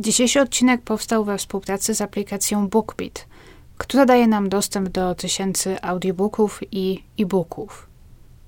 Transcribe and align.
Dzisiejszy 0.00 0.40
odcinek 0.40 0.82
powstał 0.82 1.24
we 1.24 1.38
współpracy 1.38 1.94
z 1.94 2.00
aplikacją 2.00 2.68
BookBeat, 2.68 3.26
która 3.78 4.06
daje 4.06 4.26
nam 4.26 4.48
dostęp 4.48 4.88
do 4.88 5.14
tysięcy 5.14 5.82
audiobooków 5.82 6.60
i 6.70 7.04
e-booków. 7.20 7.86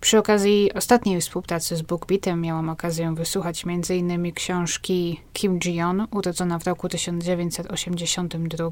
Przy 0.00 0.18
okazji 0.18 0.72
ostatniej 0.72 1.20
współpracy 1.20 1.76
z 1.76 1.82
BookBeatem 1.82 2.40
miałam 2.40 2.68
okazję 2.68 3.14
wysłuchać 3.14 3.64
m.in. 3.66 4.32
książki 4.32 5.20
Kim 5.32 5.58
Ji-yeon, 5.58 6.06
urodzona 6.10 6.58
w 6.58 6.66
roku 6.66 6.88
1982, 6.88 8.70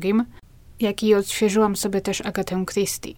jak 0.81 1.03
i 1.03 1.15
odświeżyłam 1.15 1.77
sobie 1.77 2.01
też 2.01 2.21
Agatę 2.21 2.65
Christie. 2.73 3.15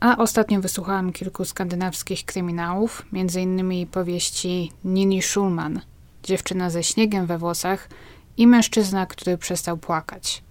A 0.00 0.16
ostatnio 0.16 0.60
wysłuchałam 0.60 1.12
kilku 1.12 1.44
skandynawskich 1.44 2.24
kryminałów, 2.24 3.06
m.in. 3.12 3.86
powieści 3.86 4.72
Nini 4.84 5.22
Schulman, 5.22 5.80
Dziewczyna 6.24 6.70
ze 6.70 6.82
śniegiem 6.82 7.26
we 7.26 7.38
włosach 7.38 7.88
i 8.36 8.46
Mężczyzna, 8.46 9.06
który 9.06 9.38
przestał 9.38 9.76
płakać. 9.76 10.42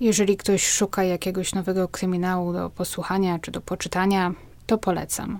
Jeżeli 0.00 0.36
ktoś 0.36 0.66
szuka 0.66 1.04
jakiegoś 1.04 1.54
nowego 1.54 1.88
kryminału 1.88 2.52
do 2.52 2.70
posłuchania 2.70 3.38
czy 3.38 3.50
do 3.50 3.60
poczytania, 3.60 4.34
to 4.66 4.78
polecam. 4.78 5.38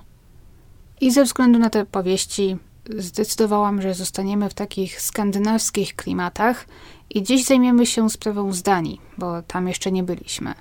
I 1.00 1.10
ze 1.10 1.24
względu 1.24 1.58
na 1.58 1.70
te 1.70 1.86
powieści 1.86 2.56
zdecydowałam, 2.96 3.82
że 3.82 3.94
zostaniemy 3.94 4.50
w 4.50 4.54
takich 4.54 5.00
skandynawskich 5.00 5.96
klimatach 5.96 6.66
i 7.10 7.22
dziś 7.22 7.44
zajmiemy 7.44 7.86
się 7.86 8.10
sprawą 8.10 8.52
z 8.52 8.62
Danii, 8.62 9.00
bo 9.18 9.42
tam 9.42 9.68
jeszcze 9.68 9.92
nie 9.92 10.02
byliśmy. 10.02 10.54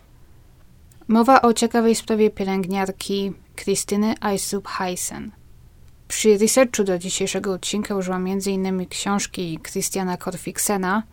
Mowa 1.07 1.41
o 1.41 1.53
ciekawej 1.53 1.95
sprawie 1.95 2.29
pielęgniarki 2.29 3.33
Krystyny 3.55 4.15
Aisup 4.19 4.67
Heisen. 4.67 5.31
Przy 6.07 6.37
researchu 6.37 6.83
do 6.83 6.99
dzisiejszego 6.99 7.53
odcinka 7.53 7.95
użyłam 7.95 8.27
m.in. 8.27 8.85
książki 8.85 9.59
Christiana 9.63 10.17
Korfiksena 10.17 11.03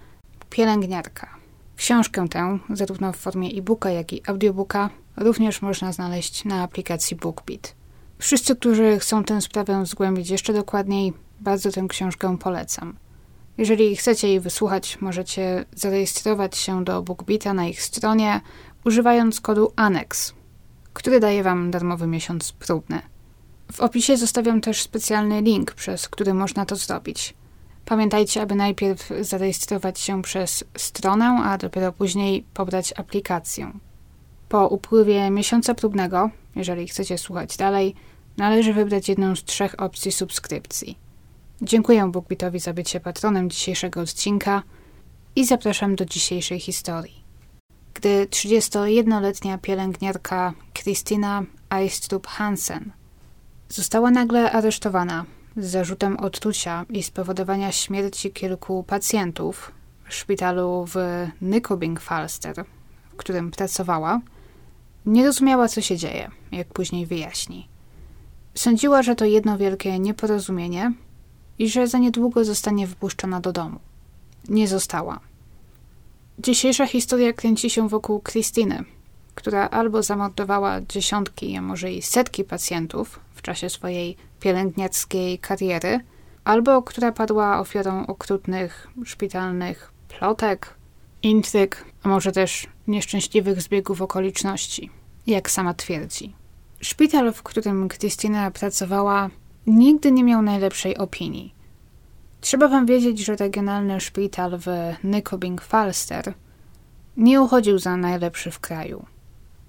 Pielęgniarka. 0.51 1.29
Książkę 1.77 2.29
tę, 2.29 2.59
zarówno 2.71 3.13
w 3.13 3.17
formie 3.17 3.49
e-booka, 3.49 3.91
jak 3.91 4.13
i 4.13 4.23
audiobooka, 4.27 4.91
również 5.17 5.63
można 5.63 5.93
znaleźć 5.93 6.45
na 6.45 6.63
aplikacji 6.63 7.17
BookBeat. 7.17 7.75
Wszyscy, 8.19 8.57
którzy 8.57 8.99
chcą 8.99 9.25
tę 9.25 9.41
sprawę 9.41 9.87
zgłębić 9.87 10.31
jeszcze 10.31 10.53
dokładniej, 10.53 11.13
bardzo 11.41 11.71
tę 11.71 11.87
książkę 11.89 12.39
polecam. 12.39 12.97
Jeżeli 13.59 13.97
chcecie 13.97 14.29
jej 14.29 14.41
wysłuchać, 14.41 15.01
możecie 15.01 15.65
zarejestrować 15.75 16.57
się 16.57 16.85
do 16.85 17.03
BookBeata 17.03 17.55
na 17.55 17.67
ich 17.67 17.83
stronie, 17.83 18.41
używając 18.85 19.41
kodu 19.41 19.73
ANNEX, 19.77 20.35
który 20.93 21.21
daje 21.21 21.43
Wam 21.43 21.71
darmowy 21.71 22.07
miesiąc 22.07 22.53
próbny. 22.53 23.14
W 23.73 23.81
opisie 23.81 24.17
zostawiam 24.17 24.61
też 24.61 24.83
specjalny 24.83 25.43
link, 25.43 25.73
przez 25.73 26.09
który 26.09 26.35
można 26.35 26.67
to 26.67 26.77
zrobić. 26.77 27.35
Pamiętajcie, 27.85 28.43
aby 28.43 28.55
najpierw 28.55 29.11
zarejestrować 29.21 30.01
się 30.01 30.23
przez 30.23 30.65
stronę, 30.77 31.41
a 31.45 31.59
dopiero 31.59 31.93
później 31.93 32.45
pobrać 32.55 32.93
aplikację. 32.97 33.73
Po 34.49 34.69
upływie 34.69 35.31
miesiąca 35.31 35.75
próbnego, 35.75 36.31
jeżeli 36.57 36.89
chcecie 36.89 37.19
słuchać 37.19 37.57
dalej, 37.57 37.95
należy 38.37 38.73
wybrać 38.73 39.09
jedną 39.09 39.37
z 39.37 39.45
trzech 39.45 39.81
opcji 39.81 40.13
subskrypcji. 40.13 40.99
Dziękuję 41.63 42.11
BookBeatowi 42.11 42.59
za 42.59 42.73
bycie 42.73 43.01
patronem 43.01 43.51
dzisiejszego 43.51 44.01
odcinka 44.01 44.63
i 45.37 45.47
zapraszam 45.47 45.97
do 45.97 46.05
dzisiejszej 46.05 46.61
historii. 46.61 47.25
Gdy 47.95 48.27
31-letnia 48.31 49.59
pielęgniarka 49.59 50.53
Christina 50.75 51.43
Eistrup 51.71 52.27
Hansen 52.27 52.93
została 53.75 54.11
nagle 54.11 54.53
aresztowana 54.53 55.25
z 55.57 55.67
zarzutem 55.67 56.17
otrucia 56.17 56.85
i 56.91 57.03
spowodowania 57.03 57.73
śmierci 57.73 58.31
kilku 58.31 58.83
pacjentów 58.83 59.73
w 60.09 60.15
szpitalu 60.15 60.85
w 60.89 60.97
Nykobing 61.41 62.01
Falster, 62.01 62.65
w 63.13 63.17
którym 63.17 63.51
pracowała, 63.51 64.21
nie 65.07 65.27
rozumiała, 65.27 65.69
co 65.69 65.81
się 65.81 65.97
dzieje, 65.97 66.31
jak 66.53 66.67
później 66.69 67.07
wyjaśni. 67.07 67.69
Sądziła, 68.55 69.03
że 69.03 69.15
to 69.15 69.25
jedno 69.25 69.59
wielkie 69.59 69.99
nieporozumienie 69.99 70.93
i 71.59 71.69
że 71.69 71.89
za 71.89 71.99
niedługo 71.99 72.45
zostanie 72.45 72.87
wypuszczona 72.87 73.41
do 73.41 73.53
domu. 73.53 73.79
Nie 74.49 74.69
została. 74.69 75.21
Dzisiejsza 76.39 76.87
historia 76.87 77.33
kręci 77.33 77.71
się 77.71 77.89
wokół 77.89 78.21
Krystyny, 78.21 78.85
która 79.35 79.69
albo 79.69 80.03
zamordowała 80.03 80.81
dziesiątki, 80.81 81.57
a 81.57 81.63
może 81.63 81.93
i 81.93 82.03
setki 82.03 82.45
pacjentów 82.45 83.21
w 83.35 83.43
czasie 83.43 83.71
swojej 83.71 84.17
pielęgniarskiej 84.41 85.39
kariery, 85.39 86.01
albo 86.45 86.83
która 86.83 87.13
padła 87.13 87.61
ofiarą 87.61 88.07
okrutnych 88.07 88.89
szpitalnych 89.05 89.93
plotek, 90.09 90.75
intryg, 91.23 91.85
a 92.03 92.09
może 92.09 92.33
też 92.33 92.67
nieszczęśliwych 92.87 93.63
zbiegów 93.63 94.03
okoliczności, 94.03 94.91
jak 95.27 95.51
sama 95.51 95.75
twierdzi. 95.75 96.35
Szpital, 96.81 97.33
w 97.33 97.43
którym 97.43 97.89
Krystyna 97.89 98.51
pracowała, 98.51 99.31
nigdy 99.67 100.13
nie 100.13 100.25
miał 100.25 100.43
najlepszej 100.43 100.99
opinii. 100.99 101.55
Trzeba 102.41 102.69
wam 102.69 102.87
wiedzieć, 102.87 103.19
że 103.19 103.37
regionalny 103.37 104.01
szpital 104.01 104.59
w 104.59 104.67
Nykobing 105.05 105.63
Falster 105.63 106.35
nie 107.17 107.43
uchodził 107.43 107.79
za 107.79 107.97
najlepszy 107.97 108.51
w 108.51 108.61
kraju. 108.61 109.07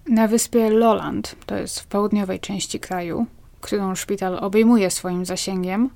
Na 0.09 0.27
wyspie 0.27 0.69
Lolland, 0.69 1.35
to 1.45 1.55
jest 1.55 1.79
w 1.79 1.87
południowej 1.87 2.39
części 2.39 2.79
kraju, 2.79 3.25
którą 3.61 3.95
szpital 3.95 4.37
obejmuje 4.41 4.91
swoim 4.91 5.25
zasięgiem, 5.25 5.89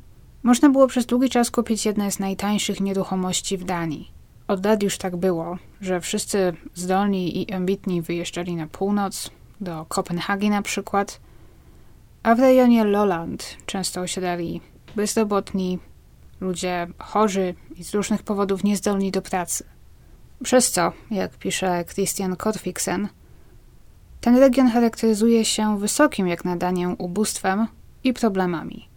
można 0.43 0.69
było 0.69 0.87
przez 0.87 1.05
długi 1.05 1.29
czas 1.29 1.51
kupić 1.51 1.85
jedne 1.85 2.11
z 2.11 2.19
najtańszych 2.19 2.81
nieruchomości 2.81 3.57
w 3.57 3.63
Danii. 3.63 4.11
Od 4.47 4.65
lat 4.65 4.83
już 4.83 4.97
tak 4.97 5.15
było, 5.15 5.57
że 5.81 6.01
wszyscy 6.01 6.53
zdolni 6.75 7.41
i 7.41 7.53
ambitni 7.53 8.01
wyjeżdżali 8.01 8.55
na 8.55 8.67
północ, 8.67 9.31
do 9.61 9.85
Kopenhagi 9.85 10.49
na 10.49 10.61
przykład, 10.61 11.19
a 12.23 12.35
w 12.35 12.39
rejonie 12.39 12.83
Lolland 12.83 13.57
często 13.65 14.01
osiadali 14.01 14.61
bezrobotni, 14.95 15.79
ludzie 16.41 16.87
chorzy 16.97 17.55
i 17.75 17.83
z 17.83 17.93
różnych 17.93 18.23
powodów 18.23 18.63
niezdolni 18.63 19.11
do 19.11 19.21
pracy. 19.21 19.63
Przez 20.43 20.71
co, 20.71 20.91
jak 21.11 21.37
pisze 21.37 21.85
Christian 21.93 22.35
Korfiksen, 22.35 23.07
ten 24.21 24.37
region 24.37 24.69
charakteryzuje 24.69 25.45
się 25.45 25.79
wysokim 25.79 26.27
jak 26.27 26.45
na 26.45 26.55
Danię 26.55 26.89
ubóstwem 26.89 27.67
i 28.03 28.13
problemami. 28.13 28.89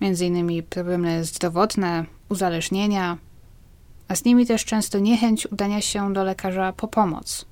Między 0.00 0.26
innymi 0.26 0.62
problemy 0.62 1.24
zdrowotne, 1.24 2.04
uzależnienia, 2.28 3.18
a 4.08 4.16
z 4.16 4.24
nimi 4.24 4.46
też 4.46 4.64
często 4.64 4.98
niechęć 4.98 5.46
udania 5.46 5.80
się 5.80 6.12
do 6.12 6.24
lekarza 6.24 6.72
po 6.72 6.88
pomoc 6.88 7.46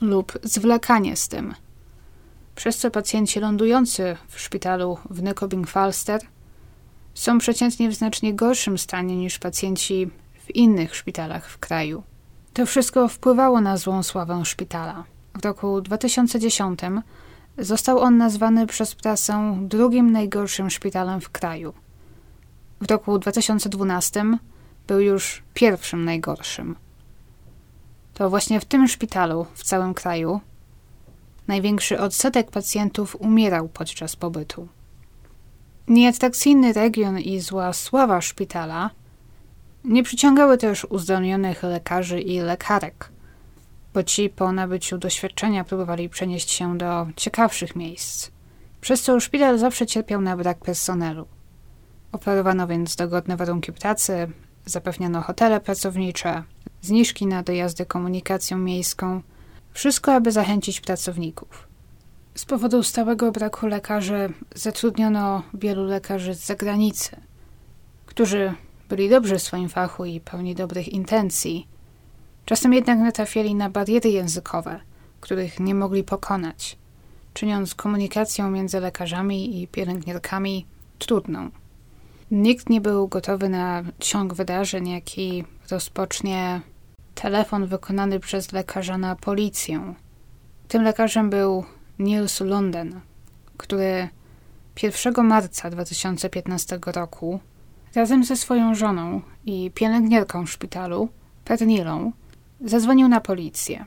lub 0.00 0.38
zwlekanie 0.42 1.16
z 1.16 1.28
tym, 1.28 1.54
przez 2.54 2.78
co 2.78 2.90
pacjenci 2.90 3.40
lądujący 3.40 4.16
w 4.28 4.40
szpitalu 4.40 4.98
w 5.10 5.22
Nykobing 5.22 5.68
Falster 5.68 6.20
są 7.14 7.38
przeciętnie 7.38 7.88
w 7.88 7.94
znacznie 7.94 8.34
gorszym 8.34 8.78
stanie 8.78 9.16
niż 9.16 9.38
pacjenci 9.38 10.10
w 10.46 10.54
innych 10.54 10.96
szpitalach 10.96 11.50
w 11.50 11.58
kraju. 11.58 12.02
To 12.52 12.66
wszystko 12.66 13.08
wpływało 13.08 13.60
na 13.60 13.76
złą 13.76 14.02
sławę 14.02 14.44
szpitala. 14.44 15.04
W 15.38 15.44
roku 15.44 15.80
2010 15.80 16.80
został 17.58 17.98
on 17.98 18.16
nazwany 18.16 18.66
przez 18.66 18.94
prasę 18.94 19.58
drugim 19.60 20.12
najgorszym 20.12 20.70
szpitalem 20.70 21.20
w 21.20 21.30
kraju. 21.30 21.72
W 22.80 22.90
roku 22.90 23.18
2012 23.18 24.24
był 24.86 25.00
już 25.00 25.42
pierwszym 25.54 26.04
najgorszym. 26.04 26.76
To 28.14 28.30
właśnie 28.30 28.60
w 28.60 28.64
tym 28.64 28.88
szpitalu 28.88 29.46
w 29.54 29.64
całym 29.64 29.94
kraju 29.94 30.40
największy 31.48 32.00
odsetek 32.00 32.50
pacjentów 32.50 33.16
umierał 33.20 33.68
podczas 33.68 34.16
pobytu. 34.16 34.68
Nieatrakcyjny 35.88 36.72
region 36.72 37.18
i 37.18 37.40
zła 37.40 37.72
sława 37.72 38.20
szpitala 38.20 38.90
nie 39.84 40.02
przyciągały 40.02 40.58
też 40.58 40.84
uzdolnionych 40.84 41.62
lekarzy 41.62 42.20
i 42.20 42.38
lekarek, 42.40 43.10
bo 43.96 44.02
ci 44.02 44.30
po 44.30 44.52
nabyciu 44.52 44.98
doświadczenia 44.98 45.64
próbowali 45.64 46.08
przenieść 46.08 46.50
się 46.50 46.78
do 46.78 47.06
ciekawszych 47.16 47.76
miejsc, 47.76 48.30
przez 48.80 49.02
co 49.02 49.20
szpital 49.20 49.58
zawsze 49.58 49.86
cierpiał 49.86 50.20
na 50.20 50.36
brak 50.36 50.58
personelu. 50.58 51.26
Oferowano 52.12 52.66
więc 52.66 52.96
dogodne 52.96 53.36
warunki 53.36 53.72
pracy, 53.72 54.30
zapewniano 54.66 55.22
hotele 55.22 55.60
pracownicze, 55.60 56.42
zniżki 56.82 57.26
na 57.26 57.42
dojazdy 57.42 57.86
komunikacją 57.86 58.58
miejską, 58.58 59.22
wszystko 59.72 60.14
aby 60.14 60.32
zachęcić 60.32 60.80
pracowników. 60.80 61.68
Z 62.34 62.44
powodu 62.44 62.82
stałego 62.82 63.32
braku 63.32 63.66
lekarzy 63.66 64.32
zatrudniono 64.54 65.42
wielu 65.54 65.84
lekarzy 65.84 66.34
z 66.34 66.46
zagranicy, 66.46 67.16
którzy 68.06 68.54
byli 68.88 69.08
dobrzy 69.08 69.38
w 69.38 69.42
swoim 69.42 69.68
fachu 69.68 70.04
i 70.04 70.20
pełni 70.20 70.54
dobrych 70.54 70.88
intencji. 70.88 71.75
Czasem 72.46 72.72
jednak 72.72 72.98
natrafiali 72.98 73.54
na 73.54 73.70
bariery 73.70 74.10
językowe, 74.10 74.80
których 75.20 75.60
nie 75.60 75.74
mogli 75.74 76.04
pokonać, 76.04 76.78
czyniąc 77.34 77.74
komunikację 77.74 78.44
między 78.44 78.80
lekarzami 78.80 79.62
i 79.62 79.68
pielęgniarkami 79.68 80.66
trudną. 80.98 81.50
Nikt 82.30 82.70
nie 82.70 82.80
był 82.80 83.08
gotowy 83.08 83.48
na 83.48 83.82
ciąg 83.98 84.34
wydarzeń, 84.34 84.88
jaki 84.88 85.44
rozpocznie 85.70 86.60
telefon 87.14 87.66
wykonany 87.66 88.20
przez 88.20 88.52
lekarza 88.52 88.98
na 88.98 89.16
policję. 89.16 89.94
Tym 90.68 90.82
lekarzem 90.82 91.30
był 91.30 91.64
Niels 91.98 92.40
London, 92.40 93.00
który 93.56 94.08
1 94.82 95.26
marca 95.26 95.70
2015 95.70 96.78
roku 96.86 97.40
razem 97.94 98.24
ze 98.24 98.36
swoją 98.36 98.74
żoną 98.74 99.20
i 99.44 99.70
pielęgniarką 99.74 100.46
szpitalu, 100.46 101.08
Pernilą, 101.44 102.12
zadzwonił 102.60 103.08
na 103.08 103.20
policję. 103.20 103.84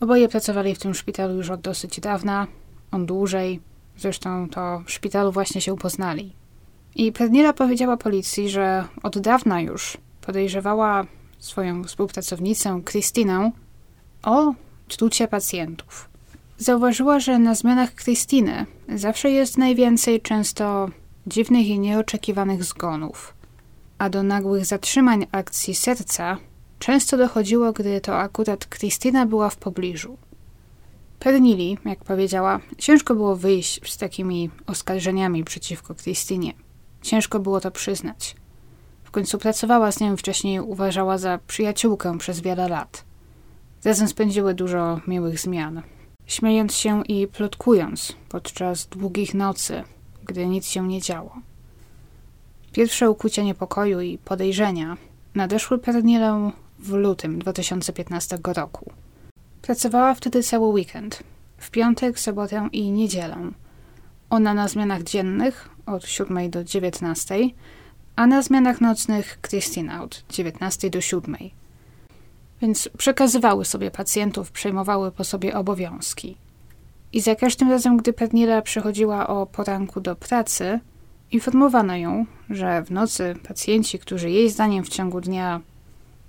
Oboje 0.00 0.28
pracowali 0.28 0.74
w 0.74 0.78
tym 0.78 0.94
szpitalu 0.94 1.34
już 1.34 1.50
od 1.50 1.60
dosyć 1.60 2.00
dawna, 2.00 2.46
on 2.90 3.06
dłużej, 3.06 3.60
zresztą 3.96 4.48
to 4.48 4.82
w 4.86 4.90
szpitalu 4.90 5.32
właśnie 5.32 5.60
się 5.60 5.76
poznali. 5.76 6.32
I 6.94 7.12
Pernila 7.12 7.52
powiedziała 7.52 7.96
policji, 7.96 8.48
że 8.48 8.84
od 9.02 9.18
dawna 9.18 9.60
już 9.60 9.98
podejrzewała 10.20 11.06
swoją 11.38 11.84
współpracownicę, 11.84 12.80
Krystynę, 12.84 13.52
o 14.22 14.54
trucie 14.88 15.28
pacjentów. 15.28 16.08
Zauważyła, 16.58 17.20
że 17.20 17.38
na 17.38 17.54
zmianach 17.54 17.94
Krystyny 17.94 18.66
zawsze 18.96 19.30
jest 19.30 19.58
najwięcej 19.58 20.20
często 20.20 20.88
dziwnych 21.26 21.66
i 21.66 21.78
nieoczekiwanych 21.78 22.64
zgonów, 22.64 23.34
a 23.98 24.10
do 24.10 24.22
nagłych 24.22 24.66
zatrzymań 24.66 25.26
akcji 25.32 25.74
serca 25.74 26.36
często 26.80 27.16
dochodziło, 27.16 27.72
gdy 27.72 28.00
to 28.00 28.18
akurat 28.18 28.66
Krystyna 28.66 29.26
była 29.26 29.50
w 29.50 29.56
pobliżu. 29.56 30.16
Pernili, 31.18 31.78
jak 31.84 32.04
powiedziała, 32.04 32.60
ciężko 32.78 33.14
było 33.14 33.36
wyjść 33.36 33.92
z 33.92 33.96
takimi 33.96 34.50
oskarżeniami 34.66 35.44
przeciwko 35.44 35.94
Krystynie. 35.94 36.52
Ciężko 37.02 37.40
było 37.40 37.60
to 37.60 37.70
przyznać. 37.70 38.36
W 39.04 39.10
końcu 39.10 39.38
pracowała 39.38 39.92
z 39.92 40.00
nią 40.00 40.16
wcześniej 40.16 40.60
uważała 40.60 41.18
za 41.18 41.38
przyjaciółkę 41.46 42.18
przez 42.18 42.40
wiele 42.40 42.68
lat. 42.68 43.04
Razem 43.84 44.08
spędziły 44.08 44.54
dużo 44.54 45.00
miłych 45.06 45.40
zmian. 45.40 45.82
Śmiejąc 46.26 46.74
się 46.74 47.02
i 47.04 47.26
plotkując 47.26 48.12
podczas 48.28 48.86
długich 48.86 49.34
nocy, 49.34 49.82
gdy 50.24 50.46
nic 50.46 50.66
się 50.66 50.88
nie 50.88 51.00
działo. 51.00 51.36
Pierwsze 52.72 53.10
ukłucie 53.10 53.44
niepokoju 53.44 54.00
i 54.00 54.18
podejrzenia 54.18 54.96
nadeszły 55.34 55.78
Pernilę 55.78 56.50
w 56.80 56.92
lutym 56.92 57.38
2015 57.38 58.38
roku. 58.56 58.92
Pracowała 59.62 60.14
wtedy 60.14 60.42
cały 60.42 60.66
weekend, 60.66 61.22
w 61.58 61.70
piątek, 61.70 62.20
sobotę 62.20 62.68
i 62.72 62.90
niedzielę. 62.90 63.36
Ona 64.30 64.54
na 64.54 64.68
zmianach 64.68 65.02
dziennych 65.02 65.68
od 65.86 66.06
7 66.06 66.50
do 66.50 66.64
19, 66.64 67.38
a 68.16 68.26
na 68.26 68.42
zmianach 68.42 68.80
nocnych 68.80 69.38
Christine 69.48 70.02
od 70.02 70.24
19 70.28 70.90
do 70.90 71.00
7. 71.00 71.36
Więc 72.62 72.88
przekazywały 72.98 73.64
sobie 73.64 73.90
pacjentów, 73.90 74.50
przejmowały 74.50 75.12
po 75.12 75.24
sobie 75.24 75.56
obowiązki. 75.56 76.36
I 77.12 77.20
za 77.20 77.34
każdym 77.34 77.70
razem, 77.70 77.96
gdy 77.96 78.12
Pernila 78.12 78.62
przychodziła 78.62 79.28
o 79.28 79.46
poranku 79.46 80.00
do 80.00 80.16
pracy, 80.16 80.80
informowano 81.32 81.96
ją, 81.96 82.26
że 82.50 82.82
w 82.82 82.90
nocy 82.90 83.34
pacjenci, 83.48 83.98
którzy 83.98 84.30
jej 84.30 84.50
zdaniem 84.50 84.84
w 84.84 84.88
ciągu 84.88 85.20
dnia 85.20 85.60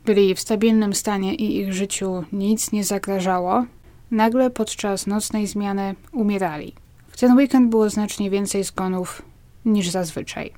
byli 0.06 0.36
w 0.36 0.40
stabilnym 0.40 0.94
stanie 0.94 1.36
i 1.36 1.58
ich 1.58 1.74
życiu 1.74 2.24
nic 2.32 2.72
nie 2.72 2.84
zagrażało, 2.84 3.66
nagle 4.12 4.50
podczas 4.50 5.08
nocnej 5.08 5.48
zmiany 5.48 5.96
umierali. 6.12 6.76
W 7.08 7.20
ten 7.20 7.38
weekend 7.38 7.70
było 7.70 7.90
znacznie 7.90 8.30
więcej 8.30 8.64
zgonów 8.64 9.22
niż 9.66 9.90
zazwyczaj. 9.90 10.54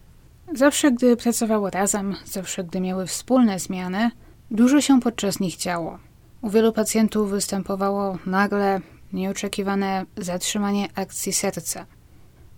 Zawsze, 0.54 0.92
gdy 0.92 1.18
pracowały 1.18 1.72
razem, 1.72 2.16
zawsze, 2.26 2.64
gdy 2.64 2.82
miały 2.82 3.08
wspólne 3.08 3.60
zmiany, 3.60 4.12
dużo 4.52 4.82
się 4.82 5.00
podczas 5.00 5.40
nich 5.40 5.58
działo. 5.58 6.00
U 6.42 6.50
wielu 6.50 6.74
pacjentów 6.74 7.30
występowało 7.30 8.18
nagle 8.26 8.82
nieoczekiwane 9.14 10.06
zatrzymanie 10.18 10.90
akcji 10.96 11.34
serca. 11.34 11.86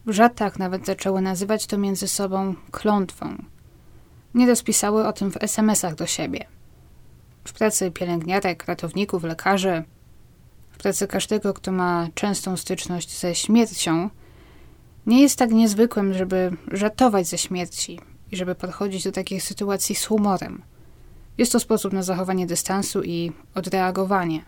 W 0.06 0.12
żartach 0.12 0.60
nawet 0.60 0.86
zaczęły 0.86 1.22
nazywać 1.22 1.68
to 1.68 1.78
między 1.78 2.08
sobą 2.08 2.56
klątwą. 2.72 3.36
Nie 4.34 4.48
rozpisały 4.48 5.08
o 5.08 5.14
tym 5.14 5.32
w 5.32 5.44
SMS-ach 5.44 5.96
do 5.96 6.06
siebie. 6.06 6.46
W 7.46 7.54
pracy 7.54 7.92
pielęgniarek, 7.92 8.66
ratowników, 8.66 9.24
lekarzy, 9.24 9.84
w 10.72 10.78
pracy 10.78 11.08
każdego, 11.08 11.54
kto 11.54 11.72
ma 11.72 12.08
częstą 12.16 12.58
styczność 12.58 13.20
ze 13.20 13.36
śmiercią, 13.36 14.10
nie 15.06 15.22
jest 15.22 15.40
tak 15.40 15.52
niezwykłym, 15.52 16.14
żeby 16.14 16.52
żartować 16.72 17.28
ze 17.28 17.38
śmierci 17.38 18.00
i 18.32 18.36
żeby 18.36 18.56
podchodzić 18.56 19.04
do 19.04 19.12
takich 19.12 19.44
sytuacji 19.44 19.96
z 19.96 20.06
humorem. 20.06 20.62
Jest 21.38 21.52
to 21.52 21.60
sposób 21.60 21.94
na 21.94 22.04
zachowanie 22.04 22.48
dystansu 22.48 23.04
i 23.04 23.32
odreagowanie. 23.56 24.44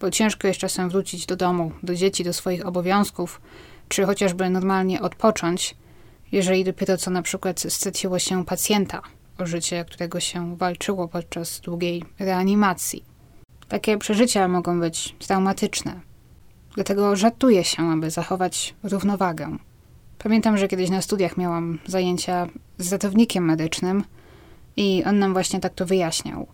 Bo 0.00 0.10
ciężko 0.10 0.48
jest 0.48 0.60
czasem 0.60 0.90
wrócić 0.90 1.26
do 1.26 1.36
domu, 1.36 1.72
do 1.82 1.94
dzieci, 1.94 2.24
do 2.24 2.32
swoich 2.32 2.66
obowiązków, 2.66 3.40
czy 3.88 4.04
chociażby 4.04 4.50
normalnie 4.50 5.00
odpocząć, 5.00 5.74
jeżeli 6.32 6.64
dopiero 6.64 6.96
co 6.96 7.10
na 7.10 7.22
przykład 7.22 7.60
straciło 7.60 8.18
się 8.18 8.44
pacjenta, 8.44 9.02
życie 9.46 9.84
którego 9.84 10.20
się 10.20 10.56
walczyło 10.56 11.08
podczas 11.08 11.60
długiej 11.60 12.04
reanimacji. 12.18 13.04
Takie 13.68 13.98
przeżycia 13.98 14.48
mogą 14.48 14.80
być 14.80 15.14
traumatyczne. 15.18 16.00
Dlatego 16.74 17.16
żartuję 17.16 17.64
się, 17.64 17.90
aby 17.90 18.10
zachować 18.10 18.74
równowagę. 18.82 19.56
Pamiętam, 20.18 20.58
że 20.58 20.68
kiedyś 20.68 20.90
na 20.90 21.02
studiach 21.02 21.36
miałam 21.36 21.78
zajęcia 21.86 22.46
z 22.78 22.92
ratownikiem 22.92 23.44
medycznym 23.44 24.04
i 24.76 25.04
on 25.06 25.18
nam 25.18 25.32
właśnie 25.32 25.60
tak 25.60 25.74
to 25.74 25.86
wyjaśniał. 25.86 26.46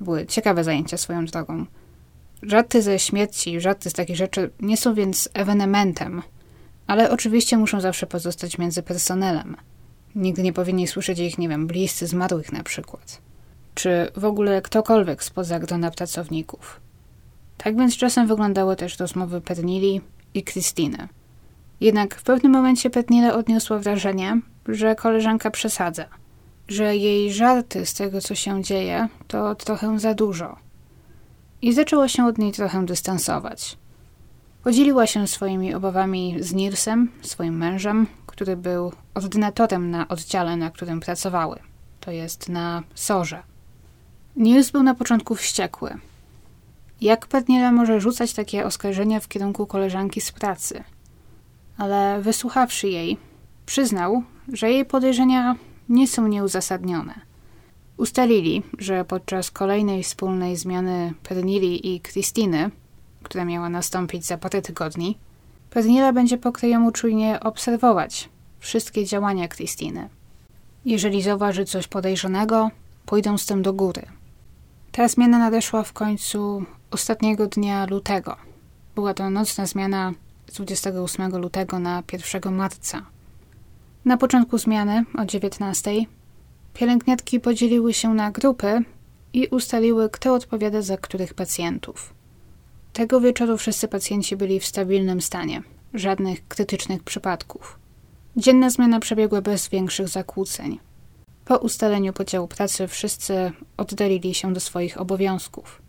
Były 0.00 0.26
ciekawe 0.26 0.64
zajęcia 0.64 0.96
swoją 0.96 1.24
drogą. 1.24 1.66
Żarty 2.42 2.82
ze 2.82 2.98
śmierci, 2.98 3.60
żarty 3.60 3.90
z 3.90 3.92
takich 3.92 4.16
rzeczy 4.16 4.50
nie 4.60 4.76
są 4.76 4.94
więc 4.94 5.28
ewenementem, 5.34 6.22
ale 6.86 7.10
oczywiście 7.10 7.56
muszą 7.56 7.80
zawsze 7.80 8.06
pozostać 8.06 8.58
między 8.58 8.82
personelem. 8.82 9.56
Nigdy 10.16 10.42
nie 10.42 10.52
powinni 10.52 10.86
słyszeć 10.86 11.18
ich, 11.18 11.38
nie 11.38 11.48
wiem, 11.48 11.66
bliscy 11.66 12.06
zmarłych 12.06 12.52
na 12.52 12.62
przykład. 12.62 13.20
Czy 13.74 14.10
w 14.16 14.24
ogóle 14.24 14.62
ktokolwiek 14.62 15.24
spoza 15.24 15.58
grona 15.58 15.90
pracowników. 15.90 16.80
Tak 17.56 17.76
więc 17.76 17.96
czasem 17.96 18.26
wyglądały 18.26 18.76
też 18.76 18.98
rozmowy 18.98 19.40
Pernili 19.40 20.00
i 20.34 20.42
Krystyny. 20.42 21.08
Jednak 21.80 22.14
w 22.14 22.22
pewnym 22.22 22.52
momencie 22.52 22.90
Pernila 22.90 23.34
odniosła 23.34 23.78
wrażenie, 23.78 24.40
że 24.68 24.94
koleżanka 24.94 25.50
przesadza, 25.50 26.04
że 26.68 26.96
jej 26.96 27.32
żarty 27.32 27.86
z 27.86 27.94
tego, 27.94 28.20
co 28.20 28.34
się 28.34 28.62
dzieje, 28.62 29.08
to 29.26 29.54
trochę 29.54 29.98
za 29.98 30.14
dużo. 30.14 30.56
I 31.62 31.72
zaczęła 31.72 32.08
się 32.08 32.26
od 32.26 32.38
niej 32.38 32.52
trochę 32.52 32.86
dystansować. 32.86 33.78
Podzieliła 34.62 35.06
się 35.06 35.26
swoimi 35.26 35.74
obawami 35.74 36.36
z 36.40 36.52
Nilsem, 36.52 37.10
swoim 37.22 37.56
mężem, 37.56 38.06
który 38.36 38.56
był 38.56 38.92
ordynatorem 39.14 39.90
na 39.90 40.08
oddziale, 40.08 40.56
na 40.56 40.70
którym 40.70 41.00
pracowały, 41.00 41.58
to 42.00 42.10
jest 42.10 42.48
na 42.48 42.82
Sorze. 42.94 43.42
Nils 44.36 44.70
był 44.70 44.82
na 44.82 44.94
początku 44.94 45.34
wściekły. 45.34 45.90
Jak 47.00 47.26
Pernila 47.26 47.72
może 47.72 48.00
rzucać 48.00 48.32
takie 48.32 48.64
oskarżenia 48.64 49.20
w 49.20 49.28
kierunku 49.28 49.66
koleżanki 49.66 50.20
z 50.20 50.32
pracy? 50.32 50.84
Ale 51.78 52.22
wysłuchawszy 52.22 52.88
jej, 52.88 53.16
przyznał, 53.66 54.22
że 54.52 54.70
jej 54.70 54.84
podejrzenia 54.84 55.56
nie 55.88 56.08
są 56.08 56.28
nieuzasadnione. 56.28 57.14
Ustalili, 57.96 58.62
że 58.78 59.04
podczas 59.04 59.50
kolejnej 59.50 60.02
wspólnej 60.02 60.56
zmiany 60.56 61.14
Pernili 61.22 61.94
i 61.94 62.00
Krystyny, 62.00 62.70
która 63.22 63.44
miała 63.44 63.68
nastąpić 63.68 64.26
za 64.26 64.38
parę 64.38 64.62
tygodni, 64.62 65.18
Pernila 65.76 66.12
będzie 66.12 66.38
pokryjomu 66.38 66.92
czujnie 66.92 67.40
obserwować 67.40 68.28
wszystkie 68.58 69.04
działania 69.04 69.48
Krystyny. 69.48 70.08
Jeżeli 70.84 71.22
zauważy 71.22 71.64
coś 71.64 71.88
podejrzanego, 71.88 72.70
pójdą 73.06 73.38
z 73.38 73.46
tym 73.46 73.62
do 73.62 73.72
góry. 73.72 74.02
Ta 74.92 75.08
zmiana 75.08 75.38
nadeszła 75.38 75.82
w 75.82 75.92
końcu 75.92 76.64
ostatniego 76.90 77.46
dnia 77.46 77.86
lutego. 77.86 78.36
Była 78.94 79.14
to 79.14 79.30
nocna 79.30 79.66
zmiana 79.66 80.12
z 80.46 80.52
28 80.52 81.36
lutego 81.36 81.78
na 81.78 82.02
1 82.12 82.54
marca. 82.54 83.02
Na 84.04 84.16
początku 84.16 84.58
zmiany 84.58 85.04
o 85.18 85.24
19 85.24 85.90
pielęgniarki 86.74 87.40
podzieliły 87.40 87.94
się 87.94 88.14
na 88.14 88.30
grupy 88.30 88.82
i 89.32 89.46
ustaliły, 89.46 90.10
kto 90.10 90.34
odpowiada 90.34 90.82
za 90.82 90.96
których 90.96 91.34
pacjentów. 91.34 92.15
Tego 92.96 93.20
wieczoru 93.20 93.56
wszyscy 93.56 93.88
pacjenci 93.88 94.36
byli 94.36 94.60
w 94.60 94.66
stabilnym 94.66 95.20
stanie, 95.20 95.62
żadnych 95.94 96.48
krytycznych 96.48 97.02
przypadków. 97.02 97.78
Dzienna 98.36 98.70
zmiana 98.70 99.00
przebiegła 99.00 99.40
bez 99.40 99.68
większych 99.68 100.08
zakłóceń. 100.08 100.78
Po 101.44 101.58
ustaleniu 101.58 102.12
podziału 102.12 102.48
pracy 102.48 102.88
wszyscy 102.88 103.52
oddalili 103.76 104.34
się 104.34 104.52
do 104.52 104.60
swoich 104.60 105.00
obowiązków. 105.00 105.82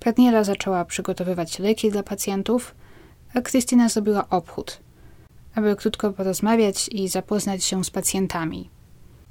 Pradniela 0.00 0.44
zaczęła 0.44 0.84
przygotowywać 0.84 1.58
leki 1.58 1.90
dla 1.90 2.02
pacjentów, 2.02 2.74
a 3.34 3.40
Krystyna 3.40 3.88
zrobiła 3.88 4.28
obchód, 4.28 4.80
aby 5.54 5.76
krótko 5.76 6.12
porozmawiać 6.12 6.88
i 6.88 7.08
zapoznać 7.08 7.64
się 7.64 7.84
z 7.84 7.90
pacjentami. 7.90 8.70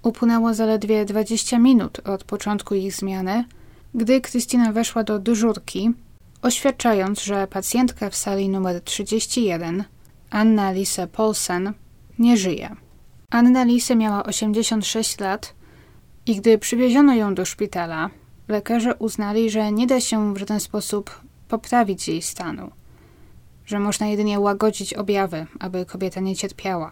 Upłynęło 0.03 0.53
zaledwie 0.53 1.05
20 1.05 1.59
minut 1.59 1.99
od 1.99 2.23
początku 2.23 2.75
ich 2.75 2.93
zmiany, 2.93 3.43
gdy 3.93 4.21
Krystyna 4.21 4.71
weszła 4.71 5.03
do 5.03 5.19
dyżurki, 5.19 5.93
oświadczając, 6.41 7.23
że 7.23 7.47
pacjentka 7.47 8.09
w 8.09 8.15
sali 8.15 8.49
numer 8.49 8.81
31, 8.81 9.83
Anna 10.29 10.71
Lise 10.71 11.07
Polsen, 11.07 11.73
nie 12.19 12.37
żyje. 12.37 12.75
Anna 13.29 13.63
Lise 13.63 13.95
miała 13.95 14.23
86 14.23 15.19
lat 15.19 15.53
i 16.25 16.35
gdy 16.35 16.57
przywieziono 16.57 17.15
ją 17.15 17.35
do 17.35 17.45
szpitala, 17.45 18.09
lekarze 18.47 18.95
uznali, 18.95 19.49
że 19.49 19.71
nie 19.71 19.87
da 19.87 20.01
się 20.01 20.33
w 20.33 20.37
żaden 20.37 20.59
sposób 20.59 21.21
poprawić 21.47 22.07
jej 22.07 22.21
stanu, 22.21 22.71
że 23.65 23.79
można 23.79 24.07
jedynie 24.07 24.39
łagodzić 24.39 24.93
objawy, 24.93 25.45
aby 25.59 25.85
kobieta 25.85 26.19
nie 26.19 26.35
cierpiała. 26.35 26.91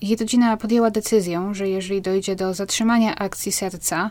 Jej 0.00 0.16
rodzina 0.16 0.56
podjęła 0.56 0.90
decyzję, 0.90 1.50
że 1.52 1.68
jeżeli 1.68 2.02
dojdzie 2.02 2.36
do 2.36 2.54
zatrzymania 2.54 3.16
akcji 3.16 3.52
serca, 3.52 4.10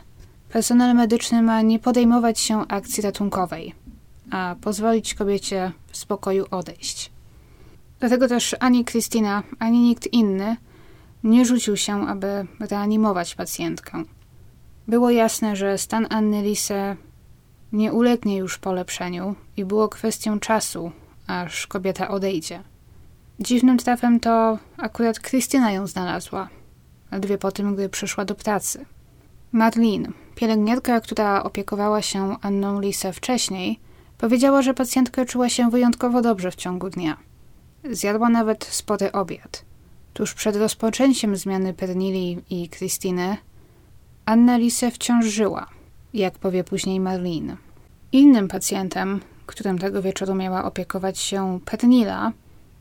personel 0.50 0.96
medyczny 0.96 1.42
ma 1.42 1.62
nie 1.62 1.80
podejmować 1.80 2.40
się 2.40 2.68
akcji 2.68 3.04
ratunkowej, 3.04 3.74
a 4.32 4.56
pozwolić 4.62 5.14
kobiecie 5.14 5.72
w 5.88 5.98
spokoju 5.98 6.46
odejść. 6.52 7.12
Dlatego 8.00 8.28
też 8.28 8.56
ani 8.60 8.86
Krystyna, 8.86 9.44
ani 9.60 9.80
nikt 9.80 10.14
inny 10.14 10.58
nie 11.24 11.46
rzucił 11.46 11.78
się, 11.78 12.08
aby 12.08 12.48
reanimować 12.60 13.36
pacjentkę. 13.36 14.04
Było 14.88 15.10
jasne, 15.10 15.56
że 15.56 15.78
stan 15.78 16.08
Anny 16.10 16.42
Lise 16.42 16.96
nie 17.72 17.94
ulegnie 17.94 18.38
już 18.38 18.58
polepszeniu 18.58 19.36
i 19.58 19.66
było 19.66 19.90
kwestią 19.90 20.40
czasu, 20.40 20.92
aż 21.28 21.68
kobieta 21.68 22.08
odejdzie. 22.08 22.64
Dziwnym 23.40 23.78
trafem 23.78 24.20
to 24.20 24.60
akurat 24.78 25.20
Krystyna 25.20 25.72
ją 25.72 25.88
znalazła, 25.88 26.50
ledwie 27.12 27.38
po 27.38 27.52
tym, 27.52 27.76
gdy 27.76 27.90
przyszła 27.90 28.26
do 28.26 28.36
pracy. 28.36 28.86
Marlene, 29.52 30.10
pielęgniarka, 30.36 31.02
która 31.02 31.44
opiekowała 31.44 32.02
się 32.02 32.36
Anną 32.42 32.82
Lisę 32.82 33.14
wcześniej, 33.14 33.80
powiedziała, 34.18 34.62
że 34.62 34.74
pacjentka 34.74 35.26
czuła 35.26 35.50
się 35.50 35.70
wyjątkowo 35.70 36.22
dobrze 36.22 36.52
w 36.52 36.56
ciągu 36.56 36.90
dnia. 36.90 37.18
Zjadła 37.92 38.30
nawet 38.30 38.66
spory 38.66 39.12
obiad. 39.12 39.66
Tuż 40.14 40.34
przed 40.34 40.56
rozpoczęciem 40.56 41.36
zmiany 41.36 41.74
Pernili 41.74 42.42
i 42.50 42.70
Krystyny, 42.70 43.38
Anna 44.26 44.58
Lise 44.58 44.92
wciąż 44.92 45.26
żyła, 45.26 45.68
jak 46.14 46.38
powie 46.38 46.64
później 46.64 47.00
Marlene. 47.00 47.58
Innym 48.12 48.48
pacjentem, 48.48 49.22
którym 49.46 49.80
tego 49.80 50.02
wieczoru 50.02 50.36
miała 50.36 50.64
opiekować 50.64 51.20
się 51.20 51.60
Pernila, 51.66 52.32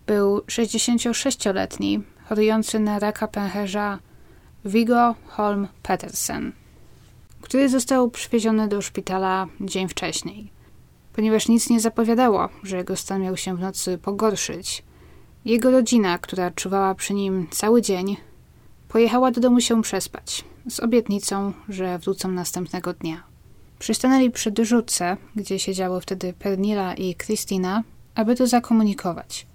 był 0.06 0.38
66-letni, 0.38 2.02
chorujący 2.28 2.78
na 2.78 2.98
raka 2.98 3.28
pęcherza 3.28 3.98
Viggo 4.64 5.14
Holm 5.26 5.68
Petersen, 5.82 6.52
który 7.40 7.68
został 7.68 8.10
przywieziony 8.10 8.68
do 8.68 8.82
szpitala 8.82 9.46
dzień 9.60 9.88
wcześniej. 9.88 10.53
Ponieważ 11.14 11.48
nic 11.48 11.70
nie 11.70 11.80
zapowiadało, 11.80 12.48
że 12.62 12.76
jego 12.76 12.96
stan 12.96 13.22
miał 13.22 13.36
się 13.36 13.56
w 13.56 13.60
nocy 13.60 13.98
pogorszyć, 13.98 14.82
jego 15.44 15.70
rodzina, 15.70 16.18
która 16.18 16.50
czuwała 16.50 16.94
przy 16.94 17.14
nim 17.14 17.46
cały 17.50 17.82
dzień, 17.82 18.16
pojechała 18.88 19.30
do 19.30 19.40
domu 19.40 19.60
się 19.60 19.82
przespać, 19.82 20.44
z 20.68 20.80
obietnicą, 20.80 21.52
że 21.68 21.98
wrócą 21.98 22.28
następnego 22.28 22.92
dnia. 22.92 23.22
Przystanęli 23.78 24.30
przy 24.30 24.50
dyżurce, 24.50 25.16
gdzie 25.36 25.58
siedziały 25.58 26.00
wtedy 26.00 26.32
Pernila 26.32 26.94
i 26.94 27.14
Kristina, 27.14 27.82
aby 28.14 28.36
to 28.36 28.46
zakomunikować. 28.46 29.46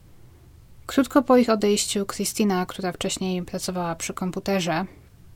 Krótko 0.85 1.21
po 1.21 1.37
ich 1.37 1.49
odejściu, 1.49 2.05
Kristina, 2.05 2.65
która 2.65 2.91
wcześniej 2.91 3.43
pracowała 3.43 3.95
przy 3.95 4.13
komputerze, 4.13 4.85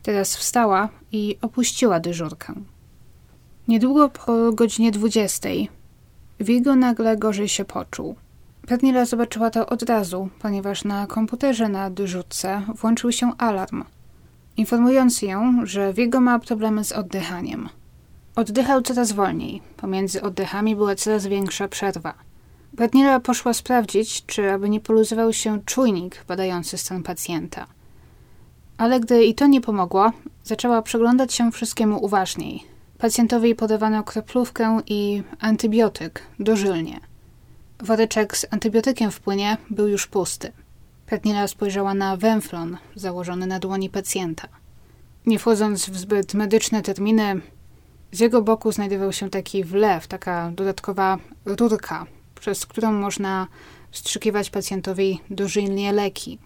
teraz 0.03 0.35
wstała 0.35 0.89
i 1.11 1.37
opuściła 1.41 1.99
dyżurkę. 1.99 2.53
Niedługo 3.67 4.09
po 4.09 4.51
godzinie 4.51 4.91
20 4.91 5.49
Vigo 6.43 6.75
nagle 6.75 7.17
gorzej 7.17 7.47
się 7.47 7.65
poczuł. 7.65 8.15
Pernila 8.67 9.05
zobaczyła 9.05 9.49
to 9.49 9.65
od 9.65 9.83
razu, 9.83 10.29
ponieważ 10.39 10.83
na 10.83 11.07
komputerze 11.07 11.69
na 11.69 11.89
dyżurce 11.89 12.61
włączył 12.75 13.11
się 13.11 13.31
alarm, 13.37 13.83
informujący 14.57 15.25
ją, 15.25 15.65
że 15.65 15.93
Vigo 15.93 16.21
ma 16.21 16.39
problemy 16.39 16.83
z 16.83 16.91
oddychaniem. 16.91 17.69
Oddychał 18.35 18.81
coraz 18.81 19.11
wolniej, 19.11 19.61
pomiędzy 19.77 20.21
oddechami 20.21 20.75
była 20.75 20.95
coraz 20.95 21.27
większa 21.27 21.67
przerwa– 21.67 22.13
Badniera 22.73 23.19
poszła 23.19 23.53
sprawdzić, 23.53 24.25
czy 24.25 24.51
aby 24.51 24.69
nie 24.69 24.79
poluzował 24.79 25.33
się 25.33 25.59
czujnik 25.65 26.25
badający 26.27 26.77
stan 26.77 27.03
pacjenta. 27.03 27.65
Ale 28.77 28.99
gdy 28.99 29.25
i 29.25 29.35
to 29.35 29.47
nie 29.47 29.61
pomogło, 29.61 30.11
zaczęła 30.43 30.81
przeglądać 30.81 31.33
się 31.33 31.51
wszystkiemu 31.51 32.05
uważniej. 32.05 32.63
Pacjentowi 33.03 33.55
podawano 33.55 34.03
kroplówkę 34.03 34.79
i 34.87 35.23
antybiotyk 35.39 36.21
dożylnie. 36.39 36.99
Woreczek 37.79 38.37
z 38.37 38.45
antybiotykiem 38.51 39.11
w 39.11 39.19
płynie 39.19 39.57
był 39.69 39.87
już 39.87 40.07
pusty. 40.07 40.51
Petnila 41.05 41.47
spojrzała 41.47 41.93
na 41.93 42.17
węflon 42.17 42.77
założony 42.95 43.47
na 43.47 43.59
dłoni 43.59 43.89
pacjenta. 43.89 44.47
Nie 45.25 45.39
wchodząc 45.39 45.89
w 45.89 45.97
zbyt 45.97 46.33
medyczne 46.33 46.81
terminy, 46.81 47.41
z 48.11 48.19
jego 48.19 48.41
boku 48.41 48.71
znajdował 48.71 49.13
się 49.13 49.29
taki 49.29 49.63
wlew, 49.63 50.07
taka 50.07 50.51
dodatkowa 50.55 51.17
rurka 51.45 52.05
przez 52.35 52.65
którą 52.65 52.91
można 52.91 53.47
wstrzykiwać 53.91 54.49
pacjentowi 54.49 55.19
dożylnie 55.29 55.93
leki. 55.93 56.39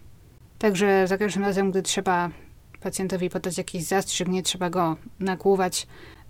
Także 0.59 1.07
za 1.07 1.17
każdym 1.17 1.43
razem, 1.43 1.71
gdy 1.71 1.81
trzeba 1.81 2.29
pacjentowi 2.81 3.29
podać 3.29 3.57
jakiś 3.57 3.83
zastrzyk, 3.83 4.27
nie 4.27 4.43
trzeba 4.43 4.69
go 4.69 4.95
nagłuwać, 5.19 5.87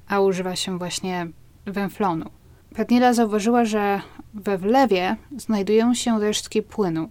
a 0.07 0.19
używa 0.19 0.55
się 0.55 0.77
właśnie 0.77 1.27
węflonu. 1.65 2.29
Petnila 2.75 3.13
zauważyła, 3.13 3.65
że 3.65 4.01
we 4.33 4.57
wlewie 4.57 5.15
znajdują 5.37 5.93
się 5.93 6.19
resztki 6.19 6.61
płynu. 6.61 7.09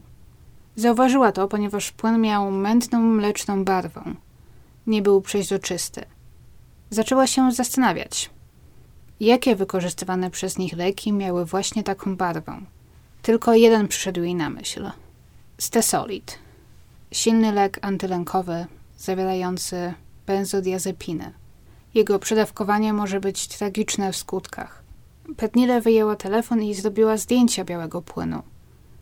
Zauważyła 0.77 1.33
to, 1.33 1.49
ponieważ 1.49 1.93
płyn 1.93 2.21
miał 2.21 2.51
mętną, 2.51 3.01
mleczną 3.01 3.65
barwę. 3.65 4.03
Nie 4.87 5.03
był 5.03 5.21
przeźroczysty. 5.21 6.05
Zaczęła 6.91 7.27
się 7.27 7.53
zastanawiać, 7.53 8.31
jakie 9.21 9.57
wykorzystywane 9.57 10.31
przez 10.31 10.59
nich 10.59 10.73
leki 10.73 11.13
miały 11.13 11.45
właśnie 11.45 11.83
taką 11.83 12.17
barwę. 12.17 12.61
Tylko 13.23 13.55
jeden 13.55 13.89
przyszedł 13.89 14.23
jej 14.23 14.35
na 14.35 14.51
myśl. 14.51 14.91
Stesolid. 15.59 16.39
Silny 17.13 17.53
lek 17.53 17.79
antylękowy 17.83 18.67
zawierający 18.99 19.95
benzodiazepinę. 20.27 21.33
Jego 21.97 22.19
przedawkowanie 22.19 22.93
może 22.93 23.21
być 23.21 23.49
tragiczne 23.49 24.13
w 24.13 24.17
skutkach. 24.17 24.83
Petnile 25.37 25.81
wyjęła 25.81 26.17
telefon 26.17 26.63
i 26.63 26.75
zrobiła 26.75 27.17
zdjęcia 27.17 27.65
białego 27.65 28.03
płynu. 28.03 28.43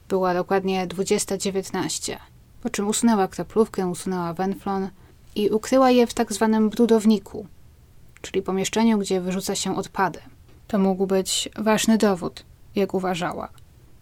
Była 0.09 0.35
dokładnie 0.35 0.87
20.19, 0.87 2.17
po 2.63 2.71
czym 2.71 2.89
usunęła 2.89 3.29
kroplówkę, 3.29 3.87
usunęła 3.87 4.35
wenflon 4.35 4.89
i 5.35 5.51
ukryła 5.51 5.91
je 5.91 6.07
w 6.07 6.15
tak 6.15 6.33
zwanym 6.33 6.71
brudowniku, 6.71 7.47
czyli 8.23 8.43
pomieszczeniu, 8.43 8.99
gdzie 8.99 9.21
wyrzuca 9.21 9.55
się 9.55 9.77
odpady. 9.77 10.19
To 10.67 10.79
mógł 10.79 11.07
być 11.07 11.49
ważny 11.59 11.99
dowód, 11.99 12.45
jak 12.75 12.95
uważała. 12.95 13.49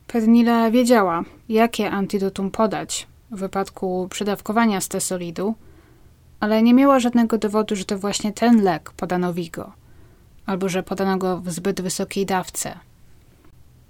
Pernila 0.06 0.70
wiedziała, 0.70 1.24
jakie 1.48 1.90
antidotum 1.90 2.50
podać 2.50 3.06
w 3.30 3.38
wypadku 3.38 4.08
przedawkowania 4.10 4.80
stesolidu, 4.80 5.54
ale 6.42 6.62
nie 6.62 6.74
miała 6.74 7.00
żadnego 7.00 7.38
dowodu, 7.38 7.76
że 7.76 7.84
to 7.84 7.98
właśnie 7.98 8.32
ten 8.32 8.62
lek 8.62 8.92
podano 8.92 9.34
Vigo, 9.34 9.72
albo 10.46 10.68
że 10.68 10.82
podano 10.82 11.18
go 11.18 11.40
w 11.40 11.50
zbyt 11.50 11.80
wysokiej 11.80 12.26
dawce. 12.26 12.78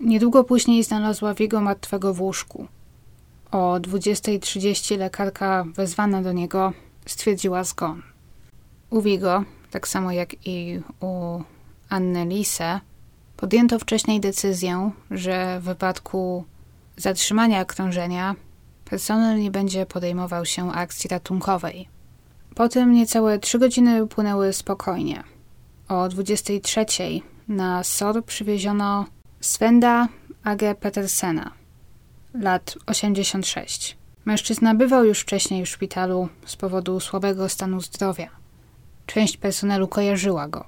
Niedługo 0.00 0.44
później 0.44 0.84
znalazła 0.84 1.34
Vigo 1.34 1.60
martwego 1.60 2.14
w 2.14 2.20
łóżku. 2.20 2.66
O 3.50 3.74
20.30 3.74 4.98
lekarka 4.98 5.64
wezwana 5.74 6.22
do 6.22 6.32
niego 6.32 6.72
stwierdziła 7.06 7.64
zgon. 7.64 8.02
U 8.90 9.02
Vigo 9.02 9.44
tak 9.70 9.88
samo 9.88 10.12
jak 10.12 10.46
i 10.46 10.80
u 11.00 11.42
Anny 11.88 12.26
Lise, 12.26 12.80
podjęto 13.36 13.78
wcześniej 13.78 14.20
decyzję, 14.20 14.90
że 15.10 15.60
w 15.60 15.64
wypadku 15.64 16.44
zatrzymania 16.96 17.64
krążenia 17.64 18.34
personel 18.84 19.40
nie 19.40 19.50
będzie 19.50 19.86
podejmował 19.86 20.46
się 20.46 20.72
akcji 20.72 21.08
ratunkowej. 21.08 22.01
Potem 22.54 22.92
niecałe 22.92 23.38
trzy 23.38 23.58
godziny 23.58 24.04
upłynęły 24.04 24.52
spokojnie. 24.52 25.22
O 25.88 26.08
23 26.08 26.86
na 27.48 27.84
SOR 27.84 28.24
przywieziono 28.24 29.06
Svenda 29.40 30.08
Age 30.44 30.74
Petersena, 30.74 31.50
lat 32.34 32.74
86. 32.86 33.96
Mężczyzna 34.24 34.74
bywał 34.74 35.04
już 35.04 35.20
wcześniej 35.20 35.64
w 35.64 35.68
szpitalu 35.68 36.28
z 36.46 36.56
powodu 36.56 37.00
słabego 37.00 37.48
stanu 37.48 37.80
zdrowia. 37.80 38.28
Część 39.06 39.36
personelu 39.36 39.88
kojarzyła 39.88 40.48
go. 40.48 40.64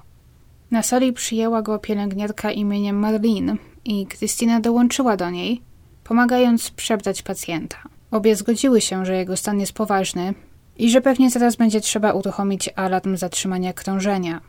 Na 0.71 0.83
sali 0.83 1.13
przyjęła 1.13 1.61
go 1.61 1.79
pielęgniarka 1.79 2.51
imieniem 2.51 2.99
Marlene 2.99 3.55
i 3.85 4.07
Krystyna 4.07 4.59
dołączyła 4.59 5.17
do 5.17 5.29
niej, 5.29 5.61
pomagając 6.03 6.71
przebrać 6.71 7.21
pacjenta. 7.21 7.77
Obie 8.11 8.35
zgodziły 8.35 8.81
się, 8.81 9.05
że 9.05 9.15
jego 9.15 9.37
stan 9.37 9.59
jest 9.59 9.73
poważny 9.73 10.33
i 10.75 10.89
że 10.89 11.01
pewnie 11.01 11.29
zaraz 11.29 11.55
będzie 11.55 11.81
trzeba 11.81 12.11
uruchomić 12.11 12.69
alarm 12.75 13.17
zatrzymania 13.17 13.73
krążenia. 13.73 14.41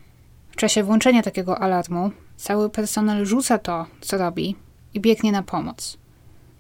W 0.51 0.57
czasie 0.57 0.83
włączenia 0.83 1.23
takiego 1.23 1.59
alarmu 1.59 2.11
Cały 2.37 2.71
personel 2.71 3.27
rzuca 3.27 3.59
to, 3.59 3.87
co 4.01 4.19
robi 4.19 4.57
i 4.95 5.01
biegnie 5.01 5.33
na 5.33 5.43
pomoc. 5.43 5.99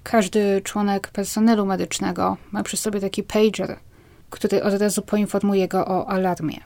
Każdy 0.02 0.60
członek 0.64 1.08
personelu 1.08 1.66
medycznego 1.66 2.36
ma 2.52 2.62
przy 2.62 2.76
sobie 2.76 3.00
taki 3.00 3.22
pager, 3.22 3.78
który 4.30 4.62
od 4.62 4.74
razu 4.74 5.02
poinformuje 5.02 5.68
go 5.68 5.86
o 5.86 6.08
alarmie. 6.08 6.60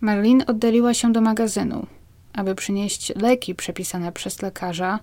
Marlin 0.00 0.44
oddaliła 0.46 0.94
się 0.94 1.12
do 1.12 1.20
magazynu, 1.20 1.86
aby 2.32 2.54
przynieść 2.54 3.12
leki 3.16 3.54
przepisane 3.54 4.12
przez 4.12 4.42
lekarza, 4.42 4.98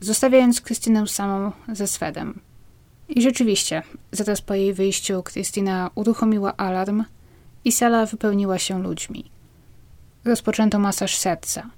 zostawiając 0.00 0.60
Krystynę 0.60 1.06
samą 1.06 1.52
ze 1.72 1.86
Swedem. 1.86 2.40
I 3.08 3.22
rzeczywiście, 3.22 3.82
zaraz 4.12 4.40
po 4.40 4.54
jej 4.54 4.74
wyjściu 4.74 5.22
Krystyna 5.22 5.90
uruchomiła 5.94 6.56
alarm 6.56 7.04
i 7.64 7.72
sala 7.72 8.06
wypełniła 8.06 8.58
się 8.58 8.82
ludźmi. 8.82 9.30
Rozpoczęto 10.24 10.78
masaż 10.78 11.16
serca. 11.16 11.70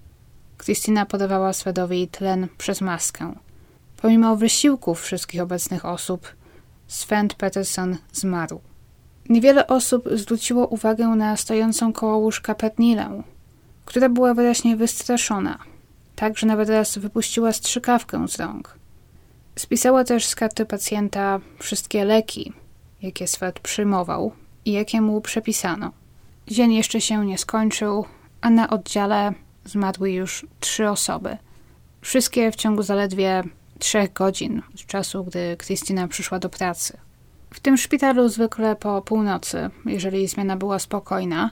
Krystyna 0.56 1.06
podawała 1.06 1.52
Svedowi 1.52 2.08
tlen 2.08 2.48
przez 2.58 2.80
maskę. 2.80 3.34
Pomimo 3.96 4.36
wysiłków 4.36 5.00
wszystkich 5.02 5.42
obecnych 5.42 5.84
osób, 5.84 6.28
Sven 6.86 7.28
Peterson 7.28 7.96
zmarł. 8.12 8.60
Niewiele 9.28 9.66
osób 9.66 10.08
zwróciło 10.12 10.66
uwagę 10.66 11.08
na 11.08 11.36
stojącą 11.36 11.92
koło 11.92 12.16
łóżka 12.16 12.54
Petnilę, 12.54 13.22
która 13.84 14.08
była 14.08 14.34
wyraźnie 14.34 14.76
wystraszona, 14.76 15.58
tak 16.16 16.38
że 16.38 16.46
nawet 16.46 16.68
raz 16.68 16.98
wypuściła 16.98 17.52
strzykawkę 17.52 18.28
z 18.28 18.40
rąk. 18.40 18.78
Spisała 19.58 20.04
też 20.04 20.26
z 20.26 20.34
karty 20.34 20.66
pacjenta 20.66 21.40
wszystkie 21.58 22.04
leki, 22.04 22.52
jakie 23.02 23.26
Swet 23.26 23.60
przyjmował 23.60 24.32
i 24.64 24.72
jakie 24.72 25.00
mu 25.00 25.20
przepisano. 25.20 25.92
Dzień 26.46 26.74
jeszcze 26.74 27.00
się 27.00 27.26
nie 27.26 27.38
skończył, 27.38 28.04
a 28.40 28.50
na 28.50 28.70
oddziale 28.70 29.32
zmarły 29.64 30.10
już 30.10 30.46
trzy 30.60 30.88
osoby. 30.88 31.36
Wszystkie 32.00 32.52
w 32.52 32.56
ciągu 32.56 32.82
zaledwie 32.82 33.42
trzech 33.78 34.12
godzin 34.12 34.62
z 34.74 34.86
czasu, 34.86 35.24
gdy 35.24 35.56
Krystyna 35.56 36.08
przyszła 36.08 36.38
do 36.38 36.48
pracy. 36.48 36.96
W 37.54 37.60
tym 37.60 37.76
szpitalu 37.76 38.28
zwykle 38.28 38.76
po 38.76 39.02
północy, 39.02 39.70
jeżeli 39.86 40.28
zmiana 40.28 40.56
była 40.56 40.78
spokojna, 40.78 41.50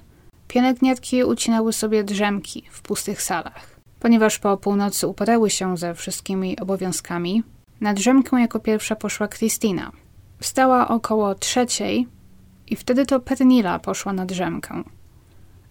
pielęgniarki 0.49 1.25
ucinały 1.25 1.73
sobie 1.73 2.05
drzemki 2.05 2.65
w 2.71 2.83
pustych 2.83 3.23
salach. 3.23 3.75
Ponieważ 4.01 4.39
po 4.39 4.57
północy 4.57 5.07
uporały 5.07 5.51
się 5.51 5.77
ze 5.77 5.95
wszystkimi 5.95 6.59
obowiązkami, 6.59 7.43
na 7.85 7.95
drzemkę 7.95 8.41
jako 8.41 8.61
pierwsza 8.61 8.97
poszła 8.97 9.29
Krystyna. 9.29 9.93
Wstała 10.41 10.89
około 10.89 11.35
trzeciej 11.35 12.09
i 12.67 12.77
wtedy 12.77 13.07
to 13.07 13.21
Pernila 13.21 13.79
poszła 13.79 14.13
na 14.13 14.27
drzemkę. 14.27 14.83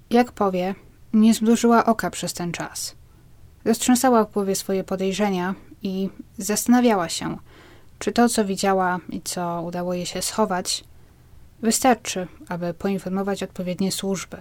Jak 0.10 0.32
powie, 0.32 0.76
nie 1.14 1.34
zmrużyła 1.34 1.86
oka 1.86 2.10
przez 2.10 2.34
ten 2.34 2.52
czas. 2.52 2.96
Roztrzęsała 3.66 4.26
w 4.26 4.32
głowie 4.32 4.56
swoje 4.56 4.84
podejrzenia 4.84 5.56
i 5.82 6.10
zastanawiała 6.38 7.10
się, 7.10 7.38
czy 8.00 8.12
to, 8.12 8.30
co 8.30 8.46
widziała 8.46 9.00
i 9.10 9.22
co 9.22 9.64
udało 9.66 9.94
jej 9.94 10.06
się 10.06 10.22
schować, 10.22 10.84
wystarczy, 11.62 12.28
aby 12.50 12.74
poinformować 12.74 13.44
odpowiednie 13.44 13.92
służby. 13.92 14.38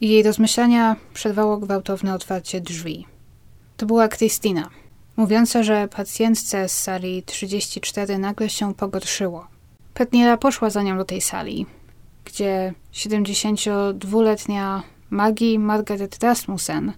Jej 0.00 0.22
rozmyślania 0.22 0.96
przerwało 1.14 1.56
gwałtowne 1.56 2.14
otwarcie 2.14 2.60
drzwi. 2.60 3.06
To 3.76 3.86
była 3.86 4.08
Krystyna, 4.08 4.70
mówiąca, 5.16 5.62
że 5.62 5.88
pacjentce 5.88 6.68
z 6.68 6.78
sali 6.78 7.22
34 7.22 8.18
nagle 8.18 8.50
się 8.50 8.74
pogorszyło. 8.74 9.46
Petniela 9.94 10.36
poszła 10.36 10.70
za 10.70 10.82
nią 10.82 10.96
do 10.96 11.04
tej 11.04 11.20
sali, 11.20 11.66
gdzie 12.24 12.74
72-letnia 12.92 14.82
Maggie 15.10 15.58
Margaret 15.58 16.22
Rasmussen 16.22 16.92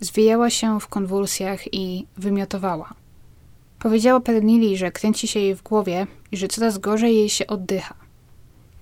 zwijała 0.00 0.50
się 0.50 0.80
w 0.80 0.88
konwulsjach 0.88 1.74
i 1.74 2.06
wymiotowała. 2.16 2.94
Powiedziała 3.78 4.20
Pernili, 4.20 4.76
że 4.76 4.92
kręci 4.92 5.28
się 5.28 5.40
jej 5.40 5.54
w 5.54 5.62
głowie 5.62 6.06
i 6.32 6.36
że 6.36 6.48
coraz 6.48 6.78
gorzej 6.78 7.16
jej 7.16 7.28
się 7.28 7.46
oddycha. 7.46 7.94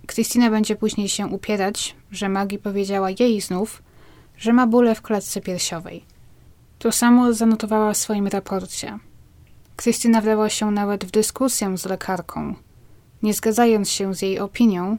Krystyna 0.06 0.50
będzie 0.50 0.76
później 0.76 1.08
się 1.08 1.26
upierać, 1.26 1.96
że 2.10 2.28
Maggie 2.28 2.58
powiedziała 2.58 3.10
jej 3.10 3.40
znów, 3.40 3.82
że 4.36 4.52
ma 4.52 4.66
bóle 4.66 4.94
w 4.94 5.02
klatce 5.02 5.40
piersiowej. 5.40 6.04
To 6.78 6.92
samo 6.92 7.32
zanotowała 7.32 7.92
w 7.92 7.96
swoim 7.96 8.26
raporcie. 8.26 8.98
Krystyna 9.76 10.20
wdała 10.20 10.48
się 10.48 10.70
nawet 10.70 11.04
w 11.04 11.10
dyskusję 11.10 11.78
z 11.78 11.84
lekarką, 11.86 12.54
nie 13.22 13.34
zgadzając 13.34 13.90
się 13.90 14.14
z 14.14 14.22
jej 14.22 14.38
opinią 14.38 14.96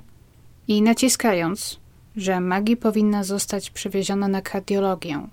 i 0.68 0.82
naciskając, 0.82 1.80
że 2.16 2.40
Maggie 2.40 2.78
powinna 2.78 3.24
zostać 3.24 3.70
przewieziona 3.70 4.28
na 4.28 4.42
kardiologię. 4.42 5.28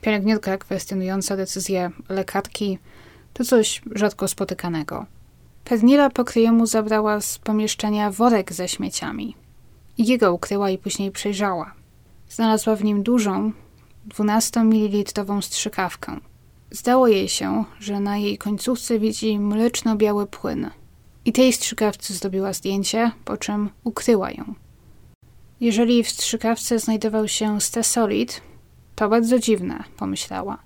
Pielęgniarka 0.00 0.58
kwestionująca 0.58 1.36
decyzję 1.36 1.90
lekarki 2.08 2.78
to 3.32 3.44
coś 3.44 3.82
rzadko 3.94 4.28
spotykanego. 4.28 5.06
Pernila 5.64 6.10
po 6.10 6.24
kryjomu 6.24 6.66
zabrała 6.66 7.20
z 7.20 7.38
pomieszczenia 7.38 8.10
worek 8.10 8.52
ze 8.52 8.68
śmieciami. 8.68 9.36
Jego 9.98 10.34
ukryła 10.34 10.70
i 10.70 10.78
później 10.78 11.10
przejrzała. 11.10 11.74
Znalazła 12.28 12.76
w 12.76 12.84
nim 12.84 13.02
dużą, 13.02 13.52
12-mililitrową 14.08 15.42
strzykawkę. 15.42 16.20
Zdało 16.70 17.08
jej 17.08 17.28
się, 17.28 17.64
że 17.80 18.00
na 18.00 18.16
jej 18.16 18.38
końcówce 18.38 18.98
widzi 18.98 19.38
mleczno-biały 19.38 20.26
płyn. 20.26 20.70
I 21.24 21.32
tej 21.32 21.52
strzykawce 21.52 22.14
zrobiła 22.14 22.52
zdjęcie, 22.52 23.10
po 23.24 23.36
czym 23.36 23.70
ukryła 23.84 24.30
ją. 24.30 24.54
Jeżeli 25.60 26.04
w 26.04 26.10
strzykawce 26.10 26.78
znajdował 26.78 27.28
się 27.28 27.60
stesolid, 27.60 28.40
to 28.94 29.08
bardzo 29.08 29.38
dziwne, 29.38 29.84
pomyślała. 29.96 30.58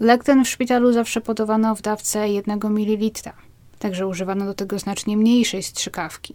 Lek 0.00 0.24
ten 0.24 0.44
w 0.44 0.48
szpitalu 0.48 0.92
zawsze 0.92 1.20
podawano 1.20 1.74
w 1.74 1.82
dawce 1.82 2.28
jednego 2.28 2.70
mililitra, 2.70 3.32
także 3.78 4.06
używano 4.06 4.44
do 4.44 4.54
tego 4.54 4.78
znacznie 4.78 5.16
mniejszej 5.16 5.62
strzykawki. 5.62 6.34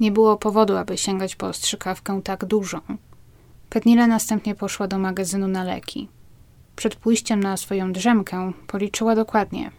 Nie 0.00 0.12
było 0.12 0.36
powodu, 0.36 0.76
aby 0.76 0.98
sięgać 0.98 1.36
po 1.36 1.52
strzykawkę 1.52 2.22
tak 2.22 2.44
dużą. 2.44 2.80
Petnila 3.70 4.06
następnie 4.06 4.54
poszła 4.54 4.88
do 4.88 4.98
magazynu 4.98 5.48
na 5.48 5.64
leki. 5.64 6.08
Przed 6.76 6.96
pójściem 6.96 7.42
na 7.42 7.56
swoją 7.56 7.92
drzemkę 7.92 8.52
policzyła 8.66 9.14
dokładnie, 9.14 9.70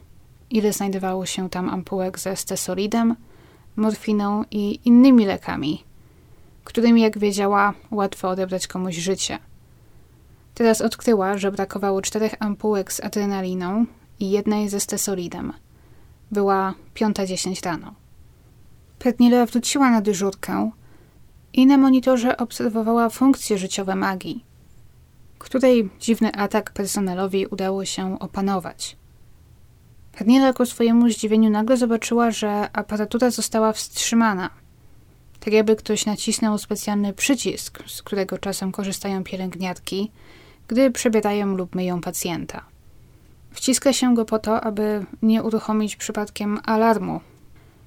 ile 0.49 0.73
znajdowało 0.73 1.25
się 1.25 1.49
tam 1.49 1.69
ampułek 1.69 2.19
ze 2.19 2.35
stesolidem, 2.35 3.15
morfiną 3.75 4.43
i 4.51 4.79
innymi 4.85 5.25
lekami, 5.25 5.83
którymi, 6.63 7.01
jak 7.01 7.17
wiedziała, 7.17 7.73
łatwo 7.91 8.29
odebrać 8.29 8.67
komuś 8.67 8.95
życie– 8.95 9.39
Teraz 10.55 10.81
odkryła, 10.81 11.37
że 11.37 11.51
brakowało 11.51 12.01
czterech 12.01 12.35
ampułek 12.39 12.93
z 12.93 12.99
adrenaliną 12.99 13.85
i 14.19 14.31
jednej 14.31 14.69
ze 14.69 14.79
stesolidem. 14.79 15.53
Była 16.31 16.73
piąta 16.93 17.25
dziesięć 17.25 17.61
rano. 17.61 17.93
Petnila 18.99 19.45
wróciła 19.45 19.91
na 19.91 20.01
dyżurkę 20.01 20.71
i 21.55 21.65
na 21.65 21.77
monitorze 21.77 22.37
obserwowała 22.37 23.09
funkcje 23.09 23.57
życiowe 23.57 23.95
magii, 23.95 24.45
której 25.39 25.89
dziwny 25.99 26.31
atak 26.31 26.71
personelowi 26.71 27.45
udało 27.45 27.85
się 27.85 28.19
opanować. 28.19 28.97
Petnila 30.11 30.53
ku 30.53 30.65
swojemu 30.65 31.09
zdziwieniu 31.09 31.49
nagle 31.49 31.77
zobaczyła, 31.77 32.31
że 32.31 32.69
aparatura 32.73 33.31
została 33.31 33.73
wstrzymana. 33.73 34.49
Tak 35.39 35.53
jakby 35.53 35.75
ktoś 35.75 36.05
nacisnął 36.05 36.57
specjalny 36.57 37.13
przycisk, 37.13 37.83
z 37.87 38.01
którego 38.01 38.37
czasem 38.37 38.71
korzystają 38.71 39.23
pielęgniarki– 39.23 40.11
gdy 40.67 40.91
przebierają 40.91 41.55
lub 41.55 41.75
myją 41.75 42.01
pacjenta. 42.01 42.65
Wciska 43.51 43.93
się 43.93 44.15
go 44.15 44.25
po 44.25 44.39
to, 44.39 44.61
aby 44.61 45.05
nie 45.21 45.43
uruchomić 45.43 45.95
przypadkiem 45.95 46.59
alarmu, 46.63 47.21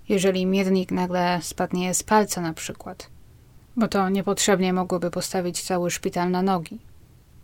jeżeli 0.08 0.46
miernik 0.46 0.90
nagle 0.90 1.38
spadnie 1.42 1.94
z 1.94 2.02
palca 2.02 2.40
na 2.40 2.52
przykład, 2.52 3.10
bo 3.78 3.88
to 3.88 4.08
niepotrzebnie 4.08 4.72
mogłoby 4.72 5.10
postawić 5.10 5.62
cały 5.62 5.90
szpital 5.90 6.30
na 6.30 6.42
nogi. 6.42 6.78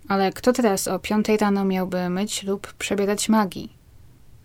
Ale 0.09 0.33
kto 0.33 0.53
teraz 0.53 0.89
o 0.89 0.99
piątej 0.99 1.37
rano 1.37 1.65
miałby 1.65 2.11
myć 2.11 2.43
lub 2.43 2.73
przebierać 2.73 3.29
magii? 3.29 3.77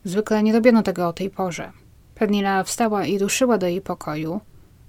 Zwykle 0.03 0.43
nie 0.43 0.53
robiono 0.53 0.83
tego 0.83 1.07
o 1.07 1.13
tej 1.13 1.29
porze. 1.29 1.71
Pernila 2.15 2.63
wstała 2.63 3.05
i 3.05 3.19
ruszyła 3.19 3.57
do 3.57 3.67
jej 3.67 3.81
pokoju, 3.81 4.41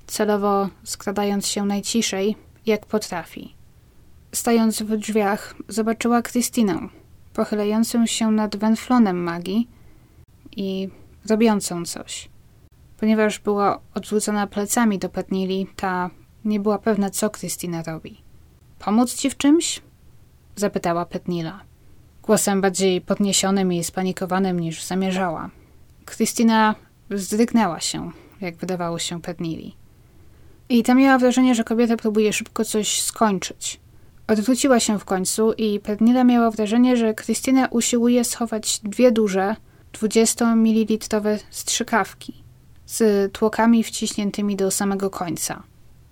celowo 0.07 0.69
skradając 0.85 1.47
się 1.47 1.67
najciszej, 1.67 2.37
jak 2.67 2.87
potrafi. 2.87 3.55
Stając 4.33 4.83
w 4.83 4.97
drzwiach, 4.97 5.55
zobaczyła 5.69 6.23
Krystynę, 6.23 6.89
pochylającą 7.35 8.07
się 8.07 8.31
nad 8.31 8.57
węflonem 8.57 9.23
magii 9.23 9.69
i 10.57 10.89
robiącą 11.29 11.85
coś. 11.85 12.29
Ponieważ 13.01 13.39
była 13.39 13.81
odwrócona 13.95 14.47
plecami 14.47 14.99
do 14.99 15.09
Petnili, 15.09 15.67
ta 15.77 16.11
nie 16.45 16.61
była 16.61 16.79
pewna, 16.79 17.11
co 17.11 17.31
Krystyna 17.31 17.83
robi. 17.83 18.23
Pomóc 18.79 19.15
ci 19.15 19.31
w 19.31 19.37
czymś? 19.37 19.83
zapytała 20.57 21.07
Petnila. 21.07 21.61
Głosem 22.23 22.61
bardziej 22.61 23.01
podniesionym 23.01 23.73
i 23.73 23.85
spanikowanym 23.85 24.61
niż 24.61 24.85
zamierzała. 24.85 25.51
Krystyna 26.05 26.75
wzdrygnęła 27.11 27.81
się, 27.81 28.11
jak 28.41 28.57
wydawało 28.57 28.99
się 28.99 29.23
Petnili. 29.23 29.77
I 30.69 30.83
ta 30.83 30.95
miała 30.95 31.19
wrażenie, 31.19 31.55
że 31.55 31.65
kobieta 31.65 31.97
próbuje 31.97 32.33
szybko 32.33 32.65
coś 32.65 33.03
skończyć 33.03 33.81
Odwróciła 34.31 34.81
się 34.81 34.99
w 34.99 35.05
końcu 35.05 35.53
i 35.53 35.81
Pernilla 35.81 36.25
miała 36.25 36.51
wrażenie, 36.51 36.97
że 36.97 37.15
Krystyna 37.15 37.67
usiłuje 37.67 38.25
schować 38.25 38.81
dwie 38.85 39.13
duże, 39.13 39.57
20-mililitrowe 39.93 41.39
strzykawki 41.51 42.45
z 42.87 43.33
tłokami 43.33 43.85
wciśniętymi 43.85 44.57
do 44.57 44.71
samego 44.71 45.11
końca. 45.11 45.63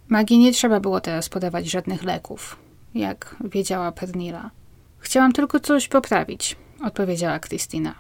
Magii 0.09 0.39
nie 0.39 0.53
trzeba 0.53 0.81
było 0.81 1.01
teraz 1.01 1.29
podawać 1.29 1.71
żadnych 1.71 2.03
leków, 2.03 2.57
jak 2.95 3.37
wiedziała 3.45 3.93
Pernilla. 3.93 4.51
Chciałam 4.99 5.33
tylko 5.33 5.61
coś 5.61 5.89
poprawić, 5.89 6.57
odpowiedziała 6.85 7.39
Krystyna. 7.39 7.95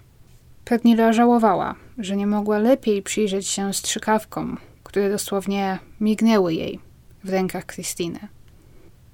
Pernilla 0.65 1.13
żałowała, 1.13 1.75
że 1.99 2.17
nie 2.17 2.27
mogła 2.27 2.59
lepiej 2.59 3.03
przyjrzeć 3.03 3.49
się 3.49 3.75
strzykawkom, 3.75 4.59
które 4.85 5.11
dosłownie 5.11 5.79
mignęły 6.01 6.55
jej 6.55 6.81
w 7.25 7.29
rękach 7.29 7.67
Krystyny. 7.67 8.19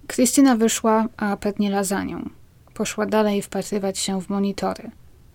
Krystyna 0.06 0.56
wyszła, 0.56 1.06
a 1.16 1.36
Pernilla 1.36 1.84
za 1.84 2.04
nią. 2.04 2.30
Poszła 2.74 3.06
dalej 3.06 3.42
wpatrywać 3.42 3.98
się 3.98 4.20
w 4.20 4.28
monitory. 4.28 4.90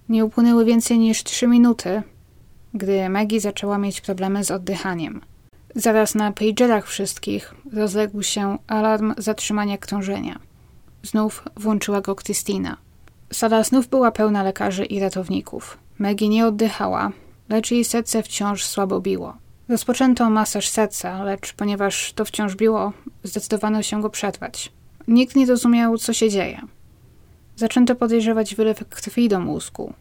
Nie 0.09 0.25
upłynęły 0.25 0.65
więcej 0.65 0.99
niż 0.99 1.23
trzy 1.23 1.47
minuty, 1.47 2.03
gdy 2.73 3.09
Maggie 3.09 3.39
zaczęła 3.39 3.77
mieć 3.77 4.01
problemy 4.01 4.43
z 4.43 4.51
oddychaniem. 4.51 5.21
Zaraz 5.75 6.15
na 6.15 6.31
pagerach 6.31 6.87
wszystkich 6.87 7.55
rozległ 7.73 8.23
się 8.23 8.57
alarm 8.67 9.13
zatrzymania 9.17 9.77
krążenia. 9.77 10.39
Znów 11.03 11.43
włączyła 11.55 12.01
go 12.01 12.15
Krystyna. 12.15 12.77
Sala 13.33 13.63
znów 13.63 13.87
była 13.87 14.11
pełna 14.11 14.43
lekarzy 14.43 14.85
i 14.85 14.99
ratowników. 14.99 15.77
Maggie 15.99 16.29
nie 16.29 16.47
oddychała, 16.47 17.11
lecz 17.49 17.71
jej 17.71 17.85
serce 17.85 18.23
wciąż 18.23 18.65
słabo 18.65 19.01
biło. 19.01 19.37
Rozpoczęto 19.69 20.29
masaż 20.29 20.69
serca, 20.69 21.23
lecz 21.23 21.53
ponieważ 21.53 22.13
to 22.13 22.25
wciąż 22.25 22.55
biło, 22.55 22.93
zdecydowano 23.23 23.83
się 23.83 24.01
go 24.01 24.09
przerwać. 24.09 24.71
Nikt 25.07 25.35
nie 25.35 25.45
rozumiał, 25.45 25.97
co 25.97 26.13
się 26.13 26.29
dzieje. 26.29 26.61
Zaczęto 27.55 27.95
podejrzewać 27.95 28.55
wylew 28.55 28.89
krwi 28.89 29.29
do 29.29 29.39
mózgu. 29.39 29.93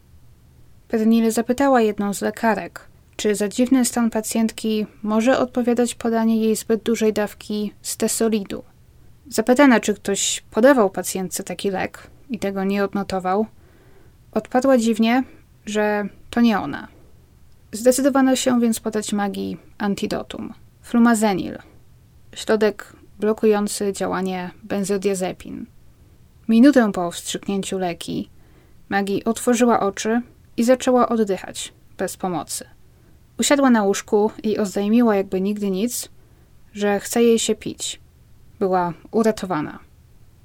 Pernille 0.87 1.31
zapytała 1.31 1.81
jedną 1.81 2.13
z 2.13 2.21
lekarek, 2.21 2.88
czy 3.19 3.35
za 3.35 3.47
dziwny 3.47 3.85
stan 3.85 4.09
pacjentki 4.09 4.85
może 5.03 5.39
odpowiadać 5.39 5.95
podanie 5.95 6.41
jej 6.41 6.55
zbyt 6.55 6.83
dużej 6.83 7.13
dawki 7.13 7.73
stesolidu. 7.81 8.63
Zapytana, 9.27 9.79
czy 9.79 9.93
ktoś 9.93 10.43
podawał 10.51 10.89
pacjentce 10.89 11.43
taki 11.43 11.69
lek 11.69 12.07
i 12.29 12.39
tego 12.39 12.63
nie 12.63 12.83
odnotował, 12.83 13.45
odpadła 14.31 14.77
dziwnie, 14.77 15.23
że 15.65 16.09
to 16.29 16.41
nie 16.41 16.59
ona. 16.59 16.87
Zdecydowano 17.71 18.35
się 18.35 18.59
więc 18.59 18.79
podać 18.79 19.13
magii 19.13 19.57
antidotum. 19.77 20.53
Flumazenil. 20.81 21.57
Środek 22.35 22.93
blokujący 23.19 23.93
działanie 23.93 24.51
benzodiazepin. 24.63 25.65
Minutę 26.47 26.91
po 26.91 27.11
wstrzyknięciu 27.11 27.79
leki 27.79 28.29
Maggie 28.89 29.23
otworzyła 29.25 29.79
oczy 29.79 30.21
i 30.57 30.63
zaczęła 30.63 31.09
oddychać 31.09 31.73
bez 31.97 32.17
pomocy. 32.17 32.78
Usiadła 33.39 33.69
na 33.69 33.83
łóżku 33.83 34.31
i 34.43 34.57
oznajmiła 34.57 35.15
jakby 35.15 35.41
nigdy 35.41 35.71
nic, 35.71 36.09
że 36.73 36.99
chce 36.99 37.23
jej 37.23 37.39
się 37.39 37.55
pić. 37.55 37.99
Była 38.59 38.93
uratowana. 39.11 39.79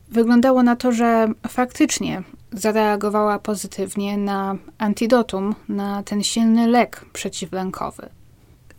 Wyglądało 0.09 0.63
na 0.63 0.77
to, 0.77 0.93
że 0.93 1.29
faktycznie 1.49 2.23
zareagowała 2.53 3.39
pozytywnie 3.39 4.19
na 4.19 4.57
antidotum, 4.79 5.55
na 5.69 6.03
ten 6.03 6.23
silny 6.23 6.67
lek 6.67 7.05
przeciwlękowy. 7.13 8.09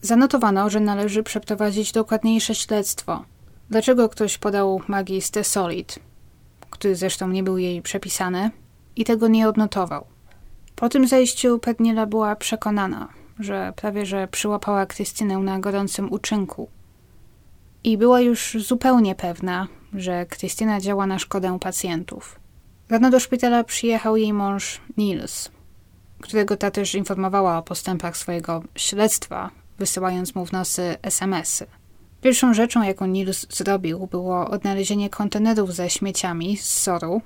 Zanotowano, 0.02 0.70
że 0.70 0.80
należy 0.80 1.24
przeprowadzić 1.24 1.92
dokładniejsze 1.92 2.56
śledztwo. 2.56 3.26
Dlaczego 3.70 4.10
ktoś 4.10 4.38
podał 4.38 4.82
magii 4.88 5.22
Stesolid, 5.22 6.00
który 6.70 6.96
zresztą 6.96 7.28
nie 7.28 7.44
był 7.44 7.58
jej 7.58 7.82
przepisany, 7.82 8.52
i 8.96 9.06
tego 9.06 9.28
nie 9.28 9.50
odnotował. 9.50 10.06
Po 10.76 10.90
tym 10.90 11.08
zejściu 11.08 11.60
Pernilla 11.60 12.06
była 12.06 12.36
przekonana, 12.36 13.08
że 13.40 13.74
prawie 13.76 14.06
że 14.06 14.28
przyłapała 14.28 14.86
Krystynę 14.86 15.38
na 15.38 15.60
gorącym 15.60 16.14
uczynku. 16.14 16.70
I 17.84 17.98
była 17.98 18.22
już 18.22 18.58
zupełnie 18.60 19.16
pewna, 19.16 19.68
że 19.94 20.26
Krystyna 20.26 20.82
działa 20.82 21.08
na 21.08 21.20
szkodę 21.20 21.60
pacjentów. 21.60 22.40
Rano 22.90 23.10
do 23.10 23.20
szpitala 23.20 23.64
przyjechał 23.64 24.18
jej 24.18 24.34
mąż 24.34 24.82
Nils, 24.98 25.52
którego 26.22 26.58
ta 26.58 26.72
też 26.72 26.96
informowała 26.96 27.58
o 27.58 27.64
postępach 27.64 28.18
swojego 28.18 28.64
śledztwa, 28.76 29.52
wysyłając 29.80 30.36
mu 30.36 30.46
w 30.46 30.52
nosy 30.52 30.98
SMS-y. 31.02 31.66
Pierwszą 32.22 32.54
rzeczą, 32.54 32.84
jaką 32.84 33.06
Nils 33.06 33.48
zrobił, 33.50 34.08
było 34.08 34.48
odnalezienie 34.50 35.10
kontenerów 35.10 35.74
ze 35.74 35.90
śmieciami 35.90 36.58
z 36.58 36.74
Soru 36.74 37.22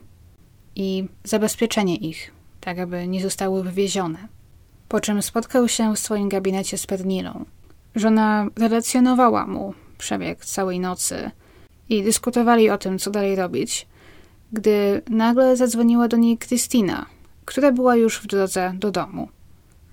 i 0.75 1.07
zabezpieczenie 1.23 1.95
ich, 1.95 2.31
tak 2.61 2.79
aby 2.79 3.07
nie 3.07 3.21
zostały 3.21 3.63
wywiezione. 3.63 4.38
Po 4.89 4.99
czym 4.99 5.21
spotkał 5.21 5.67
się 5.67 5.95
w 5.95 5.99
swoim 5.99 6.29
gabinecie 6.29 6.77
z 6.77 6.87
Pernilą. 6.87 7.45
Żona 7.95 8.47
relacjonowała 8.55 9.47
mu 9.47 9.73
przebieg 9.97 10.45
całej 10.45 10.79
nocy 10.79 11.31
i 11.89 12.03
dyskutowali 12.03 12.69
o 12.69 12.77
tym, 12.77 12.99
co 12.99 13.11
dalej 13.11 13.35
robić, 13.35 13.87
gdy 14.51 15.01
nagle 15.09 15.55
zadzwoniła 15.55 16.07
do 16.07 16.17
niej 16.17 16.37
Krystyna, 16.37 17.05
która 17.45 17.71
była 17.71 17.95
już 17.95 18.21
w 18.21 18.27
drodze 18.27 18.73
do 18.75 18.91
domu. 18.91 19.29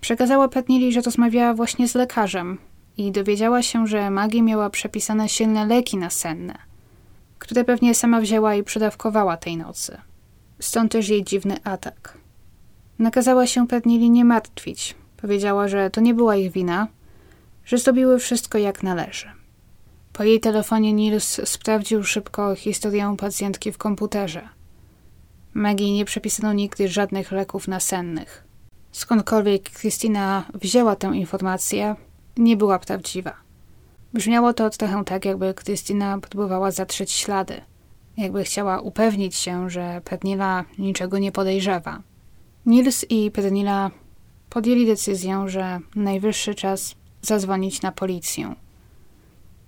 Przekazała 0.01 0.49
Pernili, 0.49 0.93
że 0.93 1.01
rozmawiała 1.01 1.55
właśnie 1.55 1.89
z 1.89 1.95
lekarzem 1.95 2.59
i 2.97 3.13
dowiedziała 3.13 3.63
się, 3.63 3.87
że 3.87 4.11
Maggie 4.11 4.43
miała 4.43 4.71
przepisane 4.71 5.29
silne 5.29 5.67
leki 5.67 5.97
nasenne, 5.97 6.59
które 7.39 7.65
pewnie 7.65 7.95
sama 7.95 8.21
wzięła 8.21 8.55
i 8.55 8.63
przedawkowała 8.63 9.37
tej 9.37 9.57
nocy. 9.57 9.99
Stąd 10.61 10.93
też 10.93 11.09
jej 11.09 11.25
dziwny 11.25 11.57
atak. 11.65 12.16
Nakazała 12.99 13.47
się 13.47 13.69
Pernili 13.69 14.11
nie 14.11 14.25
martwić. 14.25 14.95
Powiedziała, 15.17 15.69
że 15.69 15.91
to 15.91 16.01
nie 16.01 16.15
była 16.15 16.37
ich 16.37 16.53
wina, 16.53 16.89
że 17.65 17.79
zrobiły 17.79 18.19
wszystko 18.19 18.59
jak 18.59 18.83
należy. 18.83 19.27
Po 20.13 20.25
jej 20.25 20.41
telefonie 20.41 20.93
Nils 20.93 21.41
sprawdził 21.45 22.05
szybko 22.05 22.55
historię 22.55 23.15
pacjentki 23.19 23.73
w 23.73 23.79
komputerze. 23.79 24.49
Maggie 25.55 25.93
nie 25.93 26.05
przepisano 26.05 26.53
nigdy 26.53 26.89
żadnych 26.89 27.33
leków 27.33 27.69
nasennych. 27.69 28.45
Skądkolwiek 28.93 29.71
Christina 29.71 30.45
wzięła 30.55 30.97
tę 30.97 31.07
informację, 31.07 31.97
nie 32.37 32.57
była 32.57 32.79
prawdziwa. 32.79 33.35
Brzmiało 34.13 34.53
to 34.53 34.71
trochę 34.71 35.05
tak, 35.05 35.25
jakby 35.25 35.55
Krystyna 35.55 36.19
próbowała 36.19 36.71
zatrzeć 36.71 37.13
ślady, 37.13 37.61
jakby 38.17 38.45
chciała 38.45 38.81
upewnić 38.81 39.37
się, 39.37 39.71
że 39.71 40.01
Pernila 40.05 40.65
niczego 40.79 41.19
nie 41.19 41.33
podejrzewa. 41.33 42.03
Nils 42.67 43.07
i 43.11 43.31
Pernila 43.31 43.91
podjęli 44.51 44.87
decyzję, 44.87 45.45
że 45.47 45.81
najwyższy 45.95 46.55
czas 46.55 46.95
zadzwonić 47.23 47.83
na 47.83 47.93
policję. 47.93 48.55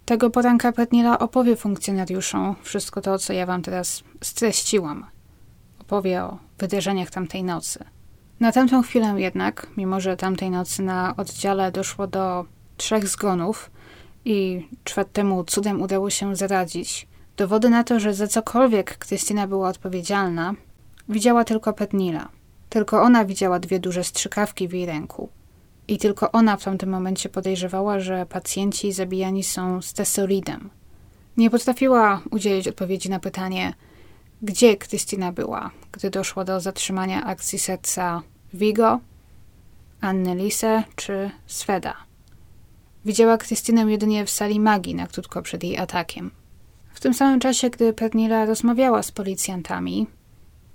Tego 0.04 0.30
poranka 0.30 0.72
Pernila 0.72 1.18
opowie 1.18 1.56
funkcjonariuszom 1.56 2.56
wszystko 2.62 3.00
to, 3.00 3.18
co 3.18 3.32
ja 3.32 3.46
wam 3.46 3.62
teraz 3.62 4.04
streściłam. 4.22 5.06
Opowie 5.80 6.22
o 6.22 6.38
wydarzeniach 6.58 7.10
tamtej 7.10 7.44
nocy. 7.44 7.84
Na 8.40 8.52
tamtą 8.52 8.82
chwilę 8.82 9.14
jednak, 9.16 9.66
mimo 9.76 10.00
że 10.00 10.16
tamtej 10.16 10.50
nocy 10.50 10.82
na 10.82 11.16
oddziale 11.16 11.72
doszło 11.72 12.06
do 12.06 12.44
trzech 12.76 13.08
zgonów 13.08 13.70
i 14.24 14.68
czwartemu 14.84 15.44
cudem 15.44 15.82
udało 15.82 16.10
się 16.10 16.36
zaradzić, 16.36 17.08
dowody 17.36 17.70
na 17.70 17.84
to, 17.84 18.00
że 18.00 18.14
za 18.14 18.26
cokolwiek 18.26 18.98
Krystyna 18.98 19.46
była 19.46 19.68
odpowiedzialna, 19.68 20.54
widziała 21.08 21.44
tylko 21.44 21.72
Pernila. 21.72 22.37
Tylko 22.68 23.02
ona 23.02 23.24
widziała 23.24 23.58
dwie 23.58 23.80
duże 23.80 24.04
strzykawki 24.04 24.68
w 24.68 24.72
jej 24.72 24.86
ręku. 24.86 25.28
I 25.88 25.98
tylko 25.98 26.32
ona 26.32 26.56
w 26.56 26.64
tamtym 26.64 26.90
momencie 26.90 27.28
podejrzewała, 27.28 28.00
że 28.00 28.26
pacjenci 28.26 28.92
zabijani 28.92 29.44
są 29.44 29.82
stesolidem. 29.82 30.70
Nie 31.36 31.50
potrafiła 31.50 32.22
udzielić 32.30 32.68
odpowiedzi 32.68 33.10
na 33.10 33.20
pytanie, 33.20 33.74
gdzie 34.42 34.76
Krystyna 34.76 35.32
była, 35.32 35.70
gdy 35.92 36.10
doszło 36.10 36.44
do 36.44 36.60
zatrzymania 36.60 37.24
akcji 37.24 37.58
serca 37.58 38.22
Vigo, 38.54 39.00
Annelise 40.00 40.82
czy 40.96 41.30
Sveda. 41.46 41.96
Widziała 43.04 43.38
Krystynę 43.38 43.82
jedynie 43.82 44.26
w 44.26 44.30
sali 44.30 44.60
magii 44.60 44.94
na 44.94 45.06
krótko 45.06 45.42
przed 45.42 45.64
jej 45.64 45.78
atakiem. 45.78 46.30
W 46.92 47.00
tym 47.00 47.14
samym 47.14 47.40
czasie, 47.40 47.70
gdy 47.70 47.92
Pernilla 47.92 48.44
rozmawiała 48.44 49.02
z 49.02 49.12
policjantami, 49.12 50.06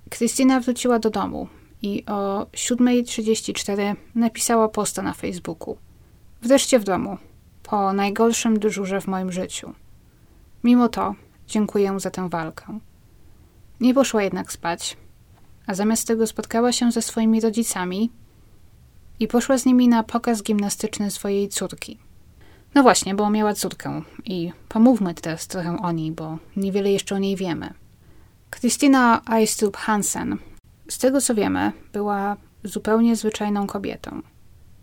Krystyna 0.09 0.59
wróciła 0.59 0.99
do 0.99 1.09
domu 1.09 1.47
i 1.83 2.05
o 2.05 2.47
7.34 2.51 3.95
napisała 4.15 4.69
posta 4.69 5.01
na 5.01 5.13
Facebooku. 5.13 5.77
Wreszcie 6.41 6.79
w 6.79 6.83
domu, 6.83 7.17
po 7.63 7.93
najgorszym 7.93 8.59
dyżurze 8.59 9.01
w 9.01 9.07
moim 9.07 9.31
życiu. 9.31 9.73
Mimo 10.63 10.89
to 10.89 11.15
dziękuję 11.47 11.99
za 11.99 12.11
tę 12.11 12.29
walkę. 12.29 12.79
Nie 13.79 13.93
poszła 13.93 14.23
jednak 14.23 14.51
spać, 14.51 14.97
a 15.67 15.73
zamiast 15.73 16.07
tego 16.07 16.27
spotkała 16.27 16.71
się 16.71 16.91
ze 16.91 17.01
swoimi 17.01 17.41
rodzicami 17.41 18.11
i 19.19 19.27
poszła 19.27 19.57
z 19.57 19.65
nimi 19.65 19.87
na 19.87 20.03
pokaz 20.03 20.43
gimnastyczny 20.43 21.11
swojej 21.11 21.49
córki. 21.49 21.97
No 22.75 22.83
właśnie, 22.83 23.15
bo 23.15 23.29
miała 23.29 23.53
córkę 23.53 24.01
i 24.25 24.51
pomówmy 24.69 25.13
teraz 25.13 25.47
trochę 25.47 25.77
o 25.77 25.91
niej, 25.91 26.11
bo 26.11 26.37
niewiele 26.55 26.91
jeszcze 26.91 27.15
o 27.15 27.19
niej 27.19 27.35
wiemy. 27.35 27.73
Christina 28.59 29.21
Eistrup 29.31 29.77
Hansen, 29.77 30.37
z 30.87 30.97
tego 30.97 31.21
co 31.21 31.35
wiemy, 31.35 31.71
była 31.93 32.37
zupełnie 32.63 33.15
zwyczajną 33.15 33.67
kobietą. 33.67 34.21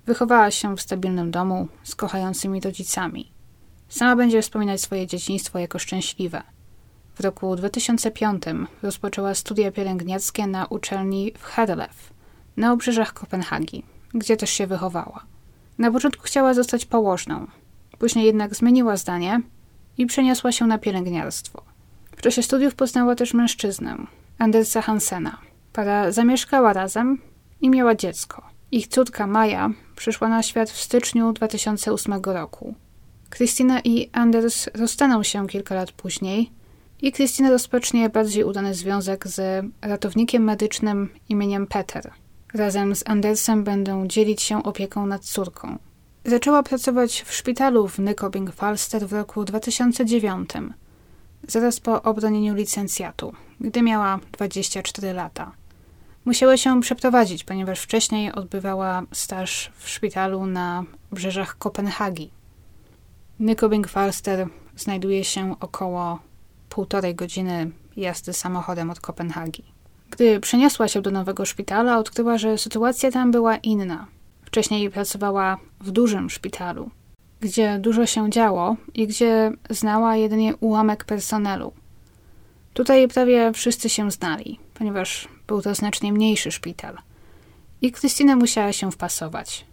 Wychowała 0.06 0.50
się 0.50 0.76
w 0.76 0.80
stabilnym 0.80 1.30
domu 1.30 1.68
z 1.82 1.94
kochającymi 1.94 2.60
rodzicami. 2.60 3.32
Sama 3.88 4.16
będzie 4.16 4.42
wspominać 4.42 4.80
swoje 4.80 5.06
dzieciństwo 5.06 5.58
jako 5.58 5.78
szczęśliwe. 5.78 6.42
W 7.14 7.20
roku 7.20 7.56
2005 7.56 8.42
rozpoczęła 8.82 9.34
studia 9.34 9.72
pielęgniarskie 9.72 10.46
na 10.46 10.66
uczelni 10.66 11.32
w 11.38 11.44
Herlev, 11.44 11.94
na 12.56 12.72
obrzeżach 12.72 13.12
Kopenhagi, 13.12 13.82
gdzie 14.14 14.36
też 14.36 14.50
się 14.50 14.66
wychowała. 14.66 15.24
Na 15.78 15.90
początku 15.90 16.22
chciała 16.22 16.54
zostać 16.54 16.84
położną, 16.84 17.46
później 17.98 18.26
jednak 18.26 18.54
zmieniła 18.54 18.96
zdanie 18.96 19.40
i 19.98 20.06
przeniosła 20.06 20.52
się 20.52 20.66
na 20.66 20.78
pielęgniarstwo. 20.78 21.62
W 22.16 22.22
czasie 22.22 22.42
studiów 22.42 22.74
poznała 22.74 23.14
też 23.14 23.34
mężczyznę, 23.34 23.96
Andersa 24.38 24.82
Hansena. 24.82 25.49
Para 25.72 26.12
zamieszkała 26.12 26.72
razem 26.72 27.18
i 27.60 27.70
miała 27.70 27.94
dziecko. 27.94 28.42
Ich 28.72 28.88
córka 28.88 29.26
Maja 29.26 29.70
przyszła 29.96 30.28
na 30.28 30.42
świat 30.42 30.70
w 30.70 30.80
styczniu 30.80 31.32
2008 31.32 32.22
roku. 32.24 32.74
Christina 33.36 33.80
i 33.80 34.10
Anders 34.12 34.68
rozstaną 34.74 35.22
się 35.22 35.46
kilka 35.46 35.74
lat 35.74 35.92
później 35.92 36.50
i 37.02 37.12
Christina 37.12 37.50
rozpocznie 37.50 38.08
bardziej 38.08 38.44
udany 38.44 38.74
związek 38.74 39.28
z 39.28 39.66
ratownikiem 39.82 40.44
medycznym 40.44 41.08
imieniem 41.28 41.66
Peter. 41.66 42.10
Razem 42.54 42.94
z 42.94 43.02
Andersem 43.06 43.64
będą 43.64 44.06
dzielić 44.06 44.42
się 44.42 44.62
opieką 44.62 45.06
nad 45.06 45.24
córką. 45.24 45.78
Zaczęła 46.24 46.62
pracować 46.62 47.22
w 47.22 47.34
szpitalu 47.34 47.88
w 47.88 47.98
Nykobing 47.98 48.52
Falster 48.52 49.06
w 49.06 49.12
roku 49.12 49.44
2009, 49.44 50.50
zaraz 51.48 51.80
po 51.80 52.02
obronieniu 52.02 52.54
licencjatu, 52.54 53.32
gdy 53.60 53.82
miała 53.82 54.18
24 54.32 55.12
lata. 55.12 55.59
Musiała 56.24 56.56
się 56.56 56.80
przeprowadzić, 56.80 57.44
ponieważ 57.44 57.80
wcześniej 57.80 58.32
odbywała 58.32 59.02
staż 59.12 59.72
w 59.76 59.88
szpitalu 59.88 60.46
na 60.46 60.84
brzeżach 61.12 61.58
Kopenhagi. 61.58 62.30
Nykobing 63.38 63.88
Falster 63.88 64.46
znajduje 64.76 65.24
się 65.24 65.54
około 65.60 66.18
półtorej 66.68 67.14
godziny 67.14 67.70
jazdy 67.96 68.32
samochodem 68.32 68.90
od 68.90 69.00
Kopenhagi. 69.00 69.64
Gdy 70.10 70.40
przeniosła 70.40 70.88
się 70.88 71.02
do 71.02 71.10
nowego 71.10 71.44
szpitala, 71.44 71.98
odkryła, 71.98 72.38
że 72.38 72.58
sytuacja 72.58 73.10
tam 73.10 73.30
była 73.30 73.56
inna. 73.56 74.06
Wcześniej 74.44 74.90
pracowała 74.90 75.58
w 75.80 75.90
dużym 75.90 76.30
szpitalu, 76.30 76.90
gdzie 77.40 77.78
dużo 77.78 78.06
się 78.06 78.30
działo 78.30 78.76
i 78.94 79.06
gdzie 79.06 79.52
znała 79.70 80.16
jedynie 80.16 80.56
ułamek 80.56 81.04
personelu. 81.04 81.72
Tutaj 82.74 83.08
prawie 83.08 83.52
wszyscy 83.52 83.88
się 83.88 84.10
znali, 84.10 84.58
ponieważ 84.74 85.28
był 85.46 85.62
to 85.62 85.74
znacznie 85.74 86.12
mniejszy 86.12 86.52
szpital. 86.52 86.98
I 87.82 87.92
Krystyna 87.92 88.36
musiała 88.36 88.72
się 88.72 88.92
wpasować. 88.92 89.64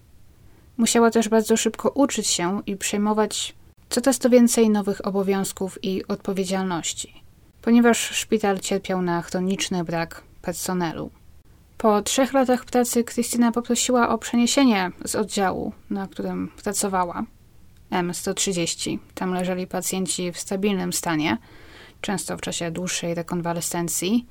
Musiała 0.78 1.12
też 1.12 1.30
bardzo 1.30 1.58
szybko 1.58 1.90
uczyć 1.90 2.28
się 2.28 2.62
i 2.66 2.76
przejmować 2.76 3.56
coraz 3.90 4.20
to 4.20 4.30
więcej 4.30 4.70
nowych 4.70 5.08
obowiązków 5.08 5.84
i 5.84 6.08
odpowiedzialności, 6.08 7.24
ponieważ 7.62 7.98
szpital 7.98 8.60
cierpiał 8.60 9.02
na 9.02 9.22
chroniczny 9.22 9.84
brak 9.84 10.24
personelu. 10.42 11.10
Po 11.78 12.02
trzech 12.02 12.34
latach 12.34 12.66
pracy 12.66 13.04
Krystyna 13.04 13.52
poprosiła 13.52 14.10
o 14.10 14.18
przeniesienie 14.18 14.92
z 15.06 15.16
oddziału, 15.16 15.74
na 15.90 16.08
którym 16.08 16.52
pracowała, 16.64 17.24
M130. 17.92 19.00
Tam 19.14 19.34
leżeli 19.34 19.68
pacjenci 19.68 20.32
w 20.32 20.40
stabilnym 20.40 20.94
stanie, 20.94 21.38
często 22.02 22.38
w 22.38 22.42
czasie 22.42 22.72
dłuższej 22.72 23.16
rekonwalescencji. 23.16 24.28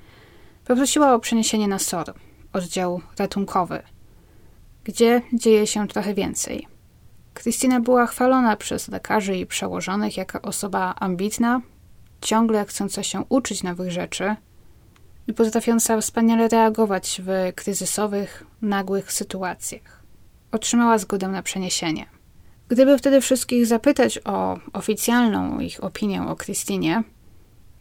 Poprosiła 0.64 1.14
o 1.14 1.18
przeniesienie 1.18 1.68
na 1.68 1.78
SOR, 1.78 2.14
oddział 2.52 3.00
ratunkowy, 3.18 3.82
gdzie 4.84 5.22
dzieje 5.32 5.66
się 5.66 5.88
trochę 5.88 6.14
więcej. 6.14 6.66
Krystyna 7.34 7.80
była 7.80 8.06
chwalona 8.06 8.56
przez 8.56 8.88
lekarzy 8.88 9.36
i 9.36 9.46
przełożonych 9.46 10.16
jako 10.16 10.42
osoba 10.42 10.94
ambitna, 11.00 11.60
ciągle 12.20 12.64
chcąca 12.64 13.02
się 13.02 13.24
uczyć 13.28 13.62
nowych 13.62 13.90
rzeczy 13.90 14.36
i 15.26 15.32
potrafiąca 15.32 16.00
wspaniale 16.00 16.48
reagować 16.48 17.20
w 17.24 17.54
kryzysowych, 17.54 18.46
nagłych 18.62 19.12
sytuacjach. 19.12 20.02
Otrzymała 20.52 20.98
zgodę 20.98 21.28
na 21.28 21.42
przeniesienie. 21.42 22.06
Gdyby 22.68 22.98
wtedy 22.98 23.20
wszystkich 23.20 23.66
zapytać 23.66 24.18
o 24.24 24.58
oficjalną 24.72 25.60
ich 25.60 25.84
opinię 25.84 26.22
o 26.22 26.36
Krystynie, 26.36 27.02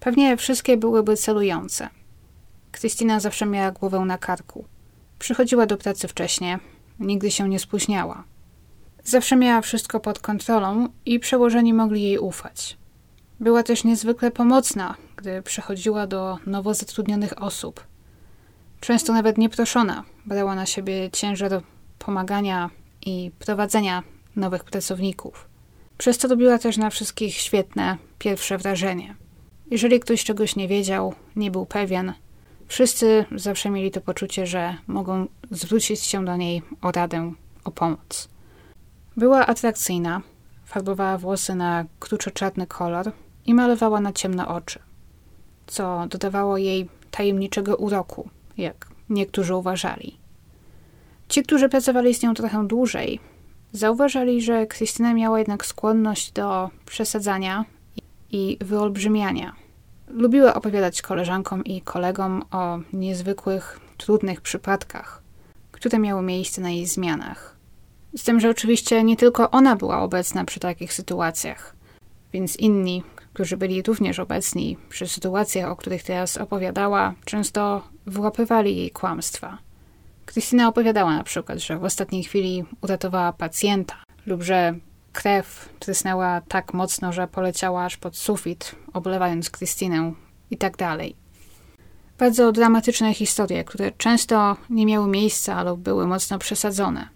pewnie 0.06 0.38
wszystkie 0.38 0.78
byłyby 0.78 1.18
celujące. 1.18 1.90
Krystyna 2.72 3.20
zawsze 3.20 3.46
miała 3.46 3.72
głowę 3.72 4.00
na 4.00 4.18
karku. 4.18 4.66
Przychodziła 5.20 5.66
do 5.66 5.78
pracy 5.78 6.08
wcześnie, 6.08 6.60
nigdy 7.00 7.32
się 7.32 7.50
nie 7.50 7.60
spóźniała. 7.60 8.24
Zawsze 9.04 9.36
miała 9.36 9.62
wszystko 9.62 10.00
pod 10.00 10.20
kontrolą 10.20 10.88
i 11.06 11.20
przełożeni 11.20 11.74
mogli 11.74 12.02
jej 12.02 12.20
ufać. 12.20 12.78
Była 13.40 13.64
też 13.64 13.84
niezwykle 13.84 14.32
pomocna, 14.32 14.96
gdy 15.16 15.42
przechodziła 15.42 16.08
do 16.08 16.38
nowo 16.46 16.74
zatrudnionych 16.74 17.42
osób. 17.44 17.84
Często 18.80 19.14
nawet 19.14 19.38
nieproszona 19.38 20.04
brała 20.26 20.56
na 20.56 20.66
siebie 20.66 21.10
ciężar 21.12 21.62
pomagania 22.00 22.70
i 23.06 23.32
prowadzenia 23.40 24.04
nowych 24.36 24.64
pracowników. 24.64 25.48
Przez 25.98 26.18
to 26.18 26.28
robiła 26.28 26.58
też 26.58 26.78
na 26.78 26.90
wszystkich 26.90 27.36
świetne 27.36 27.98
pierwsze 28.20 28.58
wrażenie. 28.58 29.16
Jeżeli 29.72 30.00
ktoś 30.00 30.24
czegoś 30.24 30.56
nie 30.56 30.68
wiedział, 30.68 31.14
nie 31.36 31.52
był 31.52 31.66
pewien, 31.66 32.14
wszyscy 32.68 33.26
zawsze 33.36 33.70
mieli 33.70 33.92
to 33.92 34.02
poczucie, 34.02 34.48
że 34.48 34.76
mogą 34.88 35.28
zwrócić 35.52 36.00
się 36.00 36.26
do 36.26 36.38
niej 36.38 36.62
o 36.82 36.92
radę, 36.92 37.34
o 37.64 37.72
pomoc. 37.72 38.30
Była 39.18 39.46
atrakcyjna, 39.46 40.22
farbowała 40.66 41.18
włosy 41.18 41.56
na 41.56 41.86
kruczo-czarny 42.00 42.68
kolor 42.68 43.12
i 43.46 43.54
malowała 43.54 44.02
na 44.02 44.14
ciemne 44.14 44.48
oczy, 44.48 44.80
co 45.68 46.08
dodawało 46.10 46.58
jej 46.58 46.90
tajemniczego 47.12 47.76
uroku, 47.76 48.30
jak 48.58 48.88
niektórzy 49.10 49.56
uważali. 49.56 50.18
Ci, 51.30 51.44
którzy 51.44 51.70
pracowali 51.70 52.14
z 52.14 52.24
nią 52.24 52.34
trochę 52.34 52.68
dłużej, 52.68 53.20
zauważali, 53.72 54.42
że 54.42 54.68
Krystyna 54.68 55.14
miała 55.14 55.40
jednak 55.40 55.66
skłonność 55.66 56.32
do 56.32 56.70
przesadzania 56.86 57.66
i 58.32 58.58
wyolbrzymiania. 58.62 59.56
Lubiła 60.08 60.54
opowiadać 60.54 61.02
koleżankom 61.02 61.64
i 61.64 61.82
kolegom 61.82 62.44
o 62.52 62.80
niezwykłych, 62.94 63.80
trudnych 63.98 64.42
przypadkach, 64.42 65.24
które 65.72 66.00
miały 66.00 66.22
miejsce 66.22 66.62
na 66.62 66.70
jej 66.70 66.86
zmianach. 66.86 67.56
Z 68.18 68.24
tym, 68.24 68.40
że 68.40 68.50
oczywiście 68.50 69.04
nie 69.04 69.18
tylko 69.18 69.52
ona 69.52 69.76
była 69.76 70.02
obecna 70.02 70.46
przy 70.46 70.60
takich 70.60 70.94
sytuacjach, 70.94 71.76
więc 72.34 72.58
inni, 72.58 73.04
którzy 73.34 73.58
byli 73.58 73.82
również 73.82 74.20
obecni 74.20 74.78
przy 74.90 75.08
sytuacjach, 75.08 75.70
o 75.72 75.76
których 75.76 76.04
teraz 76.04 76.38
opowiadała, 76.38 77.14
często 77.26 77.88
wyłapywali 78.06 78.78
jej 78.78 78.92
kłamstwa. 78.92 79.58
Krystyna 80.26 80.68
opowiadała 80.68 81.16
na 81.16 81.24
przykład, 81.24 81.60
że 81.60 81.78
w 81.78 81.84
ostatniej 81.84 82.24
chwili 82.24 82.64
uratowała 82.82 83.34
pacjenta 83.34 83.96
lub 84.26 84.44
że 84.44 84.76
krew 85.16 85.70
trysnęła 85.80 86.42
tak 86.42 86.74
mocno, 86.74 87.14
że 87.14 87.28
poleciała 87.28 87.86
aż 87.86 87.98
pod 87.98 88.18
sufit, 88.18 88.76
oblewając 88.94 89.50
Krystynę 89.50 90.14
i 90.52 90.58
tak 90.58 90.78
dalej. 90.78 91.16
Bardzo 92.18 92.52
dramatyczne 92.52 93.14
historie, 93.14 93.64
które 93.64 93.92
często 93.92 94.58
nie 94.70 94.86
miały 94.86 95.08
miejsca 95.08 95.64
lub 95.64 95.80
były 95.80 96.08
mocno 96.08 96.40
przesadzone. 96.40 97.10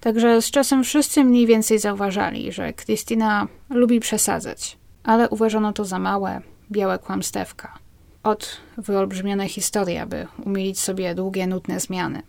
Także 0.00 0.42
z 0.42 0.50
czasem 0.50 0.84
wszyscy 0.84 1.24
mniej 1.24 1.46
więcej 1.46 1.78
zauważali, 1.78 2.52
że 2.52 2.72
Krystyna 2.72 3.46
lubi 3.70 4.00
przesadzać, 4.00 4.78
ale 5.04 5.28
uważano 5.28 5.72
to 5.72 5.84
za 5.84 5.98
małe, 5.98 6.40
białe 6.70 6.98
kłamstewka. 6.98 7.78
Od 8.22 8.56
wyolbrzymione 8.78 9.48
historie, 9.48 10.02
aby 10.02 10.26
umilić 10.44 10.80
sobie 10.80 11.14
długie, 11.14 11.46
nudne 11.46 11.80
zmiany. 11.80 12.22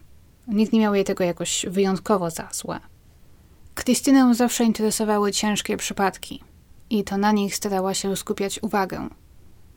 Nikt 0.47 0.73
nie 0.73 0.79
miał 0.79 0.95
jej 0.95 1.03
tego 1.03 1.23
jakoś 1.23 1.65
wyjątkowo 1.69 2.29
za 2.29 2.49
złe. 2.51 2.79
Krystynę 3.77 4.35
zawsze 4.35 4.63
interesowały 4.63 5.31
ciężkie 5.31 5.77
przypadki 5.77 6.43
i 6.89 7.03
to 7.03 7.17
na 7.17 7.31
nich 7.31 7.55
starała 7.55 7.93
się 7.93 8.15
skupiać 8.15 8.63
uwagę. 8.63 9.09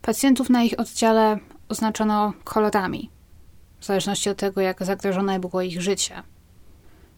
Pacjentów 0.01 0.49
na 0.49 0.63
ich 0.63 0.79
oddziale 0.79 1.39
oznaczono 1.69 2.33
kolorami, 2.43 3.09
w 3.79 3.85
zależności 3.85 4.29
od 4.29 4.37
tego, 4.37 4.61
jak 4.61 4.85
zagrożone 4.85 5.39
było 5.39 5.61
ich 5.61 5.81
życie– 5.81 6.23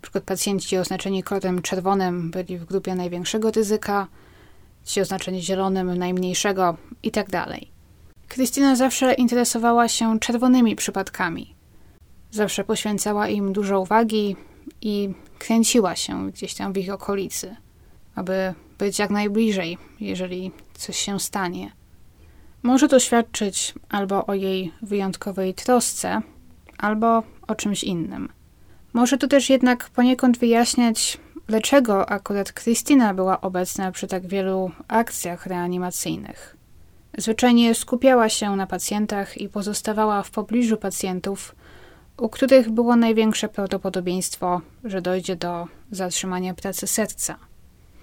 przykład 0.03 0.23
pacjenci 0.23 0.77
oznaczeni 0.77 1.23
kolorem 1.23 1.61
czerwonym 1.61 2.31
byli 2.31 2.57
w 2.57 2.65
grupie 2.65 2.95
największego 2.95 3.51
ryzyka, 3.51 4.07
ci 4.85 5.01
oznaczeni 5.01 5.41
zielonym 5.41 5.97
najmniejszego 5.97 6.77
itd. 7.03 7.29
Tak 7.31 7.59
Krystyna 8.27 8.75
zawsze 8.75 9.13
interesowała 9.13 9.87
się 9.87 10.19
czerwonymi 10.19 10.75
przypadkami. 10.75 11.55
Zawsze 12.31 12.63
poświęcała 12.63 13.27
im 13.27 13.53
dużo 13.53 13.79
uwagi 13.79 14.35
i 14.81 15.13
kręciła 15.43 15.95
się 15.95 16.31
gdzieś 16.31 16.53
tam 16.53 16.73
w 16.73 16.77
ich 16.77 16.93
okolicy, 16.93 17.55
aby 18.15 18.53
być 18.77 18.99
jak 18.99 19.09
najbliżej, 19.09 19.77
jeżeli 19.99 20.51
coś 20.73 20.97
się 20.97 21.19
stanie. 21.19 21.71
Może 22.63 22.87
to 22.87 22.99
świadczyć 22.99 23.73
albo 23.89 24.25
o 24.25 24.33
jej 24.33 24.71
wyjątkowej 24.81 25.53
trosce, 25.53 26.21
albo 26.77 27.23
o 27.47 27.55
czymś 27.55 27.83
innym. 27.83 28.29
Może 28.93 29.17
to 29.17 29.27
też 29.27 29.49
jednak 29.49 29.89
poniekąd 29.89 30.37
wyjaśniać, 30.37 31.17
dlaczego 31.47 32.09
akurat 32.09 32.51
Krystyna 32.51 33.13
była 33.13 33.41
obecna 33.41 33.91
przy 33.91 34.07
tak 34.07 34.27
wielu 34.27 34.71
akcjach 34.87 35.45
reanimacyjnych. 35.45 36.57
Zwyczajnie 37.17 37.75
skupiała 37.75 38.29
się 38.29 38.55
na 38.55 38.67
pacjentach 38.67 39.37
i 39.37 39.49
pozostawała 39.49 40.23
w 40.23 40.31
pobliżu 40.31 40.77
pacjentów, 40.77 41.55
u 42.23 42.29
których 42.29 42.69
było 42.69 42.95
największe 42.95 43.49
prawdopodobieństwo, 43.49 44.61
że 44.83 45.01
dojdzie 45.01 45.35
do 45.35 45.67
zatrzymania 45.91 46.53
pracy 46.53 46.87
serca. 46.87 47.35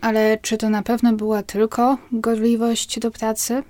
Ale 0.00 0.38
czy 0.42 0.56
to 0.56 0.70
na 0.70 0.83
pewno 0.83 1.12
była 1.12 1.42
tylko 1.42 1.98
gorliwość 2.12 2.98
do 2.98 3.11
pracy, 3.11 3.62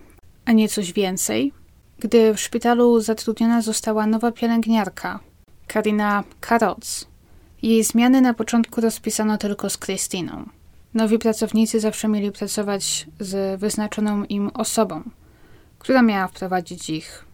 a 0.44 0.52
nie 0.52 0.68
coś 0.68 0.92
więcej? 0.92 1.52
Gdy 1.98 2.34
w 2.34 2.40
szpitalu 2.40 3.00
zatrudniona 3.00 3.62
została 3.62 4.06
nowa 4.06 4.32
pielęgniarka, 4.32 5.20
Karina 5.66 6.24
Karoc, 6.40 7.06
jej 7.62 7.84
zmiany 7.84 8.20
na 8.20 8.34
początku 8.34 8.80
rozpisano 8.80 9.38
tylko 9.38 9.70
z 9.70 9.76
Krystyną. 9.76 10.48
Nowi 10.94 11.18
pracownicy 11.18 11.80
zawsze 11.80 12.08
mieli 12.08 12.32
pracować 12.32 13.06
z 13.20 13.60
wyznaczoną 13.60 14.24
im 14.24 14.50
osobą, 14.54 15.02
która 15.78 16.02
miała 16.02 16.28
wprowadzić 16.28 16.90
ich 16.90 17.24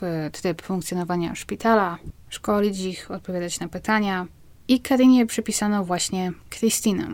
w 0.00 0.30
tryb 0.32 0.62
funkcjonowania 0.62 1.34
szpitala, 1.34 1.98
szkolić 2.30 2.80
ich, 2.80 3.10
odpowiadać 3.10 3.60
na 3.60 3.68
pytania. 3.68 4.26
I 4.68 4.80
Karinie 4.80 5.26
przypisano 5.26 5.84
właśnie 5.84 6.32
Krystynę. 6.50 7.08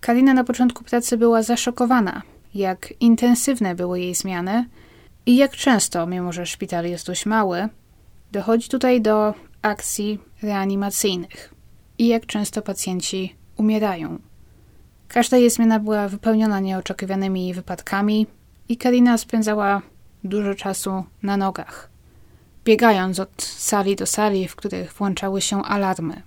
Karina 0.00 0.34
na 0.34 0.44
początku 0.44 0.84
pracy 0.84 1.16
była 1.16 1.42
zaszokowana, 1.42 2.22
jak 2.54 2.94
intensywne 3.00 3.74
były 3.74 4.00
jej 4.00 4.14
zmiany 4.14 4.68
i 5.26 5.36
jak 5.36 5.52
często, 5.52 6.06
mimo 6.06 6.32
że 6.32 6.46
szpital 6.46 6.84
jest 6.84 7.06
dość 7.06 7.26
mały, 7.26 7.68
dochodzi 8.32 8.68
tutaj 8.68 9.00
do 9.00 9.34
akcji 9.62 10.18
reanimacyjnych 10.42 11.54
i 11.98 12.08
jak 12.08 12.26
często 12.26 12.62
pacjenci 12.62 13.34
umierają. 13.56 14.18
Każda 15.08 15.36
jej 15.36 15.50
zmiana 15.50 15.80
była 15.80 16.08
wypełniona 16.08 16.60
nieoczekiwanymi 16.60 17.54
wypadkami 17.54 18.26
i 18.68 18.76
Karina 18.76 19.18
spędzała 19.18 19.82
dużo 20.24 20.54
czasu 20.54 21.04
na 21.22 21.36
nogach, 21.36 21.90
biegając 22.64 23.20
od 23.20 23.42
sali 23.42 23.96
do 23.96 24.06
sali, 24.06 24.48
w 24.48 24.56
których 24.56 24.92
włączały 24.92 25.40
się 25.40 25.62
alarmy. 25.62 26.22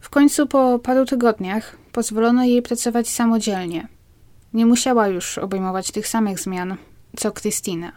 W 0.00 0.10
końcu 0.10 0.46
po 0.46 0.78
paru 0.78 1.04
tygodniach 1.04 1.76
pozwolono 1.92 2.44
jej 2.44 2.62
pracować 2.62 3.08
samodzielnie. 3.08 3.88
Nie 4.54 4.66
musiała 4.66 5.08
już 5.08 5.38
obejmować 5.38 5.90
tych 5.90 6.08
samych 6.08 6.40
zmian, 6.40 6.76
co 7.16 7.32
Krystyna. 7.32 7.92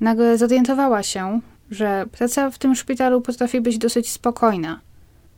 Nagle 0.00 0.38
zorientowała 0.38 1.02
się, 1.02 1.40
że 1.70 2.06
praca 2.12 2.50
w 2.50 2.58
tym 2.58 2.74
szpitalu 2.74 3.20
potrafi 3.20 3.60
być 3.60 3.78
dosyć 3.78 4.10
spokojna 4.10 4.80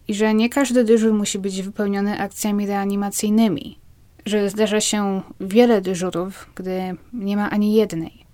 i 0.09 0.15
że 0.15 0.35
nie 0.35 0.49
każdy 0.49 0.85
dyżur 0.85 1.13
musi 1.13 1.39
być 1.39 1.63
wypełniony 1.63 2.21
akcjami 2.21 2.67
reanimacyjnymi, 2.67 3.79
że 4.27 4.51
zdarza 4.51 4.81
się 4.81 5.23
wiele 5.41 5.81
dyżurów, 5.81 6.51
gdy 6.55 6.97
nie 7.13 7.37
ma 7.37 7.51
ani 7.51 7.75
jednej. 7.75 8.28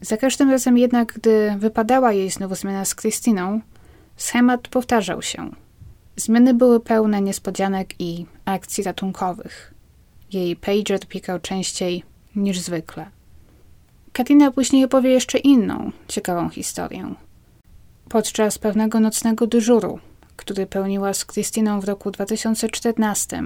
Za 0.00 0.16
każdym 0.16 0.50
razem 0.50 0.78
jednak, 0.78 1.12
gdy 1.12 1.56
wypadała 1.58 2.12
jej 2.12 2.30
znowu 2.30 2.54
zmiana 2.54 2.84
z 2.84 2.94
Krystyną, 2.94 3.60
schemat 4.16 4.68
powtarzał 4.68 5.22
się. 5.22 5.50
Zmiany 6.16 6.54
były 6.54 6.80
pełne 6.80 7.20
niespodzianek 7.22 8.00
i 8.00 8.26
akcji 8.44 8.84
ratunkowych. 8.84 9.74
Jej 10.32 10.56
pager 10.56 11.00
pikał 11.08 11.40
częściej 11.40 12.02
niż 12.36 12.58
zwykle. 12.58 13.06
Katina 14.12 14.50
później 14.50 14.84
opowie 14.84 15.10
jeszcze 15.10 15.38
inną, 15.38 15.92
ciekawą 16.08 16.48
historię. 16.48 17.14
Podczas 18.08 18.58
pewnego 18.58 19.00
nocnego 19.00 19.46
dyżuru, 19.46 19.98
który 20.36 20.66
pełniła 20.66 21.14
z 21.14 21.24
Krystyną 21.24 21.80
w 21.80 21.84
roku 21.84 22.10
2014, 22.10 23.42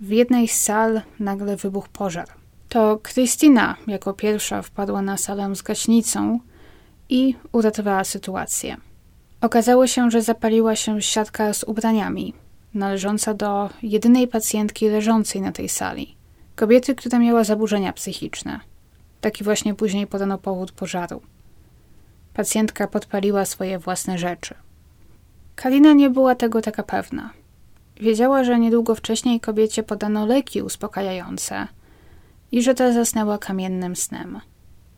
w 0.00 0.10
jednej 0.10 0.48
z 0.48 0.60
sal 0.60 1.02
nagle 1.20 1.56
wybuchł 1.56 1.88
pożar. 1.92 2.37
To 2.68 2.98
Krystyna 3.02 3.76
jako 3.86 4.14
pierwsza 4.14 4.62
wpadła 4.62 5.02
na 5.02 5.16
salę 5.16 5.56
z 5.56 5.62
gaśnicą 5.62 6.40
i 7.08 7.34
uratowała 7.52 8.04
sytuację. 8.04 8.76
Okazało 9.40 9.86
się, 9.86 10.10
że 10.10 10.22
zapaliła 10.22 10.76
się 10.76 11.02
siatka 11.02 11.52
z 11.52 11.64
ubraniami, 11.64 12.34
należąca 12.74 13.34
do 13.34 13.70
jedynej 13.82 14.28
pacjentki 14.28 14.88
leżącej 14.88 15.40
na 15.40 15.52
tej 15.52 15.68
sali. 15.68 16.16
Kobiety, 16.56 16.94
która 16.94 17.18
miała 17.18 17.44
zaburzenia 17.44 17.92
psychiczne. 17.92 18.60
Taki 19.20 19.44
właśnie 19.44 19.74
później 19.74 20.06
podano 20.06 20.38
powód 20.38 20.72
pożaru. 20.72 21.22
Pacjentka 22.34 22.88
podpaliła 22.88 23.44
swoje 23.44 23.78
własne 23.78 24.18
rzeczy. 24.18 24.54
Kalina 25.56 25.92
nie 25.92 26.10
była 26.10 26.34
tego 26.34 26.62
taka 26.62 26.82
pewna. 26.82 27.30
Wiedziała, 28.00 28.44
że 28.44 28.58
niedługo 28.58 28.94
wcześniej 28.94 29.40
kobiecie 29.40 29.82
podano 29.82 30.26
leki 30.26 30.62
uspokajające 30.62 31.68
i 32.52 32.62
że 32.62 32.74
ta 32.74 32.92
zasnęła 32.92 33.38
kamiennym 33.38 33.96
snem. 33.96 34.40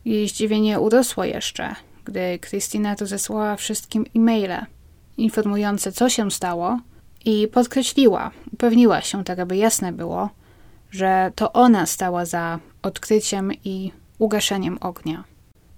Jej 0.05 0.27
zdziwienie 0.27 0.79
urosło 0.79 1.23
jeszcze, 1.23 1.75
gdy 2.05 2.39
Krystyna 2.39 2.95
rozesłała 2.95 3.55
wszystkim 3.55 4.05
e-maile 4.15 4.65
informujące, 5.17 5.91
co 5.91 6.09
się 6.09 6.31
stało 6.31 6.79
i 7.25 7.47
podkreśliła, 7.47 8.31
upewniła 8.53 9.01
się, 9.01 9.23
tak 9.23 9.39
aby 9.39 9.57
jasne 9.57 9.91
było, 9.91 10.29
że 10.91 11.31
to 11.35 11.53
ona 11.53 11.85
stała 11.85 12.25
za 12.25 12.59
odkryciem 12.81 13.51
i 13.65 13.91
ugaszeniem 14.19 14.77
ognia. 14.81 15.23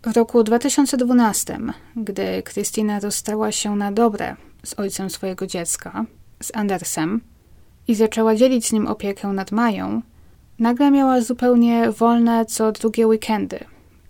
W 0.03 0.15
roku 0.15 0.43
2012, 0.43 1.59
gdy 1.95 2.43
Krystyna 2.43 2.99
rozstała 2.99 3.51
się 3.51 3.75
na 3.75 3.91
dobre 3.91 4.35
z 4.65 4.79
ojcem 4.79 5.09
swojego 5.09 5.47
dziecka, 5.47 6.05
z 6.43 6.55
Andersem, 6.55 7.21
i 7.87 7.95
zaczęła 7.95 8.35
dzielić 8.35 8.67
z 8.67 8.71
nim 8.71 8.87
opiekę 8.87 9.27
nad 9.27 9.51
Mają, 9.51 10.01
nagle 10.63 10.91
miała 10.91 11.21
zupełnie 11.21 11.91
wolne 11.91 12.45
co 12.45 12.71
drugie 12.71 13.07
weekendy, 13.07 13.59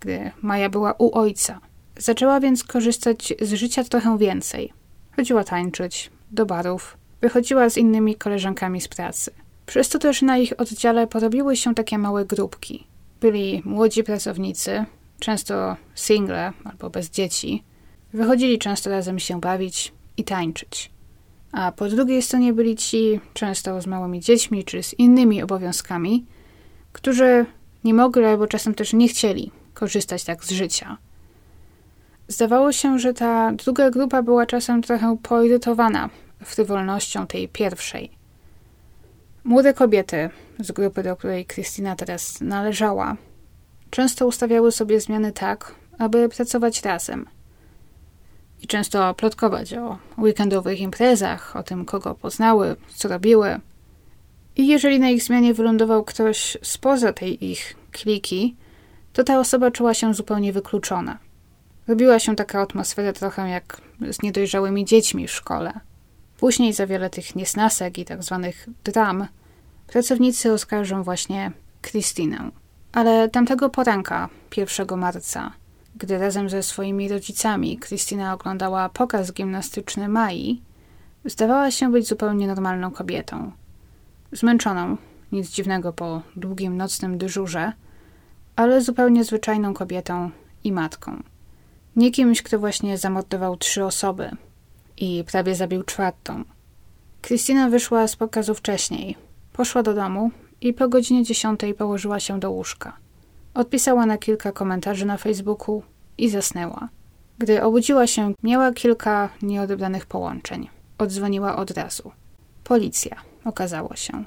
gdy 0.00 0.30
Maja 0.42 0.68
była 0.68 0.94
u 0.98 1.18
ojca. 1.18 1.60
Zaczęła 1.98 2.40
więc 2.40 2.64
korzystać 2.64 3.34
z 3.40 3.52
życia 3.52 3.84
trochę 3.84 4.18
więcej. 4.18 4.72
Chodziła 5.16 5.44
tańczyć, 5.44 6.10
do 6.30 6.46
barów, 6.46 6.96
wychodziła 7.20 7.70
z 7.70 7.76
innymi 7.76 8.14
koleżankami 8.14 8.80
z 8.80 8.88
pracy. 8.88 9.30
Przez 9.66 9.88
to 9.88 9.98
też 9.98 10.22
na 10.22 10.38
ich 10.38 10.52
oddziale 10.60 11.06
porobiły 11.06 11.56
się 11.56 11.74
takie 11.74 11.98
małe 11.98 12.24
grupki. 12.24 12.86
Byli 13.20 13.62
młodzi 13.64 14.04
pracownicy, 14.04 14.84
często 15.18 15.76
single 15.94 16.52
albo 16.64 16.90
bez 16.90 17.10
dzieci. 17.10 17.62
Wychodzili 18.12 18.58
często 18.58 18.90
razem 18.90 19.18
się 19.18 19.40
bawić 19.40 19.92
i 20.16 20.24
tańczyć. 20.24 20.90
A 21.52 21.72
po 21.72 21.88
drugiej 21.88 22.22
stronie 22.22 22.52
byli 22.52 22.76
ci, 22.76 23.20
często 23.32 23.80
z 23.80 23.86
małymi 23.86 24.20
dziećmi 24.20 24.64
czy 24.64 24.82
z 24.82 24.94
innymi 24.94 25.42
obowiązkami, 25.42 26.24
którzy 26.94 27.46
nie 27.84 27.94
mogli 27.94 28.24
albo 28.24 28.46
czasem 28.46 28.74
też 28.74 28.92
nie 28.92 29.08
chcieli 29.08 29.50
korzystać 29.74 30.24
tak 30.24 30.44
z 30.44 30.50
życia. 30.50 30.98
Zdawało 32.28 32.72
się, 32.72 32.98
że 32.98 33.14
ta 33.14 33.52
druga 33.52 33.90
grupa 33.90 34.22
była 34.22 34.46
czasem 34.46 34.82
trochę 34.82 35.16
poirytowana 35.22 36.10
frywolnością 36.44 37.26
tej 37.26 37.48
pierwszej. 37.48 38.10
Młode 39.44 39.74
kobiety 39.74 40.30
z 40.58 40.72
grupy, 40.72 41.02
do 41.02 41.16
której 41.16 41.46
Krystyna 41.46 41.96
teraz 41.96 42.40
należała, 42.40 43.16
często 43.90 44.26
ustawiały 44.26 44.72
sobie 44.72 45.00
zmiany 45.00 45.32
tak, 45.32 45.74
aby 45.98 46.28
pracować 46.28 46.82
razem. 46.82 47.26
I 48.62 48.66
często 48.66 49.14
plotkować 49.14 49.74
o 49.74 49.98
weekendowych 50.18 50.80
imprezach, 50.80 51.56
o 51.56 51.62
tym, 51.62 51.84
kogo 51.84 52.14
poznały, 52.14 52.76
co 52.94 53.08
robiły. 53.08 53.60
I 54.56 54.66
jeżeli 54.66 55.00
na 55.00 55.10
ich 55.10 55.22
zmianie 55.22 55.54
wylądował 55.54 56.04
ktoś 56.04 56.56
spoza 56.62 57.12
tej 57.12 57.50
ich 57.50 57.76
kliki, 57.92 58.56
to 59.12 59.24
ta 59.24 59.40
osoba 59.40 59.70
czuła 59.70 59.94
się 59.94 60.14
zupełnie 60.14 60.52
wykluczona. 60.52 61.18
Robiła 61.88 62.18
się 62.18 62.36
taka 62.36 62.60
atmosfera 62.60 63.12
trochę 63.12 63.48
jak 63.48 63.80
z 64.10 64.22
niedojrzałymi 64.22 64.84
dziećmi 64.84 65.28
w 65.28 65.32
szkole. 65.32 65.72
Później 66.38 66.72
za 66.72 66.86
wiele 66.86 67.10
tych 67.10 67.36
niesnasek 67.36 67.98
i 67.98 68.04
tak 68.04 68.22
zwanych 68.22 68.68
dram 68.84 69.26
pracownicy 69.86 70.52
oskarżą 70.52 71.02
właśnie 71.02 71.52
Krystynę. 71.82 72.50
Ale 72.92 73.28
tamtego 73.28 73.70
poranka, 73.70 74.28
1 74.56 74.98
marca, 74.98 75.52
gdy 75.96 76.18
razem 76.18 76.50
ze 76.50 76.62
swoimi 76.62 77.08
rodzicami 77.08 77.78
Krystyna 77.78 78.34
oglądała 78.34 78.88
pokaz 78.88 79.32
gimnastyczny 79.32 80.08
Mai, 80.08 80.62
zdawała 81.24 81.70
się 81.70 81.92
być 81.92 82.08
zupełnie 82.08 82.46
normalną 82.46 82.90
kobietą. 82.90 83.52
Zmęczoną, 84.34 84.96
nic 85.32 85.50
dziwnego 85.50 85.92
po 85.92 86.22
długim 86.36 86.76
nocnym 86.76 87.18
dyżurze, 87.18 87.72
ale 88.56 88.82
zupełnie 88.82 89.24
zwyczajną 89.24 89.74
kobietą 89.74 90.30
i 90.64 90.72
matką. 90.72 91.22
Nie 91.96 92.10
kimś, 92.10 92.42
kto 92.42 92.58
właśnie 92.58 92.98
zamordował 92.98 93.56
trzy 93.56 93.84
osoby 93.84 94.30
i 94.96 95.24
prawie 95.32 95.54
zabił 95.54 95.82
czwartą. 95.82 96.44
Krystyna 97.22 97.70
wyszła 97.70 98.08
z 98.08 98.16
pokazu 98.16 98.54
wcześniej. 98.54 99.16
Poszła 99.52 99.82
do 99.82 99.94
domu 99.94 100.30
i 100.60 100.72
po 100.72 100.88
godzinie 100.88 101.22
dziesiątej 101.22 101.74
położyła 101.74 102.20
się 102.20 102.40
do 102.40 102.50
łóżka. 102.50 102.96
Odpisała 103.54 104.06
na 104.06 104.18
kilka 104.18 104.52
komentarzy 104.52 105.06
na 105.06 105.16
Facebooku 105.16 105.82
i 106.18 106.28
zasnęła. 106.28 106.88
Gdy 107.38 107.62
obudziła 107.62 108.06
się, 108.06 108.34
miała 108.42 108.72
kilka 108.72 109.28
nieodebranych 109.42 110.06
połączeń. 110.06 110.68
Odzwoniła 110.98 111.56
od 111.56 111.70
razu. 111.70 112.12
Policja, 112.64 113.16
okazało 113.44 113.96
się. 113.96 114.24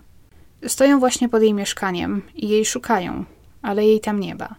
Stoją 0.68 1.00
właśnie 1.00 1.30
pod 1.30 1.42
jej 1.42 1.54
mieszkaniem 1.54 2.22
i 2.36 2.50
jej 2.50 2.66
szukają, 2.66 3.26
ale 3.62 3.86
jej 3.86 4.00
tam 4.00 4.20
nie 4.20 4.36
ma. 4.36 4.56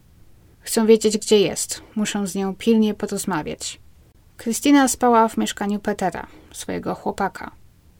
Chcą 0.60 0.86
wiedzieć, 0.86 1.18
gdzie 1.18 1.40
jest. 1.40 1.82
Muszą 1.96 2.26
z 2.26 2.34
nią 2.34 2.54
pilnie 2.54 2.94
porozmawiać. 2.94 3.80
Krystyna 4.36 4.88
spała 4.88 5.28
w 5.28 5.36
mieszkaniu 5.36 5.78
Petera, 5.78 6.26
swojego 6.52 6.94
chłopaka. 6.94 7.50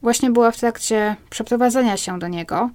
Właśnie 0.03 0.31
była 0.31 0.51
w 0.51 0.57
trakcie 0.57 1.17
przeprowadzenia 1.31 1.97
się 1.97 2.19
do 2.19 2.29
niego, 2.29 2.71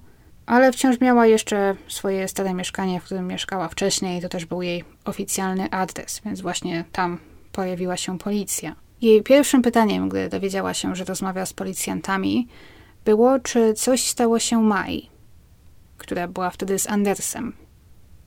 ale 0.46 0.72
wciąż 0.72 1.00
miała 1.00 1.26
jeszcze 1.26 1.76
swoje 1.88 2.28
stare 2.28 2.54
mieszkanie, 2.54 3.00
w 3.00 3.04
którym 3.04 3.26
mieszkała 3.26 3.68
wcześniej. 3.68 4.22
To 4.22 4.28
też 4.28 4.44
był 4.44 4.62
jej 4.62 4.84
oficjalny 5.04 5.70
adres, 5.70 6.20
więc 6.24 6.40
właśnie 6.40 6.84
tam 6.92 7.18
pojawiła 7.52 7.96
się 7.96 8.18
policja. 8.18 8.76
Jej 9.00 9.22
pierwszym 9.22 9.62
pytaniem, 9.62 10.08
gdy 10.08 10.28
dowiedziała 10.28 10.74
się, 10.74 10.96
że 10.96 11.04
rozmawia 11.04 11.46
z 11.46 11.52
policjantami, 11.52 12.48
było, 13.04 13.38
czy 13.38 13.74
coś 13.74 14.06
stało 14.06 14.38
się 14.38 14.62
Mai, 14.62 15.10
która 15.98 16.28
była 16.28 16.50
wtedy 16.50 16.78
z 16.78 16.86
Andersem. 16.86 17.52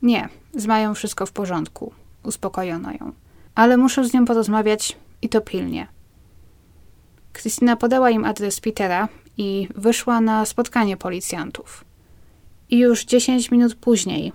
Nie, 0.02 0.30
z 0.56 0.66
Mają 0.66 0.94
wszystko 0.94 1.26
w 1.26 1.32
porządku. 1.32 1.94
Uspokojono 2.24 2.92
ją. 2.92 3.14
Ale 3.56 3.78
muszę 3.78 4.06
z 4.06 4.14
nią 4.14 4.26
porozmawiać 4.26 4.98
i 5.22 5.30
to 5.30 5.42
pilnie. 5.42 5.88
Krystyna 7.34 7.76
podała 7.76 8.10
im 8.10 8.26
adres 8.26 8.60
Petera 8.60 9.08
i 9.38 9.68
wyszła 9.76 10.22
na 10.22 10.46
spotkanie 10.46 10.98
policjantów. 10.98 11.86
I 12.70 12.80
już 12.80 13.06
10 13.06 13.52
minut 13.52 13.76
później, 13.76 14.34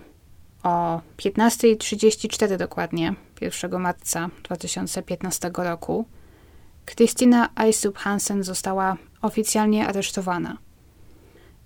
o 0.63 1.01
15.34 1.17 2.57
dokładnie, 2.57 3.15
1 3.41 3.81
marca 3.81 4.31
2015 4.43 5.51
roku, 5.55 6.05
Krystyna 6.85 7.49
Aisup 7.55 7.99
Hansen 7.99 8.43
została 8.45 8.97
oficjalnie 9.23 9.87
aresztowana 9.87 10.57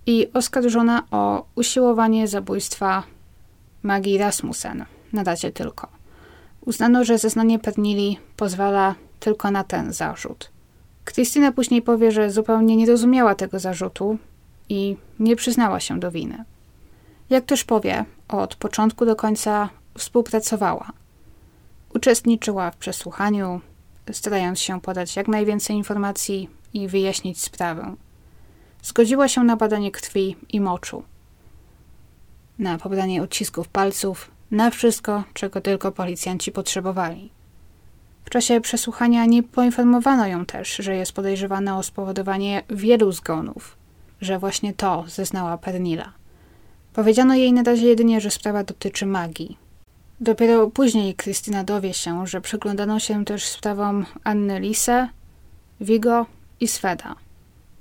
i 0.05 0.27
oskarżona 0.33 1.03
o 1.11 1.45
usiłowanie 1.55 2.27
zabójstwa 2.27 3.03
Magii 3.83 4.17
Rasmussen, 4.17 4.85
na 5.13 5.23
razie 5.23 5.51
tylko. 5.51 5.87
Uznano, 6.65 7.03
że 7.03 7.17
zeznanie 7.17 7.59
Pernili 7.59 8.19
pozwala 8.37 8.95
tylko 9.19 9.51
na 9.51 9.63
ten 9.63 9.93
zarzut. 9.93 10.51
Krystyna 11.05 11.51
później 11.51 11.81
powie, 11.81 12.11
że 12.11 12.31
zupełnie 12.31 12.75
nie 12.75 12.85
rozumiała 12.85 13.35
tego 13.35 13.59
zarzutu 13.59 14.17
i 14.69 14.97
nie 15.19 15.35
przyznała 15.35 15.79
się 15.79 15.99
do 15.99 16.11
winy. 16.11 16.43
Jak 17.29 17.45
też 17.45 17.63
powie, 17.63 18.05
od 18.27 18.55
początku 18.55 19.05
do 19.05 19.15
końca 19.15 19.69
współpracowała. 19.97 20.91
Uczestniczyła 21.95 22.71
w 22.71 22.77
przesłuchaniu, 22.77 23.61
starając 24.11 24.59
się 24.59 24.81
podać 24.81 25.15
jak 25.15 25.27
najwięcej 25.27 25.75
informacji 25.75 26.49
i 26.77 26.87
wyjaśnić 26.87 27.41
sprawę. 27.41 27.95
Zgodziła 28.83 29.27
się 29.27 29.43
na 29.43 29.55
badanie 29.55 29.91
krwi 29.91 30.35
i 30.49 30.61
moczu, 30.61 31.03
na 32.59 32.77
pobranie 32.77 33.23
odcisków 33.23 33.67
palców, 33.67 34.31
na 34.51 34.69
wszystko, 34.69 35.23
czego 35.33 35.61
tylko 35.61 35.91
policjanci 35.91 36.51
potrzebowali. 36.51 37.31
W 38.25 38.29
czasie 38.29 38.61
przesłuchania 38.61 39.25
nie 39.25 39.43
poinformowano 39.43 40.27
ją 40.27 40.45
też, 40.45 40.75
że 40.75 40.95
jest 40.95 41.11
podejrzewana 41.11 41.77
o 41.77 41.83
spowodowanie 41.83 42.63
wielu 42.69 43.11
zgonów, 43.11 43.77
że 44.21 44.39
właśnie 44.39 44.73
to 44.73 45.03
zeznała 45.07 45.57
Pernila. 45.57 46.13
Powiedziano 46.93 47.35
jej 47.35 47.53
na 47.53 47.63
razie 47.63 47.87
jedynie, 47.87 48.21
że 48.21 48.31
sprawa 48.31 48.63
dotyczy 48.63 49.05
magii. 49.05 49.57
Dopiero 50.19 50.67
później 50.67 51.15
Krystyna 51.15 51.63
dowie 51.63 51.93
się, 51.93 52.27
że 52.27 52.41
przyglądano 52.41 52.99
się 52.99 53.25
też 53.25 53.45
sprawom 53.45 54.05
Anny 54.23 54.59
Lise, 54.59 55.09
Vigo 55.81 56.25
i 56.59 56.67
Sveda, 56.67 57.15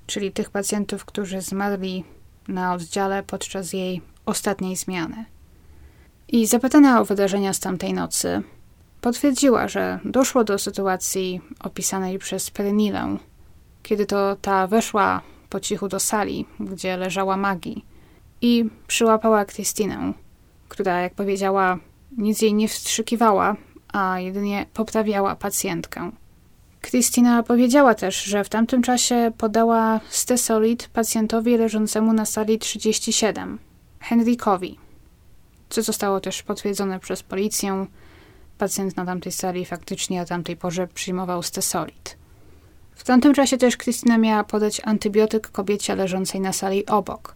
czyli 0.07 0.33
tych 0.33 0.51
pacjentów, 0.51 1.05
którzy 1.05 1.41
zmarli 1.41 2.05
na 2.49 2.74
oddziale 2.74 3.22
podczas 3.22 3.72
jej 3.72 4.03
ostatniej 4.27 4.77
zmiany. 4.77 5.24
I 6.29 6.47
zapytana 6.47 7.01
o 7.01 7.05
wydarzenia 7.05 7.53
z 7.53 7.61
tamtej 7.61 7.93
nocy, 7.93 8.43
potwierdziła, 9.01 9.68
że 9.68 10.01
doszło 10.05 10.45
do 10.45 10.59
sytuacji 10.59 11.41
opisanej 11.61 12.18
przez 12.18 12.51
Pernilę, 12.51 13.16
kiedy 13.83 14.07
to 14.07 14.37
ta 14.43 14.66
weszła 14.66 15.22
po 15.51 15.61
cichu 15.61 15.89
do 15.89 16.01
sali, 16.01 16.47
gdzie 16.61 16.97
leżała 16.97 17.37
Magii 17.37 17.85
i 18.41 18.64
przyłapała 18.87 19.45
Krystynę, 19.45 20.12
która, 20.68 21.01
jak 21.01 21.14
powiedziała, 21.14 21.79
nic 22.18 22.43
jej 22.43 22.55
nie 22.55 22.68
wstrzykiwała, 22.68 23.57
a 23.93 24.20
jedynie 24.20 24.66
poprawiała 24.74 25.37
pacjentkę. 25.37 26.11
Krystyna 26.87 27.43
powiedziała 27.43 27.95
też, 27.95 28.24
że 28.24 28.45
w 28.45 28.49
tamtym 28.49 28.82
czasie 28.82 29.32
podała 29.39 30.01
stesolid 30.09 30.89
pacjentowi 30.89 31.57
leżącemu 31.57 32.12
na 32.12 32.24
sali 32.26 32.59
37, 32.59 33.59
Henrykowi, 34.01 34.78
co 35.68 35.82
zostało 35.82 36.20
też 36.20 36.43
potwierdzone 36.43 37.01
przez 37.01 37.22
policję. 37.22 37.87
Pacjent 38.59 38.97
na 38.97 39.05
tamtej 39.05 39.32
sali 39.32 39.64
faktycznie 39.64 40.22
o 40.22 40.24
tamtej 40.24 40.57
porze 40.57 40.87
przyjmował 40.87 41.43
stesolid. 41.43 42.16
W 42.95 43.05
tamtym 43.05 43.34
czasie 43.34 43.59
też 43.59 43.76
Krystyna 43.76 44.18
miała 44.18 44.45
podać 44.45 44.80
antybiotyk 44.84 45.51
kobiecie 45.51 45.97
leżącej 45.97 46.41
na 46.41 46.53
sali 46.53 46.87
obok. 46.87 47.34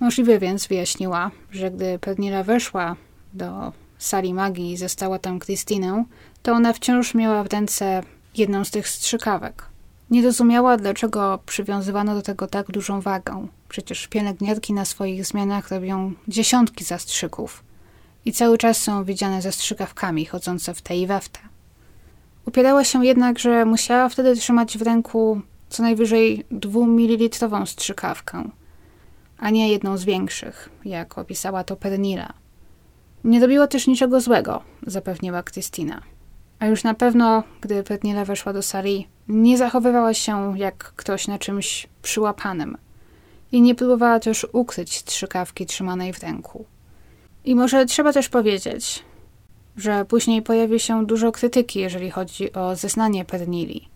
Możliwe 0.00 0.38
więc 0.38 0.66
wyjaśniła, 0.66 1.30
że 1.50 1.70
gdy 1.70 1.98
Pernila 1.98 2.42
weszła 2.42 2.96
do 3.34 3.72
sali 3.98 4.34
magii 4.34 4.72
i 4.72 4.76
została 4.76 5.18
tam 5.18 5.38
Krystynę, 5.38 6.04
to 6.42 6.52
ona 6.52 6.72
wciąż 6.72 7.14
miała 7.14 7.44
w 7.44 7.52
ręce 7.52 8.02
jedną 8.36 8.64
z 8.64 8.70
tych 8.70 8.88
strzykawek. 8.88 9.66
Nie 10.10 10.22
rozumiała, 10.22 10.76
dlaczego 10.76 11.38
przywiązywano 11.46 12.14
do 12.14 12.22
tego 12.22 12.46
tak 12.46 12.66
dużą 12.66 13.00
wagę. 13.00 13.46
Przecież 13.68 14.06
pielęgniarki 14.06 14.72
na 14.72 14.84
swoich 14.84 15.24
zmianach 15.24 15.70
robią 15.70 16.12
dziesiątki 16.28 16.84
zastrzyków 16.84 17.64
i 18.24 18.32
cały 18.32 18.58
czas 18.58 18.82
są 18.82 19.04
widziane 19.04 19.42
ze 19.42 19.52
strzykawkami 19.52 20.24
chodzące 20.24 20.74
w 20.74 20.82
te 20.82 20.96
i 20.96 21.06
we 21.06 21.20
w 21.20 21.28
te. 21.28 21.40
Upierała 22.46 22.84
się 22.84 23.06
jednak, 23.06 23.38
że 23.38 23.64
musiała 23.64 24.08
wtedy 24.08 24.36
trzymać 24.36 24.78
w 24.78 24.82
ręku 24.82 25.40
co 25.68 25.82
najwyżej 25.82 26.44
dwumililitrową 26.50 27.66
strzykawkę, 27.66 28.50
a 29.38 29.50
nie 29.50 29.72
jedną 29.72 29.96
z 29.96 30.04
większych, 30.04 30.68
jak 30.84 31.18
opisała 31.18 31.64
to 31.64 31.76
Pernila. 31.76 32.32
Nie 33.24 33.40
robiła 33.40 33.66
też 33.66 33.86
niczego 33.86 34.20
złego, 34.20 34.62
zapewniła 34.86 35.42
Krystyna. 35.42 36.02
A 36.58 36.66
już 36.66 36.84
na 36.84 36.94
pewno, 36.94 37.42
gdy 37.60 37.82
Pernila 37.82 38.24
weszła 38.24 38.52
do 38.52 38.62
sali, 38.62 39.08
nie 39.28 39.58
zachowywała 39.58 40.14
się 40.14 40.58
jak 40.58 40.76
ktoś 40.76 41.28
na 41.28 41.38
czymś 41.38 41.86
przyłapanym 42.02 42.76
i 43.52 43.60
nie 43.62 43.74
próbowała 43.74 44.20
też 44.20 44.46
ukryć 44.52 44.96
strzykawki 44.96 45.66
trzymanej 45.66 46.12
w 46.12 46.22
ręku. 46.22 46.64
I 47.44 47.54
może 47.54 47.86
trzeba 47.86 48.12
też 48.12 48.28
powiedzieć, 48.28 49.04
że 49.76 50.04
później 50.04 50.42
pojawi 50.42 50.80
się 50.80 51.06
dużo 51.06 51.32
krytyki, 51.32 51.80
jeżeli 51.80 52.10
chodzi 52.10 52.52
o 52.52 52.76
zeznanie 52.76 53.24
Pernili. 53.24 53.88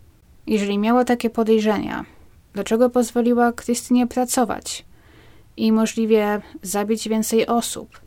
Jeżeli 0.47 0.77
miała 0.77 1.05
takie 1.05 1.29
podejrzenia, 1.29 2.05
dlaczego 2.53 2.89
pozwoliła 2.89 3.51
Krystynie 3.51 4.07
pracować 4.07 4.85
i 5.57 5.71
możliwie 5.71 6.41
zabić 6.61 7.09
więcej 7.09 7.47
osób? 7.47 8.02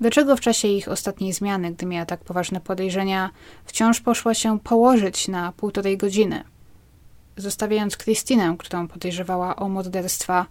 Dlaczego 0.00 0.36
w 0.36 0.40
czasie 0.40 0.68
ich 0.68 0.88
ostatniej 0.88 1.32
zmiany, 1.32 1.72
gdy 1.72 1.86
miała 1.86 2.06
tak 2.06 2.20
poważne 2.20 2.60
podejrzenia, 2.60 3.30
wciąż 3.64 4.00
poszła 4.00 4.34
się 4.34 4.60
położyć 4.60 5.28
na 5.28 5.52
półtorej 5.52 5.96
godziny, 5.96 6.44
zostawiając 7.36 7.96
Krystynę, 7.96 8.56
którą 8.58 8.88
podejrzewała 8.88 9.56
o 9.56 9.68
morderstwa, 9.68 10.46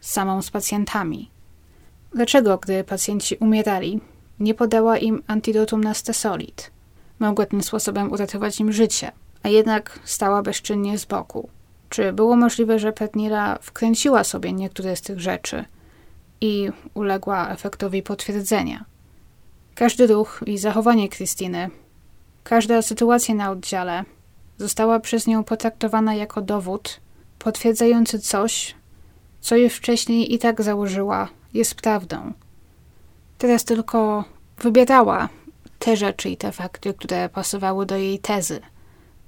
samą 0.00 0.42
z 0.42 0.50
pacjentami? 0.50 1.30
Dlaczego, 2.14 2.58
gdy 2.58 2.84
pacjenci 2.84 3.36
umierali, 3.36 4.00
nie 4.40 4.54
podała 4.54 4.98
im 4.98 5.22
antidotum 5.26 5.84
na 5.84 5.94
stesolid? 5.94 6.70
Mogła 7.18 7.46
tym 7.46 7.62
sposobem 7.62 8.12
uratować 8.12 8.60
im 8.60 8.72
życie, 8.72 9.12
a 9.42 9.48
jednak 9.48 9.98
stała 10.04 10.42
bezczynnie 10.42 10.98
z 10.98 11.04
boku. 11.04 11.48
Czy 11.88 12.12
było 12.12 12.36
możliwe, 12.36 12.78
że 12.78 12.92
Petnira 12.92 13.58
wkręciła 13.62 14.24
sobie 14.24 14.52
niektóre 14.52 14.96
z 14.96 15.02
tych 15.02 15.20
rzeczy 15.20 15.64
i 16.42 16.70
uległa 16.94 17.48
efektowi 17.48 18.02
potwierdzenia? 18.02 18.84
Każdy 19.74 20.06
ruch 20.06 20.40
i 20.46 20.58
zachowanie 20.58 21.08
Krystyny, 21.08 21.70
każda 22.44 22.82
sytuacja 22.82 23.34
na 23.34 23.50
oddziale 23.50 24.04
została 24.58 25.00
przez 25.00 25.26
nią 25.26 25.44
potraktowana 25.44 26.14
jako 26.14 26.40
dowód 26.40 27.00
potwierdzający 27.38 28.18
coś, 28.18 28.74
co 29.40 29.56
już 29.56 29.72
wcześniej 29.72 30.34
i 30.34 30.38
tak 30.38 30.62
założyła, 30.62 31.28
jest 31.54 31.74
prawdą. 31.74 32.32
Teraz 33.38 33.64
tylko 33.64 34.24
wybierała 34.58 35.28
te 35.78 35.96
rzeczy 35.96 36.28
i 36.30 36.36
te 36.36 36.52
fakty, 36.52 36.94
które 36.94 37.28
pasowały 37.28 37.86
do 37.86 37.96
jej 37.96 38.18
tezy, 38.18 38.60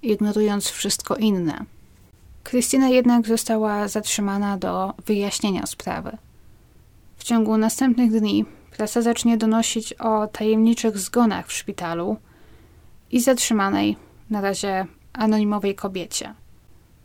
ignorując 0.03 0.69
wszystko 0.69 1.17
inne. 1.17 1.65
Krystyna 2.43 2.89
jednak 2.89 3.27
została 3.27 3.89
zatrzymana 3.89 4.59
do 4.59 4.93
wyjaśnienia 5.07 5.67
sprawy. 5.67 6.17
W 7.25 7.27
ciągu 7.27 7.59
następnych 7.59 8.11
dni 8.11 8.45
prasa 8.77 9.03
zacznie 9.03 9.37
donosić 9.37 9.93
o 9.93 10.27
tajemniczych 10.27 10.99
zgonach 10.99 11.47
w 11.47 11.53
szpitalu 11.53 12.17
i 13.11 13.21
zatrzymanej, 13.21 13.97
na 14.31 14.41
razie 14.41 14.87
anonimowej 15.13 15.75
kobiecie. 15.75 16.35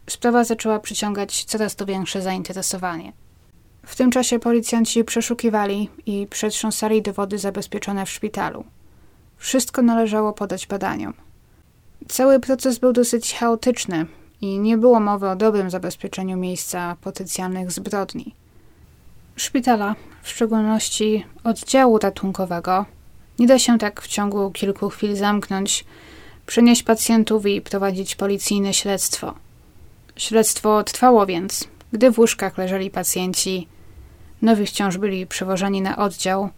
Sprawa 0.10 0.44
zaczęła 0.44 0.80
przyciągać 0.80 1.44
coraz 1.44 1.76
to 1.76 1.86
większe 1.86 2.22
zainteresowanie. 2.22 3.14
W 3.86 3.96
tym 3.96 4.12
czasie 4.12 4.40
policjanci 4.40 5.04
przeszukiwali 5.04 5.90
i 6.06 6.28
przetrząsali 6.30 7.02
dowody 7.02 7.38
zabezpieczone 7.38 8.06
w 8.06 8.10
szpitalu. 8.10 8.64
Wszystko 9.38 9.82
należało 9.82 10.34
podać 10.34 10.68
badaniom. 10.68 11.14
Cały 12.08 12.40
proces 12.40 12.80
był 12.80 12.94
dosyć 12.94 13.34
chaotyczny 13.34 14.06
i 14.42 14.60
nie 14.60 14.78
było 14.78 15.00
mowy 15.00 15.30
o 15.30 15.36
dobrym 15.36 15.70
zabezpieczeniu 15.70 16.38
miejsca 16.38 16.98
potencjalnych 17.02 17.72
zbrodni. 17.72 18.36
Szpitala, 19.40 19.96
w 20.22 20.30
szczególności 20.30 21.26
oddziału 21.44 22.00
ratunkowego, 22.00 22.86
nie 23.40 23.48
da 23.48 23.60
się 23.60 23.78
tak 23.78 24.02
w 24.02 24.08
ciągu 24.08 24.52
kilku 24.52 24.90
chwil 24.90 25.16
zamknąć, 25.16 25.86
przenieść 26.46 26.84
pacjentów 26.84 27.46
i 27.46 27.62
prowadzić 27.62 28.16
policyjne 28.16 28.74
śledztwo. 28.74 29.34
Śledztwo 30.16 30.84
trwało 30.84 31.26
więc, 31.26 31.68
gdy 31.94 32.12
w 32.12 32.20
łóżkach 32.20 32.58
leżeli 32.58 32.92
pacjenci, 32.92 33.68
nowi 34.42 34.66
wciąż 34.66 34.98
byli 34.98 35.28
przewożeni 35.28 35.82
na 35.82 35.98
oddział, 35.98 36.50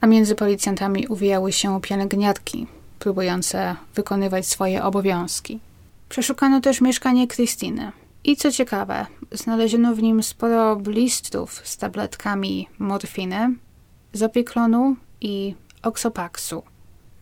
a 0.00 0.06
między 0.06 0.34
policjantami 0.34 1.06
uwijały 1.06 1.52
się 1.52 1.80
pielęgniarki, 1.80 2.66
próbujące 2.98 3.76
wykonywać 3.94 4.46
swoje 4.46 4.84
obowiązki. 4.84 5.60
Przeszukano 6.08 6.60
też 6.60 6.80
mieszkanie 6.80 7.26
Krystyny. 7.28 7.92
I 8.24 8.36
co 8.36 8.52
ciekawe, 8.52 9.06
znaleziono 9.32 9.94
w 9.94 10.02
nim 10.02 10.22
sporo 10.22 10.76
blistów 10.76 11.60
z 11.64 11.76
tabletkami 11.76 12.68
morfiny, 12.78 13.54
zopiklonu 14.12 14.96
i 15.20 15.54
oksopaksu. 15.82 16.62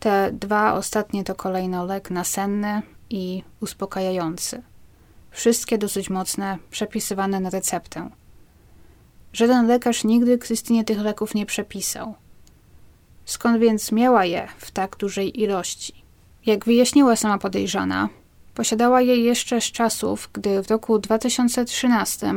Te 0.01 0.33
dwa 0.33 0.75
ostatnie 0.75 1.25
to 1.25 1.35
kolejno 1.35 1.85
lek 1.85 2.11
nasenny 2.11 2.83
i 3.11 3.43
uspokajający. 3.61 4.63
Wszystkie 5.31 5.79
dosyć 5.79 6.11
mocne, 6.11 6.59
przepisywane 6.71 7.41
na 7.41 7.51
receptę. 7.51 8.11
Żaden 9.33 9.67
lekarz 9.67 10.05
nigdy 10.05 10.39
Krystynie 10.39 10.85
tych 10.85 11.01
leków 11.01 11.35
nie 11.35 11.47
przepisał. 11.47 12.15
Skąd 13.25 13.61
więc 13.61 13.93
miała 13.93 14.25
je 14.25 14.49
w 14.59 14.71
tak 14.71 14.97
dużej 14.97 15.41
ilości? 15.41 16.05
Jak 16.47 16.65
wyjaśniła 16.65 17.17
sama 17.17 17.39
podejrzana, 17.39 18.09
posiadała 18.57 19.01
je 19.01 19.17
jeszcze 19.17 19.61
z 19.61 19.65
czasów, 19.65 20.31
gdy 20.33 20.63
w 20.63 20.71
roku 20.71 20.99
2013 20.99 22.35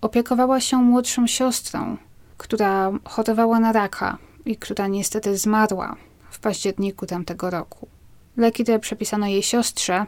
opiekowała 0.00 0.60
się 0.60 0.76
młodszą 0.76 1.26
siostrą, 1.26 1.96
która 2.36 2.92
chorowała 3.04 3.60
na 3.60 3.72
raka 3.72 4.18
i 4.44 4.56
która 4.56 4.86
niestety 4.86 5.36
zmarła 5.36 5.96
w 6.30 6.38
październiku 6.38 7.06
tamtego 7.06 7.50
roku. 7.50 7.88
Leki 8.36 8.64
te 8.64 8.78
przepisano 8.78 9.26
jej 9.26 9.42
siostrze 9.42 10.06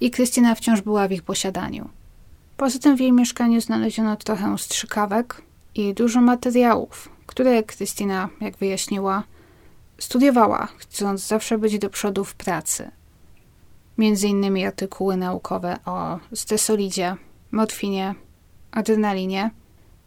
i 0.00 0.10
Krystyna 0.10 0.54
wciąż 0.54 0.80
była 0.80 1.08
w 1.08 1.12
ich 1.12 1.22
posiadaniu. 1.22 1.88
Poza 2.56 2.78
tym 2.78 2.96
w 2.96 3.00
jej 3.00 3.12
mieszkaniu 3.12 3.60
znaleziono 3.60 4.16
trochę 4.16 4.58
strzykawek 4.58 5.42
i 5.74 5.94
dużo 5.94 6.20
materiałów, 6.20 7.08
które 7.26 7.62
Krystyna, 7.62 8.28
jak 8.40 8.56
wyjaśniła, 8.56 9.22
studiowała, 9.98 10.68
chcąc 10.76 11.26
zawsze 11.26 11.58
być 11.58 11.78
do 11.78 11.90
przodu 11.90 12.24
w 12.24 12.34
pracy. 12.34 12.90
Innymi 13.98 14.66
artykuły 14.66 15.16
naukowe 15.16 15.76
o 15.84 16.18
stresolidzie, 16.34 17.16
morfinie, 17.50 18.14
adrenalinie 18.70 19.50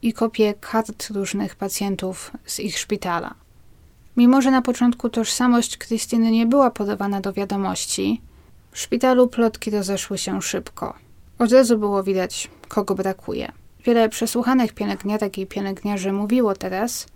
i 0.01 0.13
kopie 0.13 0.53
kart 0.53 1.09
różnych 1.09 1.55
pacjentów 1.55 2.31
z 2.45 2.59
ich 2.59 2.79
szpitala. 2.79 3.35
Mimo, 4.17 4.41
że 4.41 4.51
na 4.51 4.61
początku 4.61 5.09
tożsamość 5.09 5.77
Krystyny 5.77 6.31
nie 6.31 6.45
była 6.45 6.71
podawana 6.71 7.21
do 7.21 7.33
wiadomości, 7.33 8.21
w 8.71 8.79
szpitalu 8.79 9.27
plotki 9.27 9.71
rozeszły 9.71 10.17
się 10.17 10.41
szybko. 10.41 10.93
Od 11.39 11.51
razu 11.51 11.77
było 11.77 12.03
widać, 12.03 12.49
kogo 12.67 12.95
brakuje. 12.95 13.51
Wiele 13.85 14.09
przesłuchanych 14.09 14.73
pielęgniarek 14.73 15.37
i 15.37 15.47
pielęgniarzy 15.47 16.11
mówiło 16.11 16.55
teraz, 16.55 17.07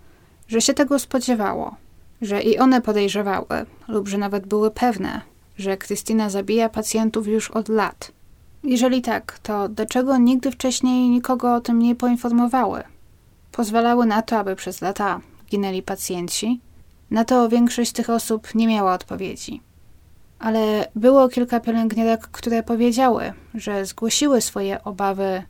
że 0.48 0.62
się 0.62 0.74
tego 0.74 1.00
spodziewało, 1.00 1.76
że 2.22 2.42
i 2.42 2.60
one 2.60 2.82
podejrzewały, 2.82 3.66
lub 3.88 4.08
że 4.08 4.18
nawet 4.18 4.48
były 4.48 4.72
pewne, 4.72 5.22
że 5.58 5.78
Krystyna 5.78 6.30
zabija 6.30 6.70
pacjentów 6.70 7.28
już 7.28 7.52
od 7.52 7.70
lat. 7.70 8.12
Jeżeli 8.64 9.02
tak, 9.02 9.40
to 9.40 9.70
dlaczego 9.70 10.18
nigdy 10.18 10.52
wcześniej 10.52 11.10
nikogo 11.10 11.56
o 11.56 11.62
tym 11.62 11.80
nie 11.80 11.96
poinformowały? 11.96 12.84
Pozwalały 13.52 14.06
na 14.06 14.22
to, 14.22 14.38
aby 14.38 14.56
przez 14.56 14.82
lata 14.82 15.22
ginęli 15.50 15.82
pacjenci? 15.82 16.60
Na 17.12 17.26
to 17.26 17.50
większość 17.50 17.92
tych 17.92 18.10
osób 18.10 18.56
nie 18.56 18.68
miała 18.68 18.94
odpowiedzi. 18.94 19.62
Ale 20.40 20.88
było 20.96 21.30
kilka 21.30 21.60
pielęgniarek, 21.60 22.22
które 22.22 22.64
powiedziały, 22.64 23.34
że 23.54 23.86
zgłosiły 23.86 24.42
swoje 24.42 24.84
obawy 24.84 25.44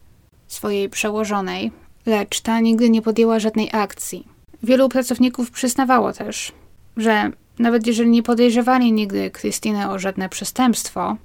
swojej 0.47 0.89
przełożonej, 0.89 1.71
lecz 2.05 2.41
ta 2.41 2.59
nigdy 2.59 2.89
nie 2.89 3.01
podjęła 3.01 3.39
żadnej 3.39 3.69
akcji. 3.71 4.27
Wielu 4.63 4.89
pracowników 4.89 5.51
przyznawało 5.51 6.13
też, 6.13 6.51
że 6.97 7.31
nawet 7.59 7.87
jeżeli 7.87 8.09
nie 8.09 8.23
podejrzewali 8.23 8.91
nigdy 8.91 9.31
Krystynę 9.31 9.91
o 9.91 9.99
żadne 9.99 10.29
przestępstwo, 10.29 11.17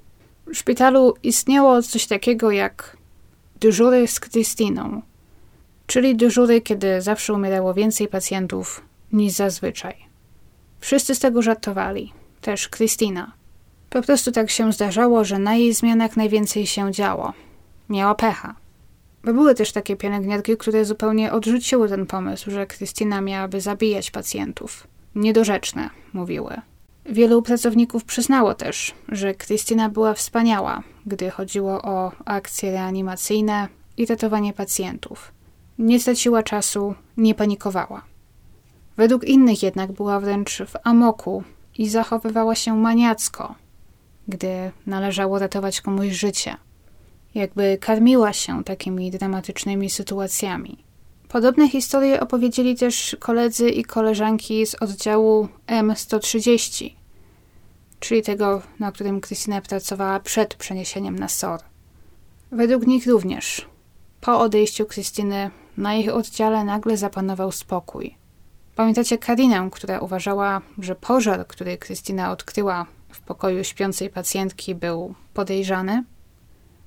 w 0.47 0.57
szpitalu 0.57 1.13
istniało 1.23 1.81
coś 1.81 2.05
takiego 2.07 2.51
jak 2.51 2.97
dyżury 3.59 4.07
z 4.07 4.19
Krystyną, 4.19 5.01
czyli 5.87 6.15
dyżury, 6.15 6.61
kiedy 6.61 7.01
zawsze 7.01 7.33
umierało 7.33 7.73
więcej 7.73 8.07
pacjentów 8.07 8.81
niż 9.11 9.33
zazwyczaj. 9.33 9.95
Wszyscy 10.79 11.15
z 11.15 11.19
tego 11.19 11.41
żartowali, 11.41 12.13
też 12.41 12.69
Krystyna. 12.69 13.31
Po 13.89 14.01
prostu 14.01 14.31
tak 14.31 14.49
się 14.49 14.73
zdarzało, 14.73 15.25
że 15.25 15.39
na 15.39 15.55
jej 15.55 15.73
zmianach 15.73 16.17
najwięcej 16.17 16.67
się 16.67 16.91
działo. 16.91 17.33
Miała 17.89 18.15
pecha. 18.15 18.55
Bo 19.23 19.33
były 19.33 19.55
też 19.55 19.71
takie 19.71 19.95
pielęgniarki, 19.95 20.57
które 20.57 20.85
zupełnie 20.85 21.31
odrzuciły 21.31 21.89
ten 21.89 22.05
pomysł, 22.05 22.51
że 22.51 22.67
Krystyna 22.67 23.21
miałaby 23.21 23.61
zabijać 23.61 24.11
pacjentów. 24.11 24.87
Niedorzeczne, 25.19 25.89
mówiły. 26.13 26.61
Wielu 27.05 27.41
pracowników 27.41 28.05
przyznało 28.05 28.53
też, 28.53 28.95
że 29.09 29.33
Krystyna 29.33 29.89
była 29.89 30.13
wspaniała, 30.13 30.83
gdy 31.05 31.29
chodziło 31.29 31.81
o 31.81 32.11
akcje 32.25 32.71
reanimacyjne 32.71 33.67
i 33.97 34.05
ratowanie 34.05 34.53
pacjentów. 34.53 35.31
Nie 35.79 35.99
straciła 35.99 36.43
czasu, 36.43 36.93
nie 37.17 37.35
panikowała. 37.35 38.01
Według 38.97 39.23
innych 39.23 39.63
jednak 39.63 39.91
była 39.91 40.19
wręcz 40.19 40.61
w 40.67 40.75
amoku 40.83 41.43
i 41.77 41.89
zachowywała 41.89 42.55
się 42.55 42.77
maniacko, 42.77 43.55
gdy 44.27 44.71
należało 44.85 45.39
ratować 45.39 45.81
komuś 45.81 46.07
życie. 46.07 46.57
Jakby 47.35 47.77
karmiła 47.81 48.33
się 48.33 48.63
takimi 48.63 49.11
dramatycznymi 49.11 49.89
sytuacjami. 49.89 50.88
Podobne 51.29 51.69
historie 51.69 52.19
opowiedzieli 52.19 52.75
też 52.75 53.17
koledzy 53.19 53.69
i 53.69 53.83
koleżanki 53.83 54.65
z 54.65 54.75
oddziału 54.75 55.47
M130, 55.67 56.93
czyli 57.99 58.23
tego, 58.23 58.61
na 58.79 58.91
którym 58.91 59.21
Krystyna 59.21 59.61
pracowała 59.61 60.19
przed 60.19 60.55
przeniesieniem 60.55 61.19
na 61.19 61.27
SOR. 61.27 61.59
Według 62.51 62.87
nich 62.87 63.07
również. 63.07 63.67
Po 64.21 64.39
odejściu 64.39 64.85
Krystyny 64.85 65.51
na 65.77 65.95
ich 65.95 66.13
oddziale 66.13 66.63
nagle 66.63 66.97
zapanował 66.97 67.51
spokój. 67.51 68.15
Pamiętacie 68.75 69.17
Karinę, 69.17 69.69
która 69.71 69.99
uważała, 69.99 70.61
że 70.77 70.95
pożar, 70.95 71.47
który 71.47 71.77
Krystyna 71.77 72.31
odkryła 72.31 72.85
w 73.09 73.21
pokoju 73.21 73.63
śpiącej 73.63 74.09
pacjentki, 74.09 74.75
był 74.75 75.15
podejrzany? 75.33 76.03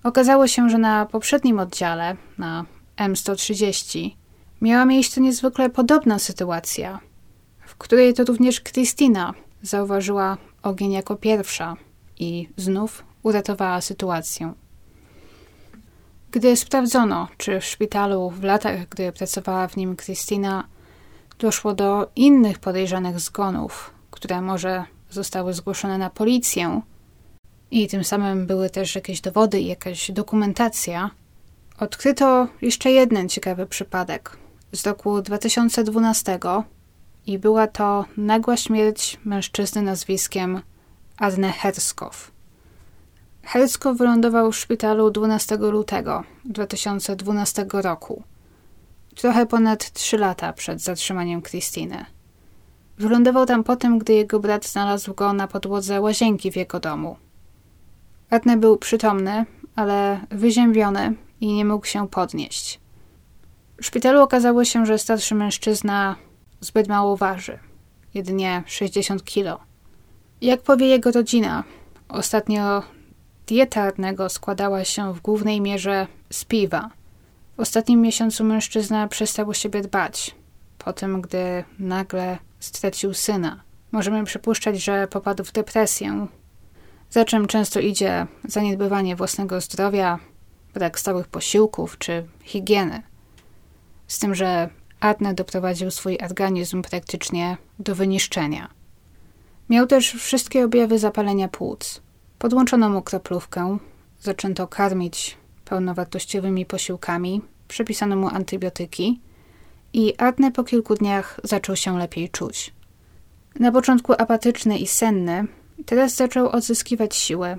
Okazało 0.05 0.47
się, 0.47 0.70
że 0.70 0.78
na 0.78 1.07
poprzednim 1.07 1.59
oddziale, 1.59 2.16
na 2.38 2.64
M130, 2.97 4.22
miała 4.63 4.85
miejsce 4.85 5.21
niezwykle 5.21 5.71
podobna 5.71 6.19
sytuacja, 6.19 7.01
w 7.67 7.77
której 7.77 8.15
to 8.15 8.25
również 8.25 8.61
Krystyna 8.61 9.35
zauważyła 9.63 10.37
ogień 10.63 10.93
jako 10.93 11.17
pierwsza 11.17 11.77
i 12.19 12.49
znów 12.57 13.05
uratowała 13.23 13.81
sytuację. 13.81 14.53
Gdy 16.31 16.57
sprawdzono, 16.57 17.29
czy 17.37 17.61
w 17.61 17.65
szpitalu 17.65 18.31
w 18.31 18.43
latach, 18.43 18.89
gdy 18.89 19.13
pracowała 19.13 19.69
w 19.69 19.77
nim 19.77 19.97
Krystyna, 19.97 20.65
doszło 21.39 21.75
do 21.75 22.11
innych 22.17 22.59
podejrzanych 22.59 23.21
zgonów, 23.21 23.91
które 24.11 24.41
może 24.41 24.85
zostały 25.11 25.55
zgłoszone 25.55 25.99
na 25.99 26.11
policję 26.11 26.81
i 27.71 27.89
tym 27.89 28.05
samym 28.05 28.47
były 28.47 28.71
też 28.71 28.95
jakieś 28.95 29.21
dowody 29.21 29.61
i 29.61 29.67
jakaś 29.67 30.11
dokumentacja, 30.11 31.11
odkryto 31.79 32.49
jeszcze 32.63 32.91
jeden 32.91 33.29
ciekawy 33.29 33.67
przypadek 33.67 34.41
z 34.73 34.87
roku 34.87 35.23
2012 35.23 36.39
i 37.27 37.39
była 37.39 37.66
to 37.66 38.05
nagła 38.16 38.57
śmierć 38.57 39.20
mężczyzny 39.25 39.83
nazwiskiem 39.83 40.62
Arne 41.16 41.53
Herskow. 41.53 42.31
Herskow 43.43 43.97
wylądował 43.97 44.53
w 44.53 44.57
szpitalu 44.57 45.11
12 45.11 45.57
lutego 45.57 46.25
2012 46.45 47.66
roku, 47.73 48.23
trochę 49.14 49.47
ponad 49.47 49.93
3 49.93 50.18
lata 50.18 50.53
przed 50.53 50.81
zatrzymaniem 50.81 51.43
Krystyny. 51.43 52.05
Wylądował 52.99 53.47
tam 53.47 53.64
po 53.64 53.77
tym, 53.77 53.99
gdy 53.99 54.12
jego 54.12 54.41
brat 54.41 54.66
znalazł 54.66 55.14
go 55.14 55.33
na 55.33 55.49
podłodze 55.49 56.01
łazienki 56.01 56.53
w 56.53 56.57
jego 56.57 56.81
domu. 56.81 57.16
Adne 58.31 58.57
był 58.57 58.77
przytomny, 58.77 59.47
ale 59.77 60.20
wyziębiony 60.31 61.14
i 61.41 61.53
nie 61.53 61.64
mógł 61.64 61.87
się 61.87 62.09
podnieść. 62.09 62.82
W 63.83 63.87
szpitalu 63.87 64.20
okazało 64.20 64.64
się, 64.64 64.87
że 64.87 64.99
starszy 64.99 65.35
mężczyzna 65.35 66.16
zbyt 66.61 66.89
mało 66.89 67.16
waży. 67.16 67.59
Jedynie 68.14 68.62
60 68.66 69.24
kilo. 69.24 69.61
Jak 70.41 70.62
powie 70.62 70.87
jego 70.87 71.11
rodzina, 71.11 71.64
ostatnio 72.09 72.83
dieta 73.47 73.93
składała 74.28 74.85
się 74.85 75.14
w 75.14 75.20
głównej 75.20 75.61
mierze 75.61 76.07
z 76.30 76.45
piwa. 76.45 76.91
W 77.57 77.61
ostatnim 77.61 78.01
miesiącu 78.01 78.45
mężczyzna 78.45 79.09
przestał 79.09 79.49
o 79.51 79.55
siebie 79.55 79.80
dbać. 79.80 80.35
Po 80.78 80.93
tym, 80.93 81.20
gdy 81.20 81.64
nagle 81.78 82.39
stracił 82.61 83.14
syna. 83.14 83.62
Możemy 83.93 84.24
przypuszczać, 84.24 84.83
że 84.83 85.09
popadł 85.09 85.45
w 85.45 85.53
depresję, 85.53 86.26
za 87.11 87.24
czym 87.24 87.47
często 87.47 87.80
idzie 87.80 88.26
zaniedbywanie 88.45 89.16
własnego 89.16 89.61
zdrowia, 89.61 90.18
brak 90.74 91.01
stałych 91.01 91.28
posiłków 91.28 91.99
czy 91.99 92.26
higieny. 92.43 93.12
Z 94.13 94.19
tym, 94.19 94.35
że 94.35 94.69
Adne 95.01 95.35
doprowadził 95.35 95.91
swój 95.91 96.19
organizm 96.19 96.83
praktycznie 96.83 97.57
do 97.79 97.95
wyniszczenia. 97.95 98.69
Miał 99.69 99.87
też 99.87 100.13
wszystkie 100.13 100.65
objawy 100.65 100.99
zapalenia 100.99 101.49
płuc. 101.49 102.01
Podłączono 102.39 102.89
mu 102.91 103.03
kroplówkę, 103.03 103.79
zaczęto 104.21 104.67
karmić 104.67 105.37
pełnowartościowymi 105.65 106.67
posiłkami, 106.67 107.43
przepisano 107.69 108.17
mu 108.17 108.29
antybiotyki 108.29 109.21
i 109.93 110.17
Adne 110.17 110.53
po 110.53 110.65
kilku 110.65 110.95
dniach 110.95 111.41
zaczął 111.45 111.77
się 111.77 111.99
lepiej 111.99 112.29
czuć. 112.29 112.75
Na 113.61 113.73
początku 113.73 114.13
apatyczny 114.13 114.79
i 114.79 114.87
senny, 114.87 115.45
teraz 115.87 116.15
zaczął 116.15 116.49
odzyskiwać 116.49 117.17
siłę. 117.17 117.57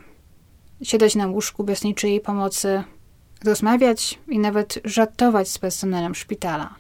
Siadać 0.84 1.16
na 1.16 1.28
łóżku 1.28 1.64
bez 1.64 1.84
niczyjej 1.84 2.20
pomocy, 2.20 2.84
rozmawiać 3.44 4.20
i 4.28 4.40
nawet 4.40 4.80
żartować 4.84 5.50
z 5.50 5.58
personelem 5.58 6.16
szpitala. 6.16 6.76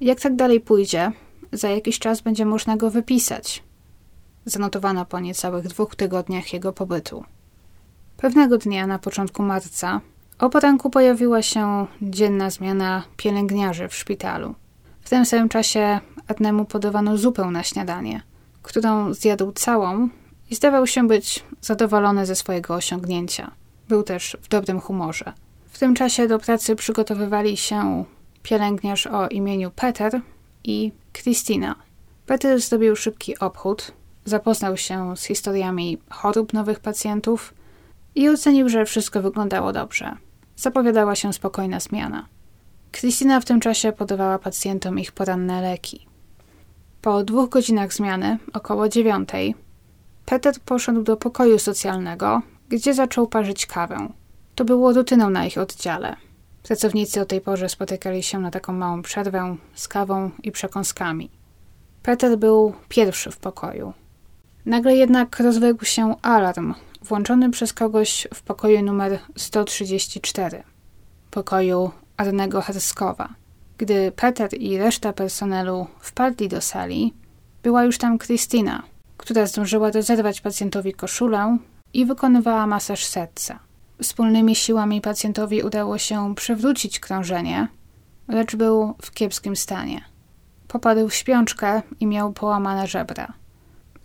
Jak 0.00 0.20
tak 0.20 0.36
dalej 0.36 0.60
pójdzie, 0.60 1.12
za 1.52 1.68
jakiś 1.68 1.98
czas 1.98 2.20
będzie 2.20 2.44
można 2.44 2.76
go 2.76 2.90
wypisać. 2.90 3.62
Zanotowano 4.44 5.04
po 5.04 5.20
niecałych 5.20 5.68
dwóch 5.68 5.96
tygodniach 5.96 6.52
jego 6.52 6.72
pobytu. 6.72 7.24
Pewnego 8.16 8.58
dnia 8.58 8.86
na 8.86 8.98
początku 8.98 9.42
marca 9.42 10.00
o 10.38 10.50
poranku 10.50 10.90
pojawiła 10.90 11.42
się 11.42 11.86
dzienna 12.02 12.50
zmiana 12.50 13.02
pielęgniarzy 13.16 13.88
w 13.88 13.94
szpitalu. 13.94 14.54
W 15.00 15.08
tym 15.08 15.26
samym 15.26 15.48
czasie 15.48 16.00
Adnemu 16.28 16.64
podawano 16.64 17.16
zupę 17.16 17.44
na 17.44 17.62
śniadanie, 17.62 18.22
którą 18.62 19.14
zjadł 19.14 19.52
całą 19.52 20.08
i 20.50 20.54
zdawał 20.54 20.86
się 20.86 21.06
być 21.06 21.44
zadowolony 21.60 22.26
ze 22.26 22.36
swojego 22.36 22.74
osiągnięcia. 22.74 23.50
Był 23.88 24.02
też 24.02 24.36
w 24.42 24.48
dobrym 24.48 24.80
humorze. 24.80 25.32
W 25.78 25.80
tym 25.80 25.94
czasie 25.94 26.28
do 26.28 26.38
pracy 26.38 26.76
przygotowywali 26.76 27.56
się 27.56 28.04
pielęgniarz 28.42 29.06
o 29.06 29.28
imieniu 29.28 29.70
Peter 29.70 30.20
i 30.64 30.92
Christina. 31.12 31.74
Peter 32.26 32.60
zrobił 32.60 32.96
szybki 32.96 33.38
obchód, 33.38 33.92
zapoznał 34.24 34.76
się 34.76 35.16
z 35.16 35.24
historiami 35.24 35.98
chorób 36.10 36.52
nowych 36.52 36.80
pacjentów 36.80 37.54
i 38.14 38.28
ocenił, 38.28 38.68
że 38.68 38.84
wszystko 38.84 39.22
wyglądało 39.22 39.72
dobrze. 39.72 40.16
Zapowiadała 40.56 41.14
się 41.14 41.32
spokojna 41.32 41.80
zmiana. 41.80 42.26
Christina 42.92 43.40
w 43.40 43.44
tym 43.44 43.60
czasie 43.60 43.92
podawała 43.92 44.38
pacjentom 44.38 44.98
ich 44.98 45.12
poranne 45.12 45.62
leki. 45.62 46.06
Po 47.02 47.24
dwóch 47.24 47.48
godzinach 47.48 47.92
zmiany, 47.92 48.38
około 48.52 48.88
dziewiątej, 48.88 49.54
Peter 50.26 50.54
poszedł 50.64 51.02
do 51.02 51.16
pokoju 51.16 51.58
socjalnego, 51.58 52.42
gdzie 52.68 52.94
zaczął 52.94 53.26
parzyć 53.26 53.66
kawę. 53.66 54.08
To 54.58 54.64
było 54.64 54.92
rutyną 54.92 55.30
na 55.30 55.46
ich 55.46 55.58
oddziale. 55.58 56.16
Pracownicy 56.62 57.20
o 57.20 57.24
tej 57.24 57.40
porze 57.40 57.68
spotykali 57.68 58.22
się 58.22 58.38
na 58.38 58.50
taką 58.50 58.72
małą 58.72 59.02
przerwę 59.02 59.56
z 59.74 59.88
kawą 59.88 60.30
i 60.42 60.52
przekąskami. 60.52 61.30
Peter 62.02 62.38
był 62.38 62.72
pierwszy 62.88 63.30
w 63.30 63.36
pokoju. 63.36 63.92
Nagle 64.66 64.96
jednak 64.96 65.40
rozległ 65.40 65.84
się 65.84 66.14
alarm, 66.22 66.74
włączony 67.02 67.50
przez 67.50 67.72
kogoś 67.72 68.28
w 68.34 68.42
pokoju 68.42 68.82
numer 68.82 69.18
134, 69.36 70.62
pokoju 71.30 71.90
Arnego 72.16 72.60
Herskowa. 72.60 73.28
Gdy 73.78 74.12
Peter 74.16 74.54
i 74.54 74.78
reszta 74.78 75.12
personelu 75.12 75.86
wpadli 76.00 76.48
do 76.48 76.60
sali, 76.60 77.14
była 77.62 77.84
już 77.84 77.98
tam 77.98 78.18
Krystyna, 78.18 78.82
która 79.16 79.46
zdążyła 79.46 79.90
rozerwać 79.90 80.40
pacjentowi 80.40 80.92
koszulę 80.92 81.58
i 81.92 82.06
wykonywała 82.06 82.66
masaż 82.66 83.04
serca. 83.04 83.67
Wspólnymi 84.02 84.54
siłami 84.54 85.00
pacjentowi 85.00 85.62
udało 85.62 85.98
się 85.98 86.34
przywrócić 86.34 87.00
krążenie, 87.00 87.68
lecz 88.28 88.56
był 88.56 88.94
w 89.02 89.10
kiepskim 89.10 89.56
stanie. 89.56 90.04
Popadł 90.68 91.08
w 91.08 91.14
śpiączkę 91.14 91.82
i 92.00 92.06
miał 92.06 92.32
połamane 92.32 92.86
żebra. 92.86 93.32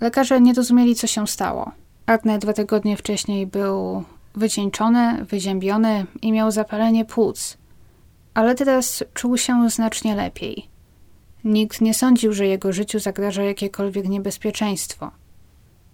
Lekarze 0.02 0.42
nie 0.42 0.54
rozumieli, 0.54 0.96
co 0.96 1.08
się 1.08 1.28
stało. 1.28 1.72
Adne 2.06 2.40
dwa 2.40 2.54
tygodnie 2.54 2.98
wcześniej 2.98 3.48
był 3.48 4.04
wycieńczony, 4.36 5.26
wyziębiony 5.26 6.06
i 6.22 6.32
miał 6.32 6.52
zapalenie 6.52 7.06
płuc, 7.06 7.58
ale 8.34 8.56
teraz 8.56 9.04
czuł 9.14 9.38
się 9.38 9.70
znacznie 9.70 10.16
lepiej. 10.16 10.68
Nikt 11.44 11.82
nie 11.82 11.94
sądził, 11.94 12.34
że 12.34 12.48
jego 12.48 12.74
życiu 12.74 13.00
zagraża 13.00 13.44
jakiekolwiek 13.44 14.10
niebezpieczeństwo. 14.10 15.12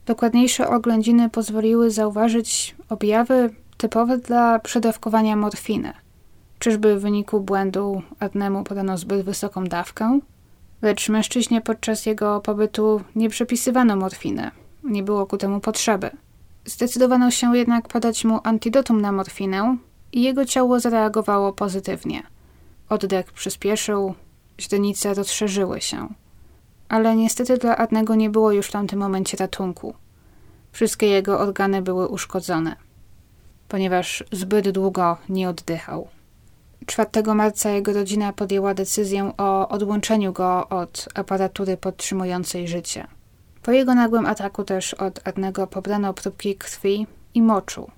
Dokładniejsze 0.06 0.70
oględziny 0.70 1.30
pozwoliły 1.30 1.91
zauważyć 1.91 2.76
objawy 2.89 3.50
typowe 3.80 4.18
dla 4.18 4.60
przedawkowania 4.60 5.36
morfiny. 5.36 5.94
Czyżby 6.60 6.96
w 6.96 7.02
wyniku 7.02 7.40
błędu 7.40 8.02
Adnemu 8.20 8.64
podano 8.64 8.98
zbyt 8.98 9.26
wysoką 9.26 9.64
dawkę? 9.64 10.20
Lecz 10.82 11.10
mężczyźnie 11.10 11.62
podczas 11.62 12.06
jego 12.06 12.42
pobytu 12.42 13.02
nie 13.16 13.30
przepisywano 13.30 13.96
morfiny. 13.96 14.52
Nie 14.84 15.04
było 15.04 15.26
ku 15.26 15.38
temu 15.38 15.60
potrzeby. 15.60 16.10
Zdecydowano 16.66 17.32
się 17.32 17.58
jednak 17.58 17.88
podać 17.88 18.26
mu 18.26 18.40
antidotum 18.44 19.02
na 19.02 19.12
morfinę 19.12 19.78
i 20.12 20.22
jego 20.22 20.46
ciało 20.46 20.80
zareagowało 20.80 21.54
pozytywnie. 21.54 22.24
Oddech 22.90 23.32
przyspieszył, 23.32 24.14
źrenice 24.60 25.14
rozszerzyły 25.14 25.82
się. 25.82 26.08
Ale 26.90 27.16
niestety 27.16 27.58
dla 27.58 27.78
Adnego 27.78 28.16
nie 28.16 28.30
było 28.30 28.52
już 28.52 28.68
w 28.68 28.72
tamtym 28.72 29.00
momencie 29.00 29.38
ratunku. 29.38 29.94
Wszystkie 30.72 31.08
jego 31.08 31.40
organy 31.40 31.82
były 31.82 32.08
uszkodzone 32.08 32.89
ponieważ 33.70 34.24
zbyt 34.32 34.70
długo 34.70 35.18
nie 35.30 35.50
oddychał. 35.50 36.08
4 36.86 37.10
marca 37.36 37.70
jego 37.70 37.94
rodzina 37.94 38.34
podjęła 38.34 38.74
decyzję 38.74 39.32
o 39.38 39.70
odłączeniu 39.70 40.34
go 40.34 40.70
od 40.70 41.10
aparatury 41.16 41.78
podtrzymującej 41.78 42.68
życie. 42.68 43.08
Po 43.64 43.72
jego 43.72 43.96
nagłym 43.96 44.26
ataku 44.26 44.64
też 44.64 44.94
od 44.94 45.28
Adnego 45.28 45.68
pobrano 45.68 46.14
próbki 46.14 46.56
krwi 46.56 47.08
i 47.34 47.42
moczu. 47.42 47.92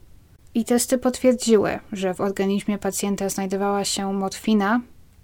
I 0.53 0.65
testy 0.65 0.97
potwierdziły, 0.97 1.79
że 1.91 2.13
w 2.13 2.21
organizmie 2.21 2.77
pacjenta 2.77 3.29
znajdowała 3.29 3.85
się 3.85 4.13
morfina 4.13 4.81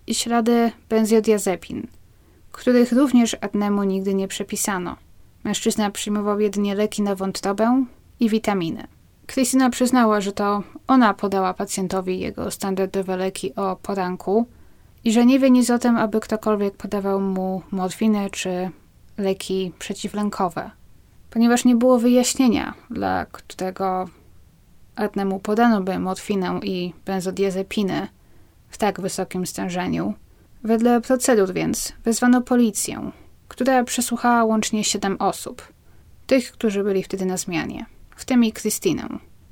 i 0.07 0.15
ślady 0.15 0.71
benzodiazepin, 0.89 1.87
których 2.51 2.91
również 2.91 3.37
Adnemu 3.41 3.83
nigdy 3.83 4.13
nie 4.13 4.27
przepisano. 4.27 4.95
Mężczyzna 5.43 5.91
przyjmował 5.91 6.39
jedynie 6.39 6.75
leki 6.75 7.01
na 7.01 7.15
wątrobę 7.15 7.85
i 8.19 8.29
witaminy. 8.29 8.87
Krystyna 9.27 9.69
przyznała, 9.69 10.21
że 10.21 10.31
to 10.31 10.63
ona 10.87 11.13
podała 11.13 11.53
pacjentowi 11.53 12.19
jego 12.19 12.51
standardowe 12.51 13.17
leki 13.17 13.55
o 13.55 13.75
poranku 13.75 14.45
i 15.03 15.11
że 15.11 15.25
nie 15.25 15.39
wie 15.39 15.51
nic 15.51 15.69
o 15.69 15.79
tym, 15.79 15.97
aby 15.97 16.19
ktokolwiek 16.19 16.77
podawał 16.77 17.21
mu 17.21 17.61
morfinę 17.71 18.29
czy 18.29 18.69
leki 19.17 19.71
przeciwlękowe. 19.79 20.71
Ponieważ 21.29 21.65
nie 21.65 21.75
było 21.75 21.99
wyjaśnienia, 21.99 22.73
dla 22.89 23.25
którego 23.25 24.07
Adnemu 24.95 25.39
podano 25.39 25.81
by 25.81 25.99
morfinę 25.99 26.59
i 26.63 26.93
benzodiazepinę 27.05 28.07
w 28.69 28.77
tak 28.77 29.01
wysokim 29.01 29.45
stężeniu. 29.45 30.13
Wedle 30.63 31.01
procedur 31.01 31.53
więc 31.53 31.93
wezwano 32.03 32.41
policję, 32.41 33.11
która 33.47 33.83
przesłuchała 33.83 34.43
łącznie 34.43 34.83
siedem 34.83 35.15
osób, 35.19 35.61
tych, 36.27 36.51
którzy 36.51 36.83
byli 36.83 37.03
wtedy 37.03 37.25
na 37.25 37.37
zmianie 37.37 37.85
w 38.17 38.25
tym 38.25 38.43
i 38.43 38.51
Krystynę. 38.51 39.07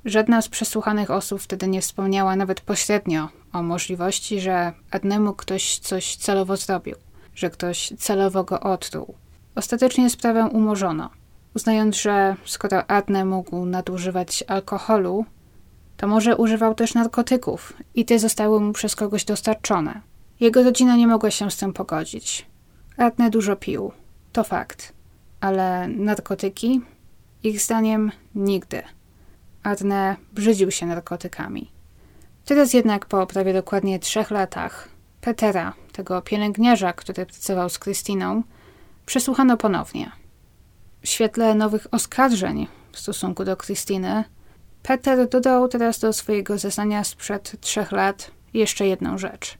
Żadna 0.05 0.41
z 0.41 0.47
przesłuchanych 0.49 1.11
osób 1.11 1.41
wtedy 1.41 1.68
nie 1.68 1.82
wspomniała 1.82 2.36
nawet 2.36 2.61
pośrednio 2.61 3.30
o 3.53 3.63
możliwości, 3.63 4.41
że 4.41 4.74
Adnemu 4.91 5.34
ktoś 5.34 5.80
coś 5.80 6.16
celowo 6.16 6.57
zrobił, 6.57 6.95
że 7.36 7.49
ktoś 7.49 7.93
celowo 7.97 8.43
go 8.43 8.59
otruł. 8.59 9.16
Ostatecznie 9.55 10.09
sprawę 10.09 10.45
umorzono, 10.45 11.09
uznając, 11.55 12.01
że 12.01 12.36
skoro 12.45 12.88
Adne 12.88 13.26
mógł 13.26 13.66
nadużywać 13.66 14.43
alkoholu, 14.47 15.26
to 15.97 16.07
może 16.07 16.38
używał 16.38 16.76
też 16.76 16.93
narkotyków 16.93 17.74
i 17.95 18.05
te 18.05 18.20
zostały 18.20 18.59
mu 18.59 18.74
przez 18.74 18.95
kogoś 18.95 19.26
dostarczone. 19.26 20.01
Jego 20.39 20.63
rodzina 20.63 20.95
nie 20.95 21.07
mogła 21.07 21.32
się 21.32 21.51
z 21.51 21.57
tym 21.57 21.74
pogodzić. 21.74 22.45
Adne 22.97 23.30
dużo 23.30 23.55
pił. 23.55 23.91
To 24.34 24.43
fakt 24.43 24.95
ale 25.45 25.88
narkotyki? 25.88 26.82
Ich 27.46 27.62
zdaniem 27.62 28.12
nigdy. 28.36 28.84
Arne 29.64 30.16
brzydził 30.34 30.72
się 30.72 30.86
narkotykami. 30.86 31.72
Teraz 32.46 32.74
jednak 32.74 33.06
po 33.06 33.28
prawie 33.28 33.54
dokładnie 33.54 34.00
trzech 34.00 34.32
latach 34.32 34.89
Petera, 35.22 35.74
tego 35.91 36.22
pielęgniarza, 36.22 36.93
który 36.93 37.26
pracował 37.26 37.70
z 37.70 37.80
Krystyną, 37.80 38.43
przesłuchano 39.06 39.58
ponownie. 39.58 40.12
W 41.02 41.08
świetle 41.08 41.56
nowych 41.56 41.88
oskarżeń 41.91 42.68
w 42.91 43.00
stosunku 43.00 43.46
do 43.46 43.58
Krystyny, 43.58 44.24
Peter 44.84 45.30
dodał 45.30 45.68
teraz 45.68 46.00
do 46.00 46.14
swojego 46.14 46.58
zeznania 46.58 47.04
sprzed 47.04 47.62
trzech 47.62 47.91
lat 47.91 48.32
jeszcze 48.54 48.88
jedną 48.88 49.18
rzecz. 49.18 49.58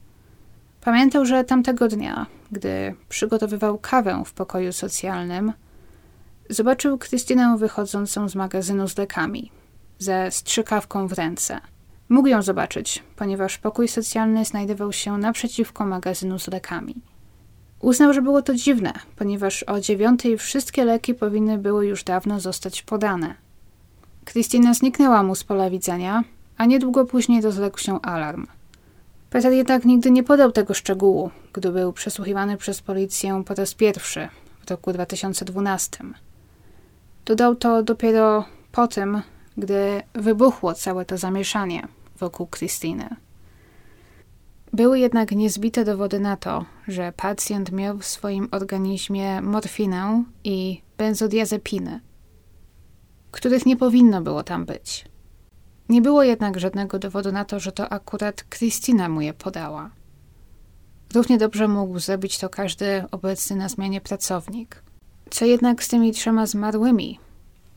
Pamiętał, 0.80 1.26
że 1.26 1.44
tamtego 1.44 1.88
dnia, 1.88 2.26
gdy 2.52 2.94
przygotowywał 3.08 3.78
kawę 3.78 4.22
w 4.26 4.32
pokoju 4.32 4.72
socjalnym, 4.72 5.52
zobaczył 6.50 6.98
Krystynę 6.98 7.56
wychodzącą 7.58 8.28
z 8.28 8.34
magazynu 8.34 8.88
z 8.88 8.98
lekami, 8.98 9.50
ze 9.98 10.30
strzykawką 10.30 11.06
w 11.06 11.12
ręce. 11.12 11.60
Mógł 12.08 12.28
ją 12.28 12.42
zobaczyć, 12.42 13.02
ponieważ 13.16 13.58
pokój 13.58 13.88
socjalny 13.88 14.44
znajdował 14.44 14.92
się 14.92 15.18
naprzeciwko 15.18 15.86
magazynu 15.86 16.38
z 16.38 16.48
lekami. 16.48 16.94
Uznał, 17.80 18.12
że 18.12 18.22
było 18.22 18.42
to 18.42 18.54
dziwne, 18.54 18.92
ponieważ 19.16 19.62
o 19.62 19.80
dziewiątej 19.80 20.38
wszystkie 20.38 20.84
leki 20.84 21.14
powinny 21.14 21.58
były 21.58 21.86
już 21.86 22.04
dawno 22.04 22.40
zostać 22.40 22.82
podane. 22.82 23.34
Krystyna 24.24 24.74
zniknęła 24.74 25.22
mu 25.22 25.34
z 25.34 25.44
pola 25.44 25.70
widzenia, 25.70 26.24
a 26.56 26.66
niedługo 26.66 27.04
później 27.04 27.40
rozległ 27.40 27.78
się 27.78 28.02
alarm. 28.02 28.46
Peter 29.30 29.52
jednak 29.52 29.84
nigdy 29.84 30.10
nie 30.10 30.22
podał 30.22 30.52
tego 30.52 30.74
szczegółu, 30.74 31.30
gdy 31.52 31.72
był 31.72 31.92
przesłuchiwany 31.92 32.56
przez 32.56 32.80
policję 32.80 33.42
po 33.46 33.54
raz 33.54 33.74
pierwszy 33.74 34.28
w 34.66 34.70
roku 34.70 34.92
2012. 34.92 36.04
Dodał 37.26 37.56
to 37.56 37.82
dopiero 37.82 38.44
po 38.72 38.88
tym, 38.88 39.22
gdy 39.56 40.02
wybuchło 40.14 40.74
całe 40.74 41.04
to 41.04 41.18
zamieszanie 41.18 41.88
wokół 42.18 42.46
Krystyny. 42.46 43.08
Były 44.72 44.98
jednak 44.98 45.32
niezbite 45.32 45.84
dowody 45.84 46.20
na 46.20 46.36
to, 46.36 46.64
że 46.88 47.12
pacjent 47.16 47.72
miał 47.72 47.98
w 47.98 48.04
swoim 48.04 48.48
organizmie 48.50 49.42
morfinę 49.42 50.24
i 50.44 50.82
benzodiazepiny, 50.98 52.00
których 53.30 53.66
nie 53.66 53.76
powinno 53.76 54.22
było 54.22 54.42
tam 54.42 54.64
być. 54.64 55.04
Nie 55.88 56.02
było 56.02 56.22
jednak 56.22 56.60
żadnego 56.60 56.98
dowodu 56.98 57.32
na 57.32 57.44
to, 57.44 57.60
że 57.60 57.72
to 57.72 57.88
akurat 57.88 58.42
Krystyna 58.42 59.08
mu 59.08 59.20
je 59.20 59.34
podała. 59.34 59.90
Równie 61.14 61.38
dobrze 61.38 61.68
mógł 61.68 61.98
zrobić 61.98 62.38
to 62.38 62.48
każdy 62.48 63.04
obecny 63.10 63.56
na 63.56 63.68
zmianie 63.68 64.00
pracownik. 64.00 64.85
Co 65.30 65.44
jednak 65.44 65.84
z 65.84 65.88
tymi 65.88 66.12
trzema 66.12 66.46
zmarłymi 66.46 67.20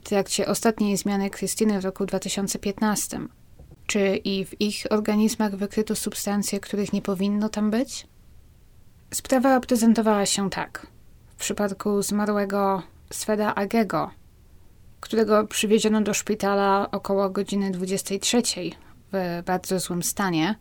w 0.01 0.03
trakcie 0.03 0.47
ostatniej 0.47 0.97
zmiany 0.97 1.29
Krystyny 1.29 1.81
w 1.81 1.85
roku 1.85 2.05
2015? 2.05 3.19
Czy 3.87 4.15
i 4.15 4.45
w 4.45 4.61
ich 4.61 4.85
organizmach 4.89 5.55
wykryto 5.55 5.95
substancje, 5.95 6.59
których 6.59 6.93
nie 6.93 7.01
powinno 7.01 7.49
tam 7.49 7.71
być? 7.71 8.07
Sprawa 9.13 9.59
prezentowała 9.59 10.25
się 10.25 10.49
tak. 10.49 10.87
W 11.27 11.35
przypadku 11.35 12.01
zmarłego 12.01 12.83
Sveda 13.13 13.55
Agego, 13.55 14.11
którego 14.99 15.47
przywieziono 15.47 16.01
do 16.01 16.13
szpitala 16.13 16.91
około 16.91 17.29
godziny 17.29 17.71
23 17.71 18.41
w 19.13 19.43
bardzo 19.45 19.79
złym 19.79 20.03
stanie, 20.03 20.55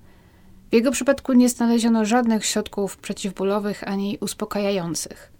w 0.70 0.74
jego 0.74 0.90
przypadku 0.90 1.32
nie 1.32 1.48
znaleziono 1.48 2.04
żadnych 2.04 2.46
środków 2.46 2.96
przeciwbólowych 2.96 3.88
ani 3.88 4.18
uspokajających. 4.20 5.37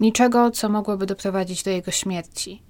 Niczego, 0.00 0.50
co 0.50 0.68
mogłoby 0.68 1.06
doprowadzić 1.06 1.62
do 1.62 1.70
jego 1.70 1.90
śmierci. 1.90 2.62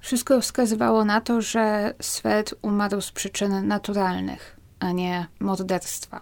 Wszystko 0.00 0.40
wskazywało 0.40 1.04
na 1.04 1.20
to, 1.20 1.40
że 1.40 1.94
Swed 2.00 2.54
umarł 2.62 3.00
z 3.00 3.12
przyczyn 3.12 3.66
naturalnych, 3.68 4.60
a 4.78 4.92
nie 4.92 5.26
morderstwa. 5.40 6.20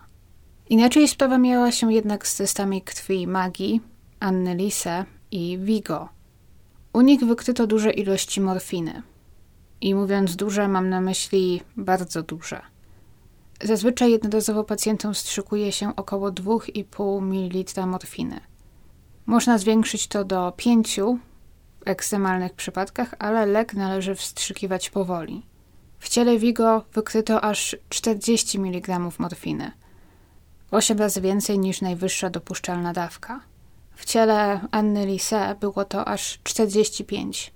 Inaczej 0.68 1.08
sprawa 1.08 1.38
miała 1.38 1.72
się 1.72 1.92
jednak 1.92 2.26
z 2.26 2.36
testami 2.36 2.82
krwi 2.82 3.26
magii, 3.26 3.80
Anny 4.20 4.54
Lise 4.54 5.04
i 5.30 5.58
Vigo. 5.58 6.08
U 6.92 7.00
nich 7.00 7.20
wykryto 7.20 7.66
duże 7.66 7.90
ilości 7.90 8.40
morfiny. 8.40 9.02
I 9.80 9.94
mówiąc 9.94 10.36
duże, 10.36 10.68
mam 10.68 10.88
na 10.88 11.00
myśli 11.00 11.60
bardzo 11.76 12.22
duże. 12.22 12.60
Zazwyczaj 13.62 14.10
jednorazowo 14.10 14.64
pacjentom 14.64 15.14
wstrzykuje 15.14 15.72
się 15.72 15.96
około 15.96 16.32
2,5 16.32 17.22
ml 17.22 17.86
morfiny. 17.86 18.40
Można 19.26 19.58
zwiększyć 19.58 20.06
to 20.06 20.24
do 20.24 20.52
5 20.56 21.00
w 21.00 21.88
ekstremalnych 21.88 22.52
przypadkach, 22.52 23.14
ale 23.18 23.46
lek 23.46 23.74
należy 23.74 24.14
wstrzykiwać 24.14 24.90
powoli. 24.90 25.42
W 25.98 26.08
ciele 26.08 26.38
Vigo 26.38 26.84
wykryto 26.92 27.44
aż 27.44 27.76
40 27.88 28.58
mg 28.58 28.98
morfiny. 29.18 29.72
8 30.70 30.98
razy 30.98 31.20
więcej 31.20 31.58
niż 31.58 31.80
najwyższa 31.80 32.30
dopuszczalna 32.30 32.92
dawka. 32.92 33.40
W 33.94 34.04
ciele 34.04 34.60
Anny 34.70 35.06
Lise 35.06 35.56
było 35.60 35.84
to 35.84 36.08
aż 36.08 36.38
45, 36.42 37.52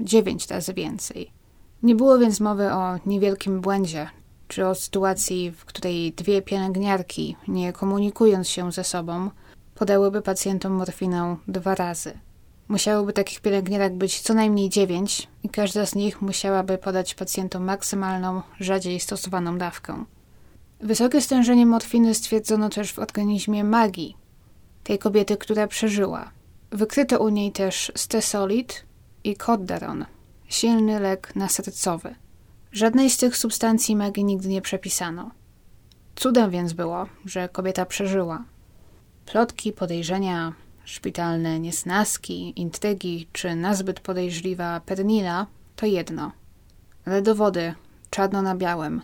9 0.00 0.46
razy 0.46 0.74
więcej. 0.74 1.30
Nie 1.82 1.94
było 1.94 2.18
więc 2.18 2.40
mowy 2.40 2.72
o 2.72 2.98
niewielkim 3.06 3.60
błędzie, 3.60 4.08
czy 4.48 4.66
o 4.66 4.74
sytuacji, 4.74 5.50
w 5.50 5.64
której 5.64 6.12
dwie 6.12 6.42
pielęgniarki, 6.42 7.36
nie 7.48 7.72
komunikując 7.72 8.48
się 8.48 8.72
ze 8.72 8.84
sobą, 8.84 9.30
podałyby 9.80 10.22
pacjentom 10.22 10.72
morfinę 10.72 11.36
dwa 11.48 11.74
razy. 11.74 12.18
Musiałoby 12.68 13.12
takich 13.12 13.40
pielęgniarek 13.40 13.94
być 13.94 14.20
co 14.20 14.34
najmniej 14.34 14.68
dziewięć 14.68 15.28
i 15.42 15.48
każda 15.48 15.86
z 15.86 15.94
nich 15.94 16.22
musiałaby 16.22 16.78
podać 16.78 17.14
pacjentom 17.14 17.64
maksymalną, 17.64 18.42
rzadziej 18.58 19.00
stosowaną 19.00 19.58
dawkę. 19.58 20.04
Wysokie 20.80 21.20
stężenie 21.20 21.66
morfiny 21.66 22.14
stwierdzono 22.14 22.68
też 22.68 22.92
w 22.92 22.98
organizmie 22.98 23.64
magii, 23.64 24.16
tej 24.84 24.98
kobiety, 24.98 25.36
która 25.36 25.66
przeżyła. 25.66 26.30
Wykryto 26.70 27.18
u 27.18 27.28
niej 27.28 27.52
też 27.52 27.92
stesolid 27.96 28.84
i 29.24 29.36
koddaron, 29.36 30.04
silny 30.48 31.00
lek 31.00 31.36
nasercowy. 31.36 32.14
Żadnej 32.72 33.10
z 33.10 33.16
tych 33.16 33.36
substancji 33.36 33.96
magii 33.96 34.24
nigdy 34.24 34.48
nie 34.48 34.62
przepisano. 34.62 35.30
Cudem 36.16 36.50
więc 36.50 36.72
było, 36.72 37.06
że 37.24 37.48
kobieta 37.48 37.86
przeżyła. 37.86 38.44
Plotki, 39.30 39.72
podejrzenia, 39.72 40.52
szpitalne 40.84 41.60
niesnaski, 41.60 42.60
intrygi 42.60 43.28
czy 43.32 43.54
nazbyt 43.54 44.00
podejrzliwa 44.00 44.80
pernila 44.80 45.46
to 45.76 45.86
jedno. 45.86 46.32
Ale 47.06 47.22
dowody, 47.22 47.74
czarno 48.10 48.42
na 48.42 48.54
białym, 48.54 49.02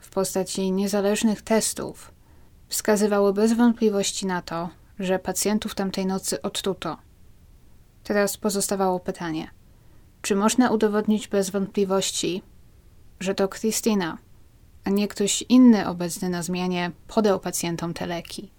w 0.00 0.10
postaci 0.10 0.72
niezależnych 0.72 1.42
testów, 1.42 2.12
wskazywały 2.68 3.32
bez 3.32 3.52
wątpliwości 3.52 4.26
na 4.26 4.42
to, 4.42 4.68
że 4.98 5.18
pacjentów 5.18 5.74
tamtej 5.74 6.06
nocy 6.06 6.42
odtuto. 6.42 6.96
Teraz 8.04 8.36
pozostawało 8.36 9.00
pytanie: 9.00 9.50
czy 10.22 10.36
można 10.36 10.70
udowodnić 10.70 11.28
bez 11.28 11.50
wątpliwości, 11.50 12.42
że 13.20 13.34
to 13.34 13.48
Krystyna, 13.48 14.18
a 14.84 14.90
nie 14.90 15.08
ktoś 15.08 15.44
inny 15.48 15.88
obecny 15.88 16.28
na 16.28 16.42
zmianie 16.42 16.90
podał 17.08 17.40
pacjentom 17.40 17.94
te 17.94 18.06
leki? 18.06 18.50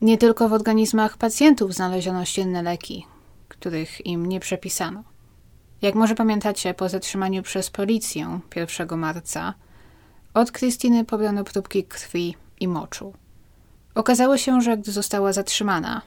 Nie 0.00 0.18
tylko 0.18 0.48
w 0.48 0.52
organizmach 0.52 1.16
pacjentów 1.16 1.74
znaleziono 1.74 2.24
silne 2.24 2.62
leki, 2.62 3.06
których 3.48 4.06
im 4.06 4.26
nie 4.26 4.40
przepisano. 4.40 5.04
Jak 5.82 5.94
może 5.94 6.14
pamiętacie, 6.14 6.74
po 6.74 6.88
zatrzymaniu 6.88 7.42
przez 7.42 7.70
policję 7.70 8.40
1 8.56 8.98
marca 8.98 9.54
od 10.34 10.52
Krystyny 10.52 11.04
pobrano 11.04 11.44
próbki 11.44 11.84
krwi 11.84 12.36
i 12.60 12.68
moczu. 12.68 13.12
Okazało 13.94 14.38
się, 14.38 14.60
że 14.60 14.76
gdy 14.76 14.92
została 14.92 15.32
zatrzymana, 15.32 16.02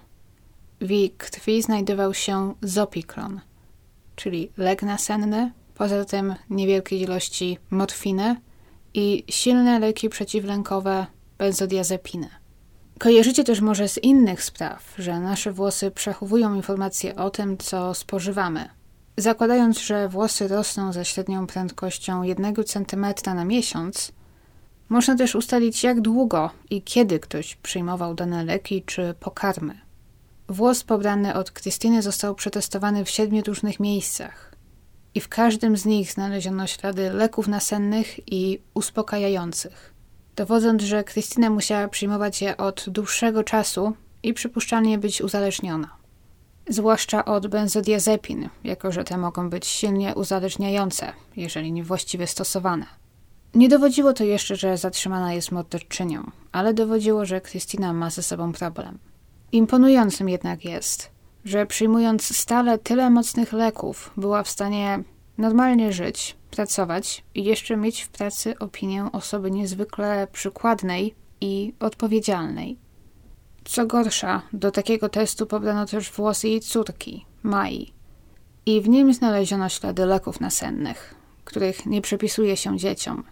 w 0.82 0.90
jej 0.90 1.10
krwi 1.10 1.62
znajdował 1.62 2.14
się 2.14 2.54
zopikron, 2.62 3.42
czyli 4.16 4.52
lek 4.58 4.84
nasenny, 4.84 5.52
poza 5.76 6.06
tym 6.06 6.36
niewielkie 6.50 6.98
ilości 6.98 7.58
morfiny 7.70 8.36
i 8.94 9.24
silne 9.30 9.80
leki 9.80 10.10
przeciwlękowe 10.10 11.06
benzodiazepiny. 11.38 12.41
Kojarzycie 13.02 13.44
też 13.44 13.62
może 13.62 13.88
z 13.88 13.98
innych 13.98 14.44
spraw, 14.44 14.94
że 14.98 15.20
nasze 15.20 15.52
włosy 15.52 15.92
przechowują 15.92 16.56
informacje 16.56 17.16
o 17.16 17.30
tym, 17.30 17.58
co 17.58 17.94
spożywamy. 17.94 18.70
Zakładając, 19.18 19.80
że 19.80 20.10
włosy 20.10 20.48
rosną 20.48 20.94
ze 20.94 21.06
średnią 21.06 21.48
prędkością 21.48 22.24
1 22.24 22.56
cm 22.66 23.06
na 23.26 23.46
miesiąc, 23.46 24.12
można 24.90 25.16
też 25.16 25.36
ustalić, 25.36 25.84
jak 25.84 26.02
długo 26.02 26.50
i 26.70 26.82
kiedy 26.82 27.20
ktoś 27.20 27.56
przyjmował 27.56 28.14
dane 28.14 28.44
leki 28.44 28.84
czy 28.86 29.16
pokarmy. 29.20 29.80
Włos 30.48 30.84
pobrany 30.84 31.34
od 31.34 31.52
Krystyny 31.52 32.02
został 32.02 32.36
przetestowany 32.36 33.06
w 33.06 33.10
siedmiu 33.10 33.44
różnych 33.44 33.80
miejscach 33.80 34.56
i 35.16 35.22
w 35.22 35.30
każdym 35.30 35.78
z 35.78 35.86
nich 35.86 36.12
znaleziono 36.12 36.68
ślady 36.68 37.10
leków 37.10 37.48
nasennych 37.48 38.34
i 38.34 38.62
uspokajających 38.74 39.91
dowodząc, 40.36 40.84
że 40.84 41.04
Krystyna 41.04 41.50
musiała 41.50 41.88
przyjmować 41.88 42.42
je 42.42 42.58
od 42.58 42.86
dłuższego 42.88 43.44
czasu 43.44 43.94
i 44.24 44.34
przypuszczalnie 44.34 44.98
być 44.98 45.22
uzależniona. 45.22 46.02
zwłaszcza 46.70 47.26
od 47.26 47.48
benzodiazepin, 47.48 48.50
jako 48.64 48.92
że 48.92 49.04
te 49.04 49.18
mogą 49.18 49.50
być 49.50 49.66
silnie 49.66 50.16
uzależniające, 50.16 51.14
jeżeli 51.36 51.72
niewłaściwie 51.72 52.28
stosowane. 52.28 52.86
Nie 53.54 53.70
dowodziło 53.70 54.14
to 54.14 54.24
jeszcze, 54.24 54.56
że 54.56 54.78
zatrzymana 54.78 55.34
jest 55.34 55.52
morderczynią, 55.52 56.32
ale 56.52 56.74
dowodziło, 56.74 57.26
że 57.26 57.42
Krystyna 57.42 57.94
ma 57.94 58.10
ze 58.10 58.24
sobą 58.24 58.52
problem. 58.52 58.98
Imponującym 59.52 60.30
jednak 60.30 60.66
jest, 60.66 61.12
że 61.46 61.66
przyjmując 61.66 62.38
stale 62.38 62.78
tyle 62.78 63.10
mocnych 63.10 63.54
leków, 63.54 64.12
była 64.18 64.44
w 64.44 64.50
stanie 64.50 65.04
normalnie 65.38 65.94
żyć, 65.94 66.36
pracować 66.52 67.24
i 67.36 67.44
jeszcze 67.44 67.78
mieć 67.78 68.02
w 68.02 68.10
pracy 68.10 68.60
opinię 68.60 69.10
osoby 69.12 69.52
niezwykle 69.52 70.28
przykładnej 70.32 71.16
i 71.42 71.74
odpowiedzialnej. 71.80 72.78
Co 73.64 73.86
gorsza, 73.86 74.42
do 74.54 74.72
takiego 74.72 75.10
testu 75.10 75.46
pobrano 75.46 75.86
też 75.86 76.12
włosy 76.12 76.50
jej 76.50 76.62
córki, 76.62 77.26
Mai. 77.44 77.94
I 78.66 78.82
w 78.82 78.90
nim 78.90 79.14
znaleziono 79.14 79.70
ślady 79.70 80.06
leków 80.06 80.40
nasennych, 80.40 81.16
których 81.46 81.86
nie 81.86 82.02
przepisuje 82.02 82.58
się 82.58 82.78
dzieciom. 82.78 83.24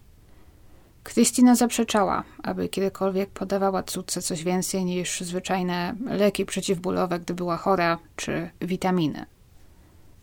Krystyna 1.04 1.56
zaprzeczała, 1.56 2.24
aby 2.44 2.70
kiedykolwiek 2.70 3.30
podawała 3.30 3.84
córce 3.84 4.22
coś 4.22 4.44
więcej 4.44 4.86
niż 4.86 5.22
zwyczajne 5.22 5.96
leki 6.06 6.46
przeciwbólowe, 6.46 7.20
gdy 7.20 7.34
była 7.34 7.58
chora, 7.58 7.98
czy 8.16 8.50
witaminy. 8.62 9.26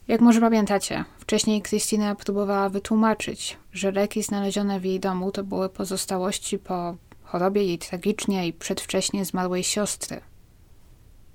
Jak 0.09 0.21
może 0.21 0.41
pamiętacie, 0.41 1.05
wcześniej 1.19 1.63
Krystyna 1.63 2.15
próbowała 2.15 2.69
wytłumaczyć, 2.69 3.59
że 3.73 3.91
leki 3.91 4.23
znalezione 4.23 4.81
w 4.81 4.85
jej 4.85 5.01
domu 5.01 5.33
to 5.33 5.45
były 5.45 5.69
pozostałości 5.69 6.59
po 6.59 6.97
chorobie 7.23 7.65
jej 7.65 7.79
tragicznie 7.79 8.47
i 8.47 8.53
przedwcześnie 8.53 9.25
zmarłej 9.25 9.65
siostry. 9.65 10.21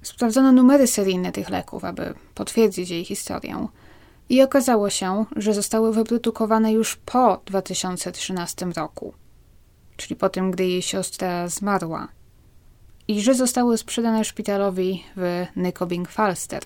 Sprawdzono 0.02 0.52
numery 0.52 0.88
seryjne 0.88 1.32
tych 1.32 1.50
leków, 1.50 1.86
aby 1.86 2.14
potwierdzić 2.36 2.90
jej 2.90 3.06
historię, 3.06 3.68
i 4.30 4.42
okazało 4.42 4.90
się, 4.90 5.26
że 5.36 5.54
zostały 5.54 5.94
wyprodukowane 5.94 6.72
już 6.72 6.96
po 6.96 7.42
2013 7.46 8.66
roku, 8.66 9.14
czyli 9.98 10.16
po 10.16 10.30
tym, 10.30 10.52
gdy 10.52 10.66
jej 10.66 10.82
siostra 10.82 11.48
zmarła, 11.48 12.08
i 13.08 13.22
że 13.22 13.34
zostały 13.34 13.78
sprzedane 13.78 14.26
szpitalowi 14.26 15.04
w 15.16 15.46
Nykobing 15.56 16.10
Falster. 16.10 16.64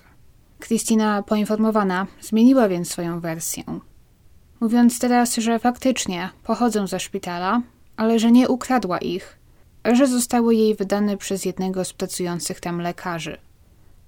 Christina, 0.60 1.22
poinformowana, 1.22 2.06
zmieniła 2.20 2.68
więc 2.68 2.90
swoją 2.90 3.20
wersję. 3.20 3.64
Mówiąc 4.60 4.98
teraz, 4.98 5.34
że 5.34 5.58
faktycznie 5.58 6.30
pochodzą 6.44 6.86
ze 6.86 7.00
szpitala, 7.00 7.62
ale 7.96 8.18
że 8.18 8.32
nie 8.32 8.48
ukradła 8.48 8.98
ich, 8.98 9.38
że 9.92 10.06
zostały 10.06 10.54
jej 10.54 10.74
wydane 10.74 11.16
przez 11.16 11.44
jednego 11.44 11.84
z 11.84 11.92
pracujących 11.92 12.60
tam 12.60 12.80
lekarzy. 12.80 13.36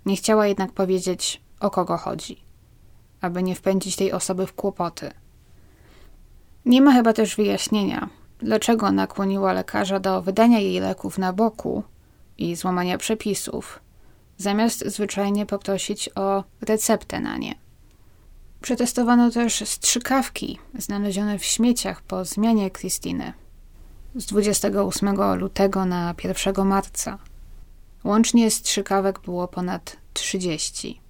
Nie 0.07 0.17
chciała 0.17 0.47
jednak 0.47 0.73
powiedzieć, 0.73 1.43
o 1.61 1.71
kogo 1.71 1.97
chodzi, 1.97 2.41
aby 3.21 3.43
nie 3.43 3.55
wpędzić 3.55 3.97
tej 3.97 4.13
osoby 4.13 4.47
w 4.47 4.55
kłopoty. 4.55 5.11
Nie 6.65 6.83
ma 6.83 6.93
chyba 6.93 7.13
też 7.13 7.37
wyjaśnienia, 7.37 8.09
dlaczego 8.39 8.93
nakłoniła 8.93 9.53
lekarza 9.53 10.01
do 10.01 10.23
wydania 10.23 10.59
jej 10.59 10.81
leków 10.81 11.19
na 11.19 11.33
boku 11.33 11.83
i 12.39 12.57
złamania 12.57 12.99
przepisów, 12.99 13.81
zamiast 14.39 14.84
zwyczajnie 14.86 15.47
poprosić 15.47 16.11
o 16.14 16.45
receptę 16.61 17.20
na 17.20 17.36
nie. 17.36 17.55
Przetestowano 18.61 19.30
też 19.30 19.62
strzykawki 19.68 20.59
znalezione 20.78 21.39
w 21.39 21.45
śmieciach 21.45 22.03
po 22.03 22.24
zmianie 22.24 22.70
Krystyny 22.70 23.32
z 24.14 24.26
28 24.26 25.34
lutego 25.34 25.84
na 25.84 26.14
1 26.24 26.66
marca. 26.66 27.18
Łącznie 28.05 28.51
strzykawek 28.51 29.20
było 29.20 29.49
ponad 29.49 29.97
30. 30.14 31.01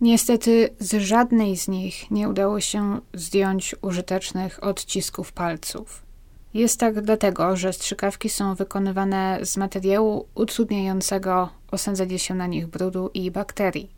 Niestety 0.00 0.68
z 0.80 1.02
żadnej 1.02 1.56
z 1.56 1.68
nich 1.68 2.10
nie 2.10 2.28
udało 2.28 2.60
się 2.60 3.00
zdjąć 3.14 3.74
użytecznych 3.82 4.64
odcisków 4.64 5.32
palców. 5.32 6.07
Jest 6.54 6.80
tak 6.80 7.00
dlatego, 7.00 7.56
że 7.56 7.72
strzykawki 7.72 8.28
są 8.28 8.54
wykonywane 8.54 9.38
z 9.42 9.56
materiału 9.56 10.28
utrudniającego 10.34 11.48
osadzenie 11.70 12.18
się 12.18 12.34
na 12.34 12.46
nich 12.46 12.66
brudu 12.66 13.10
i 13.14 13.30
bakterii, 13.30 13.90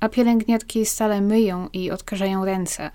a 0.00 0.08
pielęgniarki 0.08 0.86
stale 0.86 1.20
myją 1.20 1.68
i 1.72 1.90
odkażają 1.90 2.44
ręce, 2.44 2.90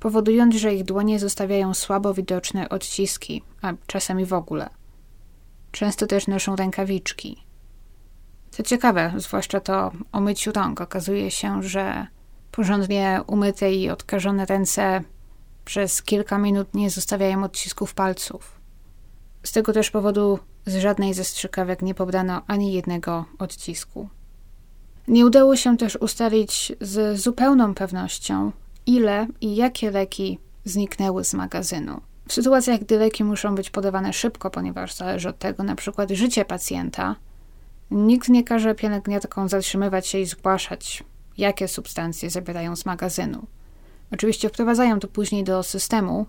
powodując, 0.00 0.54
że 0.54 0.74
ich 0.74 0.84
dłonie 0.84 1.18
zostawiają 1.18 1.74
słabo 1.74 2.14
widoczne 2.14 2.68
odciski, 2.68 3.42
a 3.62 3.72
czasami 3.86 4.26
w 4.26 4.32
ogóle. 4.32 4.68
Często 5.72 6.06
też 6.06 6.26
noszą 6.26 6.56
rękawiczki. 6.56 7.44
Co 8.50 8.62
ciekawe, 8.62 9.12
zwłaszcza 9.16 9.60
to 9.60 9.92
o 10.12 10.20
myciu 10.20 10.52
rąk, 10.52 10.80
okazuje 10.80 11.30
się, 11.30 11.62
że 11.62 12.06
porządnie 12.52 13.20
umyte 13.26 13.72
i 13.72 13.90
odkażone 13.90 14.46
ręce 14.46 15.02
przez 15.70 16.02
kilka 16.02 16.38
minut 16.38 16.74
nie 16.74 16.90
zostawiają 16.90 17.44
odcisków 17.44 17.94
palców. 17.94 18.60
Z 19.42 19.52
tego 19.52 19.72
też 19.72 19.90
powodu 19.90 20.38
z 20.66 20.76
żadnej 20.76 21.14
ze 21.14 21.24
strzykawek 21.24 21.82
nie 21.82 21.94
pobrano 21.94 22.42
ani 22.46 22.72
jednego 22.72 23.24
odcisku. 23.38 24.08
Nie 25.08 25.26
udało 25.26 25.56
się 25.56 25.76
też 25.76 25.96
ustalić 25.96 26.72
z 26.80 27.20
zupełną 27.20 27.74
pewnością, 27.74 28.52
ile 28.86 29.26
i 29.40 29.56
jakie 29.56 29.90
leki 29.90 30.38
zniknęły 30.64 31.24
z 31.24 31.34
magazynu. 31.34 32.00
W 32.28 32.32
sytuacjach, 32.32 32.80
gdy 32.80 32.98
leki 32.98 33.24
muszą 33.24 33.54
być 33.54 33.70
podawane 33.70 34.12
szybko, 34.12 34.50
ponieważ 34.50 34.94
zależy 34.94 35.28
od 35.28 35.38
tego 35.38 35.62
na 35.62 35.76
przykład 35.76 36.10
życie 36.10 36.44
pacjenta, 36.44 37.16
nikt 37.90 38.28
nie 38.28 38.44
każe 38.44 38.74
pielęgniarkom 38.74 39.48
zatrzymywać 39.48 40.06
się 40.06 40.18
i 40.18 40.26
zgłaszać, 40.26 41.04
jakie 41.38 41.68
substancje 41.68 42.30
zabierają 42.30 42.76
z 42.76 42.86
magazynu. 42.86 43.46
Oczywiście 44.12 44.48
wprowadzają 44.48 45.00
to 45.00 45.08
później 45.08 45.44
do 45.44 45.62
systemu, 45.62 46.26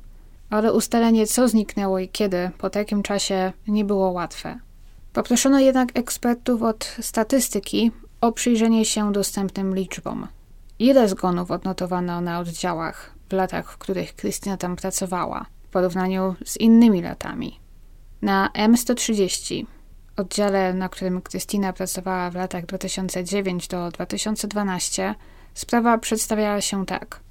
ale 0.49 0.73
ustalenie, 0.73 1.27
co 1.27 1.47
zniknęło 1.47 1.99
i 1.99 2.09
kiedy 2.09 2.51
po 2.57 2.69
takim 2.69 3.03
czasie 3.03 3.53
nie 3.67 3.85
było 3.85 4.11
łatwe. 4.11 4.59
Poproszono 5.13 5.59
jednak 5.59 5.89
ekspertów 5.93 6.63
od 6.63 6.95
statystyki 7.01 7.91
o 8.21 8.31
przyjrzenie 8.31 8.85
się 8.85 9.11
dostępnym 9.11 9.75
liczbom. 9.75 10.27
Ile 10.79 11.09
zgonów 11.09 11.51
odnotowano 11.51 12.21
na 12.21 12.39
oddziałach 12.39 13.13
w 13.29 13.33
latach, 13.33 13.71
w 13.71 13.77
których 13.77 14.15
Krystyna 14.15 14.57
tam 14.57 14.75
pracowała, 14.75 15.45
w 15.63 15.67
porównaniu 15.67 16.35
z 16.45 16.57
innymi 16.57 17.01
latami? 17.01 17.59
Na 18.21 18.49
M130, 18.55 19.65
oddziale, 20.17 20.73
na 20.73 20.89
którym 20.89 21.21
Krystyna 21.21 21.73
pracowała 21.73 22.29
w 22.29 22.35
latach 22.35 22.65
2009 22.65 23.67
do 23.67 23.91
2012, 23.91 25.15
sprawa 25.53 25.97
przedstawiała 25.97 26.61
się 26.61 26.85
tak– 26.85 27.19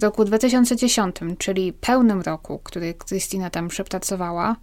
w 0.00 0.02
roku 0.02 0.24
2010, 0.24 1.16
czyli 1.38 1.72
pełnym 1.72 2.20
roku, 2.20 2.58
który 2.64 2.94
Krystyna 2.94 3.50
tam 3.50 3.68
przepracowała, 3.68 4.56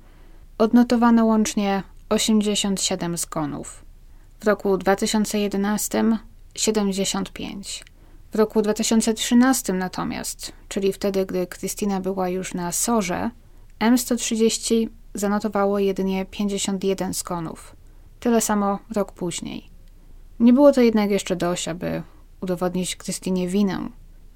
odnotowano 0.58 1.26
łącznie 1.26 1.84
87 2.10 3.18
zgonów. 3.18 3.86
W 4.40 4.48
roku 4.48 4.78
2011 4.78 6.04
75. 6.56 7.86
W 8.32 8.36
roku 8.36 8.62
2013 8.62 9.74
natomiast, 9.74 10.52
czyli 10.68 10.94
wtedy, 10.94 11.26
gdy 11.26 11.48
Krystyna 11.48 12.02
była 12.02 12.30
już 12.30 12.54
na 12.54 12.72
Sorze, 12.72 13.30
M130 13.80 14.88
zanotowało 15.14 15.80
jedynie 15.80 16.26
51 16.26 17.14
zgonów. 17.14 17.76
Tyle 18.20 18.42
samo 18.42 18.80
rok 18.96 19.12
później. 19.12 19.70
Nie 20.40 20.54
było 20.54 20.72
to 20.72 20.82
jednak 20.82 21.10
jeszcze 21.12 21.36
dość, 21.36 21.68
aby 21.68 22.04
udowodnić 22.42 22.96
Krystynie 22.96 23.48
winę 23.48 23.90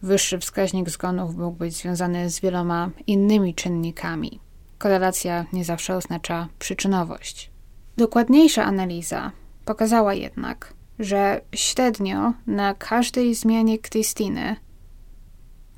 Wyższy 0.04 0.40
wskaźnik 0.40 0.90
zgonów 0.90 1.36
mógł 1.36 1.58
być 1.58 1.76
związany 1.76 2.30
z 2.30 2.40
wieloma 2.40 2.90
innymi 3.08 3.56
czynnikami. 3.56 4.40
Korelacja 4.78 5.46
nie 5.54 5.66
zawsze 5.66 5.96
oznacza 5.96 6.48
przyczynowość. 6.60 7.52
Dokładniejsza 7.98 8.64
analiza 8.64 9.32
pokazała 9.66 10.14
jednak, 10.14 10.74
że 11.00 11.42
średnio 11.56 12.34
na 12.48 12.74
każdej 12.74 13.36
zmianie 13.36 13.80
Krystyny 13.80 14.56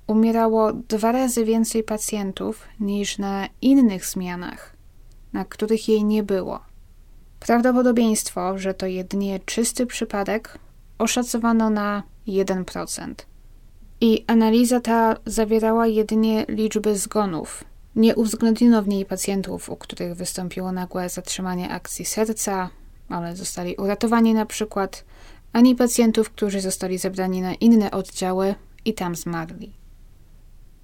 umierało 0.07 0.73
dwa 0.73 1.11
razy 1.11 1.45
więcej 1.45 1.83
pacjentów 1.83 2.67
niż 2.79 3.17
na 3.17 3.47
innych 3.61 4.05
zmianach, 4.05 4.75
na 5.33 5.45
których 5.45 5.89
jej 5.89 6.03
nie 6.03 6.23
było. 6.23 6.59
Prawdopodobieństwo, 7.39 8.57
że 8.57 8.73
to 8.73 8.85
jedynie 8.85 9.39
czysty 9.39 9.85
przypadek, 9.85 10.59
oszacowano 10.97 11.69
na 11.69 12.03
1% 12.27 13.13
i 14.03 14.23
analiza 14.27 14.79
ta 14.79 15.15
zawierała 15.25 15.87
jedynie 15.87 16.45
liczby 16.47 16.97
zgonów. 16.97 17.63
Nie 17.95 18.15
uwzględniono 18.15 18.81
w 18.81 18.87
niej 18.87 19.05
pacjentów, 19.05 19.69
u 19.69 19.75
których 19.75 20.15
wystąpiło 20.15 20.71
nagłe 20.71 21.09
zatrzymanie 21.09 21.69
akcji 21.69 22.05
serca, 22.05 22.69
ale 23.09 23.35
zostali 23.35 23.75
uratowani 23.75 24.33
na 24.33 24.45
przykład, 24.45 25.05
ani 25.53 25.75
pacjentów, 25.75 26.29
którzy 26.29 26.61
zostali 26.61 26.97
zebrani 26.97 27.41
na 27.41 27.53
inne 27.53 27.91
oddziały 27.91 28.55
i 28.85 28.93
tam 28.93 29.15
zmarli. 29.15 29.73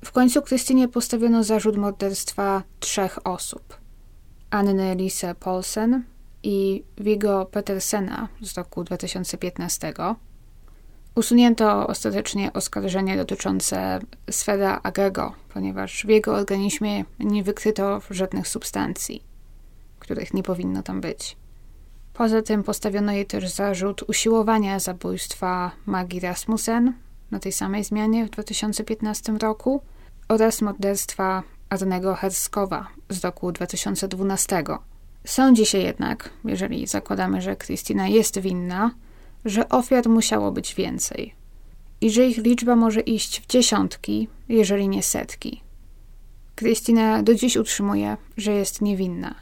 W 0.05 0.11
końcu 0.11 0.41
Krystynie 0.41 0.87
postawiono 0.87 1.43
zarzut 1.43 1.77
morderstwa 1.77 2.63
trzech 2.79 3.27
osób. 3.27 3.77
Anny 4.49 4.95
Lise 4.95 5.35
Polsen 5.35 6.03
i 6.43 6.83
Vigo 6.97 7.45
Petersena 7.45 8.27
z 8.41 8.57
roku 8.57 8.83
2015, 8.83 9.93
Usunięto 11.15 11.87
ostatecznie 11.87 12.53
oskarżenie 12.53 13.17
dotyczące 13.17 13.99
Sfera 14.31 14.79
Agego, 14.83 15.33
ponieważ 15.53 16.05
w 16.05 16.09
jego 16.09 16.33
organizmie 16.33 17.05
nie 17.19 17.43
wykryto 17.43 18.01
żadnych 18.09 18.47
substancji, 18.47 19.23
których 19.99 20.33
nie 20.33 20.43
powinno 20.43 20.83
tam 20.83 21.01
być. 21.01 21.37
Poza 22.13 22.41
tym 22.41 22.63
postawiono 22.63 23.11
jej 23.11 23.25
też 23.25 23.49
zarzut 23.49 24.03
usiłowania 24.09 24.79
zabójstwa 24.79 25.71
Magii 25.85 26.19
Rasmussen 26.19 26.93
na 27.31 27.39
tej 27.39 27.51
samej 27.51 27.83
zmianie 27.83 28.25
w 28.25 28.29
2015 28.29 29.31
roku 29.31 29.81
oraz 30.27 30.61
morderstwa 30.61 31.43
Arnego 31.69 32.15
Herskowa 32.15 32.87
z 33.09 33.23
roku 33.23 33.51
2012. 33.51 34.63
Sądzi 35.25 35.65
się 35.65 35.77
jednak, 35.77 36.29
jeżeli 36.45 36.87
zakładamy, 36.87 37.41
że 37.41 37.55
Krystyna 37.55 38.07
jest 38.07 38.39
winna, 38.39 38.91
że 39.45 39.69
ofiar 39.69 40.09
musiało 40.09 40.51
być 40.51 40.75
więcej 40.75 41.33
i 42.01 42.11
że 42.11 42.25
ich 42.25 42.37
liczba 42.37 42.75
może 42.75 42.99
iść 42.99 43.41
w 43.41 43.47
dziesiątki, 43.47 44.27
jeżeli 44.49 44.89
nie 44.89 45.03
setki. 45.03 45.61
Krystyna 46.55 47.23
do 47.23 47.35
dziś 47.35 47.57
utrzymuje, 47.57 48.17
że 48.37 48.51
jest 48.51 48.81
niewinna. 48.81 49.35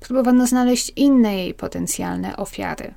Próbowano 0.00 0.46
znaleźć 0.46 0.92
inne 0.96 1.36
jej 1.36 1.54
potencjalne 1.54 2.36
ofiary. 2.36 2.94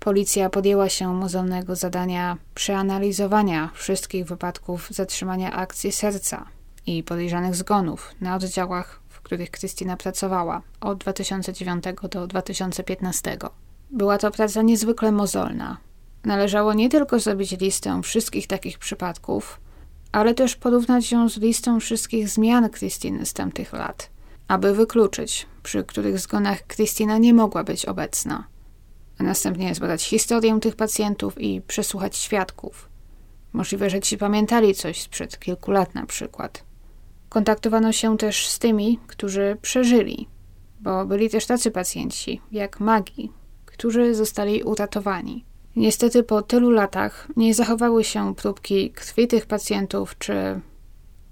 Policja 0.00 0.50
podjęła 0.50 0.88
się 0.88 1.14
mozolnego 1.14 1.76
zadania 1.76 2.36
przeanalizowania 2.54 3.70
wszystkich 3.74 4.26
wypadków 4.26 4.88
zatrzymania 4.90 5.52
akcji 5.52 5.92
serca 5.92 6.46
i 6.86 7.02
podejrzanych 7.02 7.54
zgonów 7.54 8.14
na 8.20 8.34
oddziałach, 8.34 9.00
w 9.08 9.20
których 9.20 9.50
Krystyna 9.50 9.96
pracowała 9.96 10.62
od 10.80 10.98
2009 10.98 11.84
do 12.10 12.26
2015. 12.26 13.38
Była 13.94 14.18
to 14.18 14.30
praca 14.30 14.62
niezwykle 14.62 15.12
mozolna. 15.12 15.76
Należało 16.24 16.74
nie 16.74 16.88
tylko 16.88 17.18
zrobić 17.18 17.60
listę 17.60 18.00
wszystkich 18.02 18.46
takich 18.46 18.78
przypadków, 18.78 19.60
ale 20.12 20.34
też 20.34 20.56
porównać 20.56 21.12
ją 21.12 21.28
z 21.28 21.36
listą 21.36 21.80
wszystkich 21.80 22.28
zmian 22.28 22.68
Krystyny 22.68 23.26
z 23.26 23.32
tamtych 23.32 23.72
lat, 23.72 24.10
aby 24.48 24.74
wykluczyć, 24.74 25.46
przy 25.62 25.84
których 25.84 26.18
zgonach 26.18 26.66
Krystyna 26.66 27.18
nie 27.18 27.34
mogła 27.34 27.64
być 27.64 27.86
obecna. 27.86 28.46
A 29.18 29.22
następnie 29.22 29.74
zbadać 29.74 30.04
historię 30.04 30.60
tych 30.60 30.76
pacjentów 30.76 31.40
i 31.40 31.60
przesłuchać 31.60 32.16
świadków. 32.16 32.88
Możliwe, 33.52 33.90
że 33.90 34.00
ci 34.00 34.18
pamiętali 34.18 34.74
coś 34.74 35.00
sprzed 35.00 35.38
kilku 35.38 35.70
lat 35.70 35.94
na 35.94 36.06
przykład. 36.06 36.64
Kontaktowano 37.28 37.92
się 37.92 38.18
też 38.18 38.48
z 38.48 38.58
tymi, 38.58 38.98
którzy 39.06 39.56
przeżyli, 39.62 40.28
bo 40.80 41.06
byli 41.06 41.30
też 41.30 41.46
tacy 41.46 41.70
pacjenci, 41.70 42.40
jak 42.52 42.80
Magi, 42.80 43.32
którzy 43.74 44.14
zostali 44.14 44.62
uratowani. 44.62 45.44
Niestety 45.76 46.22
po 46.22 46.42
tylu 46.42 46.70
latach 46.70 47.28
nie 47.36 47.54
zachowały 47.54 48.04
się 48.04 48.34
próbki 48.34 48.90
krwi 48.90 49.26
tych 49.28 49.46
pacjentów, 49.46 50.18
czy 50.18 50.60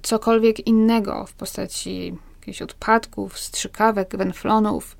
cokolwiek 0.02 0.66
innego 0.66 1.26
w 1.26 1.32
postaci 1.34 2.16
jakichś 2.40 2.62
odpadków, 2.62 3.38
strzykawek, 3.38 4.16
wenflonów, 4.16 4.96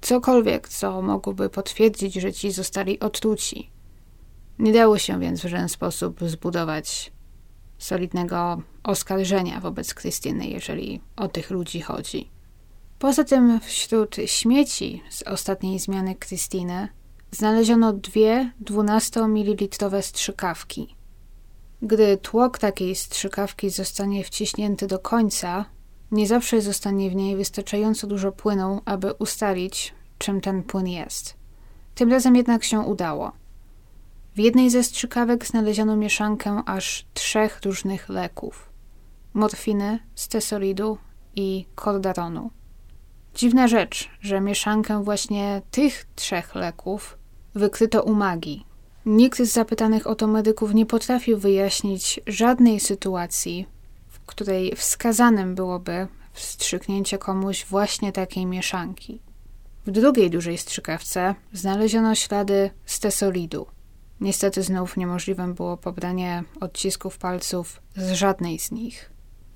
cokolwiek, 0.00 0.68
co 0.68 1.02
mogłoby 1.02 1.48
potwierdzić, 1.48 2.14
że 2.14 2.32
ci 2.32 2.52
zostali 2.52 3.00
otruci. 3.00 3.70
Nie 4.58 4.72
dało 4.72 4.98
się 4.98 5.20
więc 5.20 5.40
w 5.40 5.48
żaden 5.48 5.68
sposób 5.68 6.20
zbudować 6.20 7.12
solidnego 7.78 8.62
oskarżenia 8.82 9.60
wobec 9.60 9.94
Krystyny, 9.94 10.46
jeżeli 10.46 11.00
o 11.16 11.28
tych 11.28 11.50
ludzi 11.50 11.80
chodzi. 11.80 12.33
Poza 13.04 13.24
tym 13.24 13.60
wśród 13.60 14.16
śmieci 14.26 15.02
z 15.10 15.22
ostatniej 15.22 15.78
zmiany 15.78 16.14
Krystyny 16.14 16.88
znaleziono 17.30 17.92
dwie 17.92 18.52
12-ml 18.64 20.02
strzykawki. 20.02 20.96
Gdy 21.82 22.16
tłok 22.16 22.58
takiej 22.58 22.94
strzykawki 22.94 23.70
zostanie 23.70 24.24
wciśnięty 24.24 24.86
do 24.86 24.98
końca, 24.98 25.64
nie 26.10 26.26
zawsze 26.26 26.60
zostanie 26.60 27.10
w 27.10 27.14
niej 27.14 27.36
wystarczająco 27.36 28.06
dużo 28.06 28.32
płynu, 28.32 28.80
aby 28.84 29.12
ustalić, 29.12 29.94
czym 30.18 30.40
ten 30.40 30.62
płyn 30.62 30.86
jest. 30.86 31.34
Tym 31.94 32.10
razem 32.10 32.36
jednak 32.36 32.64
się 32.64 32.80
udało. 32.80 33.32
W 34.34 34.38
jednej 34.38 34.70
ze 34.70 34.82
strzykawek 34.82 35.46
znaleziono 35.46 35.96
mieszankę 35.96 36.62
aż 36.66 37.06
trzech 37.14 37.60
różnych 37.64 38.08
leków: 38.08 38.68
morfiny, 39.34 39.98
stesolidu 40.14 40.98
i 41.36 41.66
kordaronu. 41.74 42.50
Dziwna 43.34 43.68
rzecz, 43.68 44.08
że 44.20 44.40
mieszankę 44.40 45.04
właśnie 45.04 45.62
tych 45.70 46.06
trzech 46.14 46.54
leków 46.54 47.18
wykryto 47.54 48.02
u 48.02 48.14
magii. 48.14 48.66
Nikt 49.06 49.38
z 49.38 49.52
zapytanych 49.52 50.06
o 50.06 50.14
to 50.14 50.26
medyków 50.26 50.74
nie 50.74 50.86
potrafił 50.86 51.38
wyjaśnić 51.38 52.20
żadnej 52.26 52.80
sytuacji, 52.80 53.66
w 54.08 54.20
której 54.20 54.76
wskazanym 54.76 55.54
byłoby 55.54 56.08
wstrzyknięcie 56.32 57.18
komuś 57.18 57.64
właśnie 57.64 58.12
takiej 58.12 58.46
mieszanki. 58.46 59.20
W 59.86 59.90
drugiej 59.90 60.30
dużej 60.30 60.58
strzykawce 60.58 61.34
znaleziono 61.52 62.14
ślady 62.14 62.70
stesolidu. 62.86 63.66
Niestety 64.20 64.62
znów 64.62 64.96
niemożliwym 64.96 65.54
było 65.54 65.76
pobranie 65.76 66.44
odcisków 66.60 67.18
palców 67.18 67.82
z 67.96 68.12
żadnej 68.12 68.58
z 68.58 68.70
nich. 68.70 69.13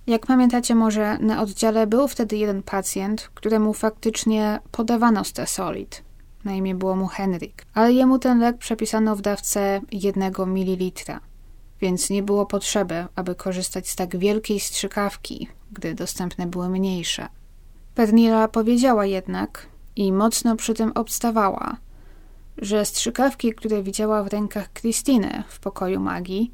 Jak 0.09 0.27
pamiętacie 0.27 0.75
może, 0.75 1.19
na 1.19 1.43
oddziale 1.43 1.87
był 1.87 2.09
wtedy 2.09 2.37
jeden 2.37 2.63
pacjent, 2.63 3.31
któremu 3.35 3.73
faktycznie 3.73 4.61
podawano 4.71 5.25
stesolid. 5.25 6.03
Na 6.45 6.55
imię 6.55 6.75
było 6.75 6.97
mu 6.97 7.07
Henryk, 7.07 7.67
ale 7.75 7.93
jemu 7.93 8.19
ten 8.19 8.41
lek 8.41 8.59
przepisano 8.59 9.17
w 9.17 9.21
dawce 9.21 9.81
jednego 9.93 10.47
mililitra, 10.47 11.21
więc 11.81 12.11
nie 12.11 12.23
było 12.23 12.47
potrzeby, 12.47 13.07
aby 13.17 13.35
korzystać 13.35 13.89
z 13.89 13.97
tak 13.97 14.17
wielkiej 14.17 14.61
strzykawki, 14.61 15.49
gdy 15.73 15.95
dostępne 15.95 16.47
były 16.47 16.69
mniejsze. 16.69 17.29
Pernila 17.95 18.49
powiedziała 18.49 19.07
jednak 19.07 19.67
i 19.97 20.13
mocno 20.13 20.57
przy 20.57 20.75
tym 20.75 20.93
obstawała, 20.95 21.77
że 22.59 22.85
strzykawki, 22.85 23.55
które 23.55 23.83
widziała 23.83 24.23
w 24.23 24.29
rękach 24.29 24.73
Krystyny 24.73 25.43
w 25.49 25.61
pokoju 25.61 26.01
magii, 26.01 26.53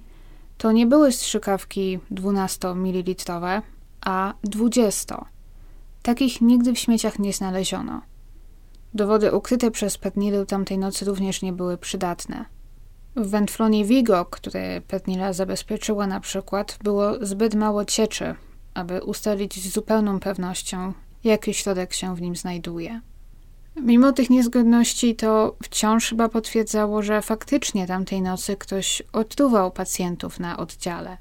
to 0.58 0.72
nie 0.72 0.86
były 0.86 1.12
strzykawki 1.12 1.98
12-ml, 2.12 3.62
a 4.00 4.34
20. 4.44 5.24
Takich 6.02 6.40
nigdy 6.40 6.72
w 6.72 6.78
śmieciach 6.78 7.18
nie 7.18 7.32
znaleziono. 7.32 8.02
Dowody 8.94 9.32
ukryte 9.32 9.70
przez 9.70 9.98
Petnilę 9.98 10.46
tamtej 10.46 10.78
nocy 10.78 11.04
również 11.04 11.42
nie 11.42 11.52
były 11.52 11.78
przydatne. 11.78 12.44
W 13.16 13.30
wędflonie 13.30 13.84
Vigo, 13.84 14.24
które 14.24 14.80
Petnila 14.80 15.32
zabezpieczyła 15.32 16.06
na 16.06 16.20
przykład, 16.20 16.78
było 16.82 17.26
zbyt 17.26 17.54
mało 17.54 17.84
cieczy, 17.84 18.34
aby 18.74 19.02
ustalić 19.02 19.62
z 19.62 19.72
zupełną 19.72 20.20
pewnością, 20.20 20.92
jaki 21.24 21.54
środek 21.54 21.94
się 21.94 22.16
w 22.16 22.22
nim 22.22 22.36
znajduje. 22.36 23.00
Mimo 23.76 24.12
tych 24.12 24.30
niezgodności 24.30 25.16
to 25.16 25.56
wciąż 25.62 26.08
chyba 26.08 26.28
potwierdzało, 26.28 27.02
że 27.02 27.22
faktycznie 27.22 27.86
tamtej 27.86 28.22
nocy 28.22 28.56
ktoś 28.56 29.02
otruwał 29.12 29.70
pacjentów 29.70 30.40
na 30.40 30.56
oddziale. 30.56 31.18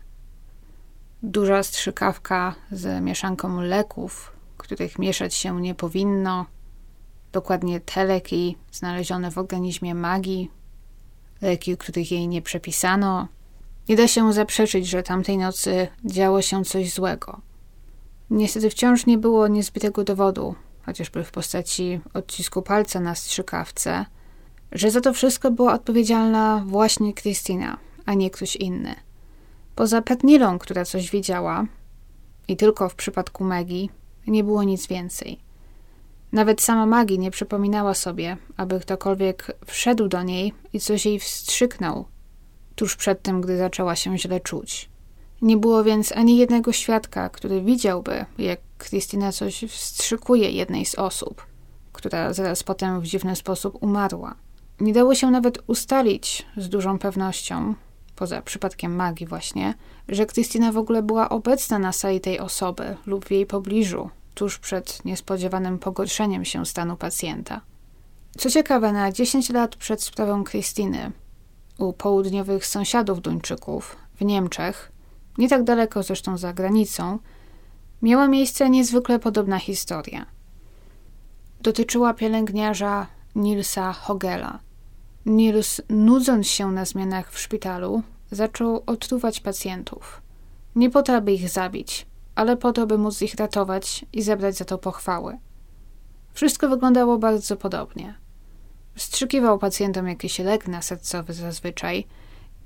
Duża 1.24 1.64
strzykawka 1.64 2.56
z 2.72 3.04
mieszanką 3.04 3.62
leków, 3.62 4.32
których 4.58 5.00
mieszać 5.00 5.34
się 5.34 5.62
nie 5.62 5.76
powinno, 5.76 6.46
dokładnie 7.32 7.80
te 7.80 8.06
leki 8.06 8.58
znalezione 8.72 9.32
w 9.32 9.38
organizmie 9.38 9.96
magii, 9.96 10.52
leki, 11.42 11.78
których 11.78 12.12
jej 12.12 12.28
nie 12.28 12.42
przepisano. 12.42 13.28
Nie 13.90 13.96
da 13.96 14.08
się 14.08 14.34
zaprzeczyć, 14.34 14.88
że 14.88 15.04
tamtej 15.04 15.38
nocy 15.38 15.88
działo 16.06 16.42
się 16.42 16.64
coś 16.64 16.94
złego. 16.94 17.42
Niestety 18.30 18.70
wciąż 18.70 19.06
nie 19.06 19.18
było 19.18 19.48
niezbytego 19.48 20.04
dowodu, 20.04 20.56
chociażby 20.86 21.24
w 21.24 21.32
postaci 21.32 22.00
odcisku 22.14 22.62
palca 22.62 23.00
na 23.00 23.16
strzykawce, 23.16 24.06
że 24.72 24.92
za 24.92 25.02
to 25.02 25.14
wszystko 25.14 25.52
była 25.52 25.74
odpowiedzialna 25.74 26.64
właśnie 26.68 27.14
Krystyna, 27.14 27.78
a 28.06 28.14
nie 28.14 28.30
ktoś 28.30 28.56
inny. 28.56 28.96
Poza 29.76 30.02
Petnilą, 30.02 30.60
która 30.60 30.86
coś 30.86 31.12
wiedziała, 31.12 31.66
i 32.48 32.58
tylko 32.58 32.90
w 32.90 32.96
przypadku 32.96 33.44
Maggie, 33.44 33.88
nie 34.28 34.44
było 34.44 34.64
nic 34.64 34.88
więcej. 34.88 35.40
Nawet 36.32 36.62
sama 36.62 36.86
Maggie 36.86 37.18
nie 37.18 37.32
przypominała 37.32 37.94
sobie, 37.94 38.38
aby 38.58 38.80
ktokolwiek 38.80 39.58
wszedł 39.66 40.08
do 40.08 40.24
niej 40.24 40.54
i 40.74 40.80
coś 40.80 41.06
jej 41.06 41.20
wstrzyknął, 41.20 42.06
tuż 42.76 42.96
przed 42.96 43.22
tym, 43.22 43.42
gdy 43.42 43.58
zaczęła 43.58 43.96
się 43.96 44.18
źle 44.18 44.40
czuć. 44.40 44.90
Nie 45.42 45.58
było 45.58 45.84
więc 45.84 46.12
ani 46.12 46.38
jednego 46.38 46.72
świadka, 46.72 47.30
który 47.30 47.62
widziałby, 47.62 48.26
jak 48.38 48.60
Krystyna 48.84 49.32
coś 49.32 49.64
wstrzykuje 49.70 50.52
jednej 50.52 50.86
z 50.86 50.96
osób, 50.96 51.46
która 51.94 52.34
zaraz 52.34 52.64
potem 52.64 53.02
w 53.02 53.06
dziwny 53.06 53.36
sposób 53.36 53.84
umarła. 53.84 54.36
Nie 54.80 54.94
dało 54.94 55.16
się 55.16 55.32
nawet 55.32 55.60
ustalić 55.68 56.46
z 56.58 56.70
dużą 56.70 57.00
pewnością, 57.00 57.76
poza 58.16 58.42
przypadkiem 58.42 58.96
magii 58.96 59.28
właśnie, 59.28 59.74
że 60.08 60.26
Krystyna 60.26 60.72
w 60.72 60.78
ogóle 60.78 61.04
była 61.04 61.30
obecna 61.30 61.80
na 61.80 61.92
sali 61.92 62.22
tej 62.22 62.40
osoby 62.40 62.98
lub 63.06 63.26
w 63.26 63.32
jej 63.32 63.46
pobliżu, 63.46 64.10
tuż 64.34 64.60
przed 64.60 65.06
niespodziewanym 65.06 65.80
pogorszeniem 65.80 66.46
się 66.46 66.66
stanu 66.66 66.98
pacjenta. 66.98 67.62
Co 68.38 68.50
ciekawe, 68.50 68.92
na 68.92 69.12
10 69.12 69.50
lat 69.50 69.76
przed 69.76 70.04
sprawą 70.04 70.44
Krystyny 70.44 71.12
u 71.78 71.94
południowych 71.94 72.66
sąsiadów 72.66 73.22
Duńczyków 73.22 73.96
w 74.16 74.26
Niemczech, 74.26 74.92
nie 75.38 75.50
tak 75.50 75.64
daleko 75.64 76.04
zresztą 76.04 76.38
za 76.38 76.54
granicą, 76.54 77.20
miała 78.04 78.28
miejsce 78.28 78.70
niezwykle 78.70 79.20
podobna 79.20 79.60
historia. 79.60 80.26
Dotyczyła 81.62 82.14
pielęgniarza 82.14 83.08
Nilsa 83.36 83.94
Hogela. 83.94 84.60
Nils, 85.26 85.82
nudząc 85.90 86.48
się 86.48 86.72
na 86.72 86.86
zmianach 86.86 87.32
w 87.32 87.40
szpitalu, 87.40 88.04
zaczął 88.32 88.84
otruwać 88.86 89.40
pacjentów. 89.40 90.22
Nie 90.76 90.90
po 90.90 91.02
to, 91.02 91.16
aby 91.16 91.32
ich 91.32 91.50
zabić, 91.50 92.06
ale 92.36 92.58
po 92.58 92.74
to, 92.74 92.88
by 92.88 92.98
móc 92.98 93.22
ich 93.22 93.36
ratować 93.36 94.06
i 94.14 94.22
zebrać 94.22 94.56
za 94.56 94.66
to 94.66 94.78
pochwały. 94.78 95.38
Wszystko 96.34 96.70
wyglądało 96.70 97.18
bardzo 97.18 97.58
podobnie. 97.58 98.16
Wstrzykiwał 98.96 99.60
pacjentom 99.60 100.08
jakiś 100.08 100.40
lek 100.40 100.68
na 100.68 100.82
sercowy 100.82 101.34
zazwyczaj 101.34 102.08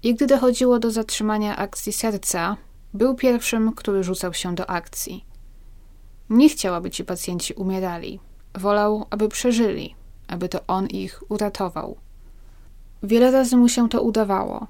i 0.03 0.15
gdy 0.15 0.27
dochodziło 0.27 0.79
do 0.79 0.91
zatrzymania 0.91 1.57
akcji 1.57 1.93
serca, 1.93 2.57
był 2.97 3.15
pierwszym, 3.15 3.73
który 3.73 4.03
rzucał 4.03 4.33
się 4.33 4.55
do 4.55 4.69
akcji. 4.69 5.25
Nie 6.29 6.49
chciał, 6.49 6.75
aby 6.75 6.89
ci 6.91 7.03
pacjenci 7.03 7.53
umierali. 7.53 8.19
Wolał, 8.55 9.05
aby 9.09 9.29
przeżyli, 9.29 9.95
aby 10.27 10.49
to 10.49 10.59
on 10.67 10.87
ich 10.87 11.31
uratował. 11.31 11.97
Wiele 13.03 13.31
razy 13.31 13.57
mu 13.57 13.69
się 13.69 13.89
to 13.89 14.01
udawało. 14.01 14.67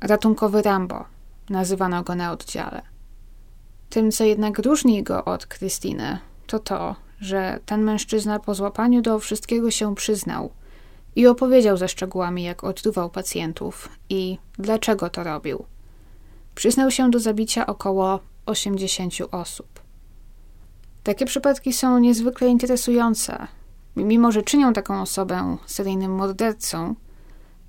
Ratunkowy 0.00 0.62
Rambo, 0.62 1.04
nazywano 1.50 2.02
go 2.02 2.14
na 2.14 2.32
oddziale. 2.32 2.82
Tym, 3.90 4.10
co 4.10 4.24
jednak 4.24 4.58
różni 4.58 5.02
go 5.02 5.24
od 5.24 5.46
Krystyny, 5.46 6.18
to 6.46 6.58
to, 6.58 6.96
że 7.20 7.60
ten 7.66 7.82
mężczyzna 7.82 8.38
po 8.38 8.54
złapaniu 8.54 9.02
do 9.02 9.18
wszystkiego 9.18 9.70
się 9.70 9.94
przyznał 9.94 10.50
i 11.16 11.26
opowiedział 11.26 11.76
ze 11.76 11.88
szczegółami, 11.88 12.42
jak 12.42 12.64
odruwał 12.64 13.10
pacjentów 13.10 13.88
i 14.08 14.38
dlaczego 14.58 15.10
to 15.10 15.24
robił. 15.24 15.64
Przyznał 16.54 16.90
się 16.90 17.10
do 17.10 17.20
zabicia 17.20 17.66
około 17.66 18.20
80 18.46 19.14
osób. 19.30 19.80
Takie 21.02 21.26
przypadki 21.26 21.72
są 21.72 21.98
niezwykle 21.98 22.48
interesujące. 22.48 23.46
Mimo, 23.96 24.32
że 24.32 24.42
czynią 24.42 24.72
taką 24.72 25.02
osobę 25.02 25.56
seryjnym 25.66 26.14
mordercą, 26.14 26.94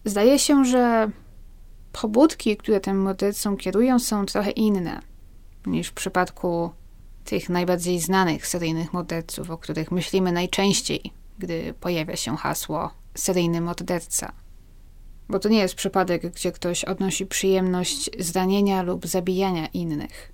zdaje 0.06 0.40
się, 0.40 0.66
że 0.66 1.12
pobudki, 1.92 2.58
które 2.58 2.80
tym 2.80 3.02
mordercą 3.02 3.58
kierują, 3.58 4.00
są 4.00 4.26
trochę 4.26 4.52
inne 4.52 5.02
niż 5.66 5.88
w 5.88 5.94
przypadku 5.94 6.72
tych 7.26 7.50
najbardziej 7.50 8.00
znanych 8.00 8.48
seryjnych 8.48 8.94
morderców, 8.94 9.50
o 9.50 9.58
których 9.58 9.92
myślimy 9.92 10.32
najczęściej, 10.32 11.14
gdy 11.40 11.74
pojawia 11.80 12.16
się 12.16 12.38
hasło 12.38 12.92
seryjny 13.16 13.62
morderca. 13.62 14.45
Bo 15.30 15.40
to 15.40 15.50
nie 15.50 15.58
jest 15.58 15.76
przypadek, 15.76 16.32
gdzie 16.32 16.52
ktoś 16.52 16.84
odnosi 16.84 17.26
przyjemność 17.26 18.10
zranienia 18.20 18.82
lub 18.82 19.08
zabijania 19.08 19.68
innych. 19.68 20.32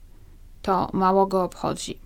To 0.61 0.89
mało 0.93 1.27
go 1.27 1.43
obchodzi. 1.43 1.99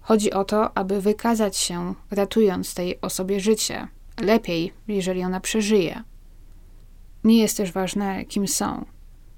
Chodzi 0.00 0.32
o 0.32 0.44
to, 0.44 0.76
aby 0.78 1.00
wykazać 1.00 1.56
się, 1.56 1.94
ratując 2.10 2.74
tej 2.74 3.00
osobie 3.00 3.40
życie. 3.40 3.88
Lepiej, 4.20 4.72
jeżeli 4.88 5.24
ona 5.24 5.40
przeżyje. 5.40 6.02
Nie 7.24 7.38
jest 7.38 7.56
też 7.56 7.72
ważne, 7.72 8.24
kim 8.24 8.48
są. 8.48 8.84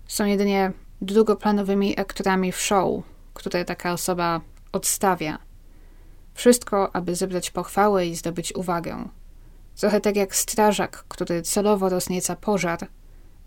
Są 0.07 0.25
jedynie 0.25 0.73
drugoplanowymi 1.01 2.01
aktorami 2.01 2.53
w 2.53 2.61
show, 2.61 3.03
które 3.35 3.65
taka 3.65 3.93
osoba 3.93 4.41
odstawia. 4.73 5.39
Wszystko, 6.35 6.97
aby 6.97 7.15
zebrać 7.15 7.51
pochwałę 7.51 8.07
i 8.07 8.15
zdobyć 8.15 8.55
uwagę. 8.55 9.09
Trochę 9.77 10.01
tak 10.01 10.17
jak 10.17 10.37
strażak, 10.37 11.05
który 11.09 11.43
celowo 11.43 11.89
roznieca 11.89 12.37
pożar, 12.37 12.89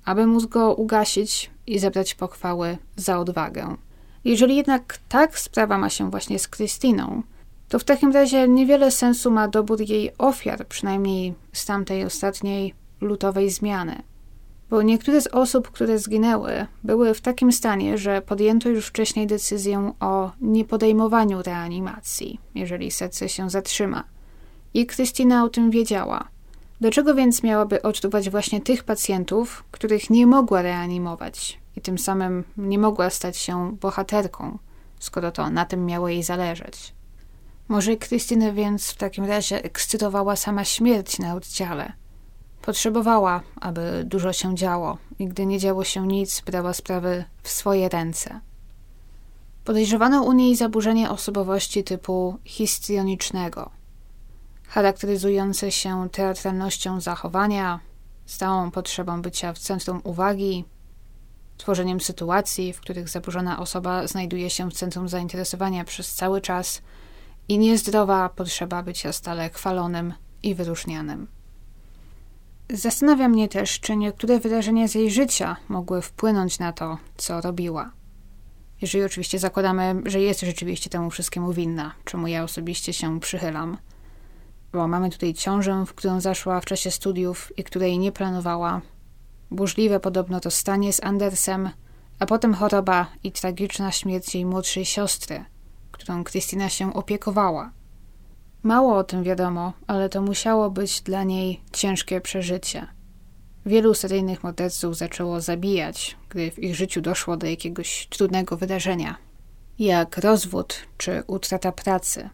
aby 0.05 0.27
móc 0.27 0.45
go 0.45 0.73
ugasić 0.73 1.51
i 1.67 1.79
zebrać 1.79 2.15
pochwały 2.15 2.77
za 2.95 3.19
odwagę. 3.19 3.75
Jeżeli 4.23 4.55
jednak 4.55 4.99
tak 5.09 5.39
sprawa 5.39 5.77
ma 5.77 5.89
się 5.89 6.11
właśnie 6.11 6.39
z 6.39 6.47
Krystyną, 6.47 7.23
to 7.69 7.79
w 7.79 7.83
takim 7.83 8.11
razie 8.11 8.47
niewiele 8.47 8.91
sensu 8.91 9.31
ma 9.31 9.47
dobór 9.47 9.81
jej 9.81 10.11
ofiar, 10.17 10.67
przynajmniej 10.67 11.33
z 11.53 11.65
tamtej 11.65 12.05
ostatniej 12.05 12.73
lutowej 13.01 13.49
zmiany 13.49 14.03
bo 14.69 14.81
niektóre 14.81 15.21
z 15.21 15.27
osób, 15.27 15.71
które 15.71 15.99
zginęły, 15.99 16.65
były 16.83 17.13
w 17.13 17.21
takim 17.21 17.51
stanie, 17.51 17.97
że 17.97 18.21
podjęto 18.21 18.69
już 18.69 18.87
wcześniej 18.87 19.27
decyzję 19.27 19.91
o 19.99 20.31
niepodejmowaniu 20.41 21.41
reanimacji, 21.41 22.39
jeżeli 22.55 22.91
serce 22.91 23.29
się 23.29 23.49
zatrzyma. 23.49 24.03
I 24.75 24.85
Krystyna 24.85 25.43
o 25.43 25.49
tym 25.49 25.71
wiedziała. 25.71 26.27
Dlaczego 26.81 27.15
więc 27.15 27.43
miałaby 27.43 27.81
odczuwać 27.81 28.29
właśnie 28.29 28.61
tych 28.61 28.83
pacjentów, 28.83 29.63
których 29.71 30.09
nie 30.09 30.27
mogła 30.27 30.61
reanimować 30.61 31.59
i 31.75 31.81
tym 31.81 31.97
samym 31.97 32.43
nie 32.57 32.79
mogła 32.79 33.09
stać 33.09 33.37
się 33.37 33.77
bohaterką, 33.81 34.57
skoro 34.99 35.31
to 35.31 35.49
na 35.49 35.65
tym 35.65 35.85
miało 35.85 36.09
jej 36.09 36.23
zależeć? 36.23 36.93
Może 37.67 37.97
Krystynę 37.97 38.53
więc 38.53 38.91
w 38.91 38.97
takim 38.97 39.25
razie 39.25 39.63
ekscytowała 39.63 40.35
sama 40.35 40.63
śmierć 40.63 41.19
na 41.19 41.35
oddziale– 41.35 41.93
Potrzebowała, 42.65 43.41
aby 43.61 44.03
dużo 44.05 44.33
się 44.33 44.55
działo 44.55 44.97
i 45.19 45.27
gdy 45.27 45.45
nie 45.45 45.59
działo 45.59 45.83
się 45.83 46.07
nic, 46.07 46.41
brała 46.41 46.73
sprawy 46.73 47.23
w 47.43 47.49
swoje 47.49 47.89
ręce. 47.89 48.39
Podejrzewano 49.63 50.23
u 50.23 50.31
niej 50.31 50.55
zaburzenie 50.55 51.09
osobowości 51.09 51.83
typu 51.83 52.37
histrionicznego, 52.45 53.69
charakteryzujące 54.67 55.71
się 55.71 56.09
teatralnością 56.11 57.01
zachowania, 57.01 57.79
stałą 58.25 58.71
potrzebą 58.71 59.21
bycia 59.21 59.53
w 59.53 59.59
centrum 59.59 60.01
uwagi, 60.03 60.65
tworzeniem 61.57 62.01
sytuacji, 62.01 62.73
w 62.73 62.81
których 62.81 63.09
zaburzona 63.09 63.59
osoba 63.59 64.07
znajduje 64.07 64.49
się 64.49 64.69
w 64.69 64.73
centrum 64.73 65.09
zainteresowania 65.09 65.83
przez 65.83 66.13
cały 66.13 66.41
czas 66.41 66.81
i 67.47 67.57
niezdrowa 67.57 68.29
potrzeba 68.29 68.83
bycia 68.83 69.13
stale 69.13 69.49
chwalonym 69.49 70.13
i 70.43 70.55
wyróżnianym. 70.55 71.27
Zastanawia 72.69 73.27
mnie 73.27 73.47
też, 73.47 73.79
czy 73.79 73.95
niektóre 73.95 74.39
wydarzenia 74.39 74.87
z 74.87 74.95
jej 74.95 75.11
życia 75.11 75.55
mogły 75.69 76.01
wpłynąć 76.01 76.59
na 76.59 76.73
to, 76.73 76.97
co 77.17 77.41
robiła. 77.41 77.91
Jeżeli 78.81 79.03
oczywiście 79.03 79.39
zakładamy, 79.39 80.01
że 80.05 80.21
jest 80.21 80.41
rzeczywiście 80.41 80.89
temu 80.89 81.09
wszystkiemu 81.09 81.53
winna, 81.53 81.93
czemu 82.05 82.27
ja 82.27 82.43
osobiście 82.43 82.93
się 82.93 83.19
przychylam. 83.19 83.77
Bo 84.75 84.87
mamy 84.87 85.09
tutaj 85.09 85.33
ciążę, 85.33 85.85
w 85.85 85.93
którą 85.93 86.21
zaszła 86.21 86.61
w 86.61 86.65
czasie 86.65 86.91
studiów 86.91 87.51
i 87.57 87.63
której 87.63 87.99
nie 87.99 88.11
planowała. 88.11 88.81
Burzliwe 89.51 89.99
podobno 89.99 90.39
to 90.39 90.51
stanie 90.51 90.93
z 90.93 91.03
Andersem, 91.03 91.69
a 92.19 92.25
potem 92.25 92.53
choroba 92.53 93.07
i 93.23 93.31
tragiczna 93.31 93.91
śmierć 93.91 94.35
jej 94.35 94.45
młodszej 94.45 94.85
siostry, 94.85 95.45
którą 95.91 96.23
Krystyna 96.23 96.69
się 96.69 96.93
opiekowała. 96.93 97.71
Mało 98.63 98.97
o 98.97 99.03
tym 99.03 99.23
wiadomo, 99.23 99.73
ale 99.87 100.09
to 100.09 100.21
musiało 100.21 100.69
być 100.69 101.01
dla 101.01 101.23
niej 101.23 101.61
ciężkie 101.71 102.21
przeżycie. 102.21 102.87
Wielu 103.65 103.93
seryjnych 103.93 104.43
morderców 104.43 104.97
zaczęło 104.97 105.41
zabijać, 105.41 106.17
gdy 106.29 106.51
w 106.51 106.59
ich 106.59 106.75
życiu 106.75 107.01
doszło 107.01 107.37
do 107.37 107.47
jakiegoś 107.47 108.07
trudnego 108.09 108.57
wydarzenia, 108.57 109.15
jak 109.79 110.17
rozwód 110.17 110.75
czy 110.97 111.23
utrata 111.27 111.71
pracy. 111.71 112.29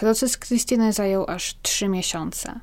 Proces 0.00 0.36
Krystyny 0.36 0.92
zajął 0.92 1.24
aż 1.28 1.56
trzy 1.62 1.88
miesiące. 1.88 2.60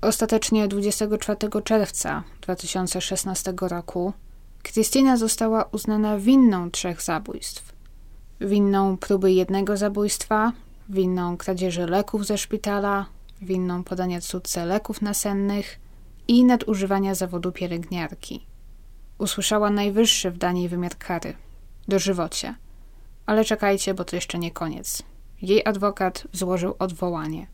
Ostatecznie 0.00 0.68
24 0.68 1.62
czerwca 1.64 2.22
2016 2.40 3.54
roku 3.60 4.12
Krystyna 4.62 5.16
została 5.16 5.64
uznana 5.72 6.18
winną 6.18 6.70
trzech 6.70 7.02
zabójstw. 7.02 7.72
Winną 8.40 8.96
próby 8.96 9.32
jednego 9.32 9.76
zabójstwa, 9.76 10.52
winną 10.88 11.36
kradzieży 11.36 11.86
leków 11.86 12.26
ze 12.26 12.38
szpitala, 12.38 13.06
winną 13.42 13.84
podania 13.84 14.20
córce 14.20 14.66
leków 14.66 15.02
nasennych 15.02 15.78
i 16.28 16.44
nadużywania 16.44 17.14
zawodu 17.14 17.52
pielęgniarki. 17.52 18.46
Usłyszała 19.18 19.70
najwyższy 19.70 20.30
w 20.30 20.38
Danii 20.38 20.68
wymiar 20.68 20.98
kary 20.98 21.34
dożywocie. 21.88 22.54
Ale 23.26 23.44
czekajcie, 23.44 23.94
bo 23.94 24.04
to 24.04 24.16
jeszcze 24.16 24.38
nie 24.38 24.50
koniec. 24.50 25.02
Jej 25.42 25.64
adwokat 25.64 26.26
złożył 26.32 26.74
odwołanie. 26.78 27.46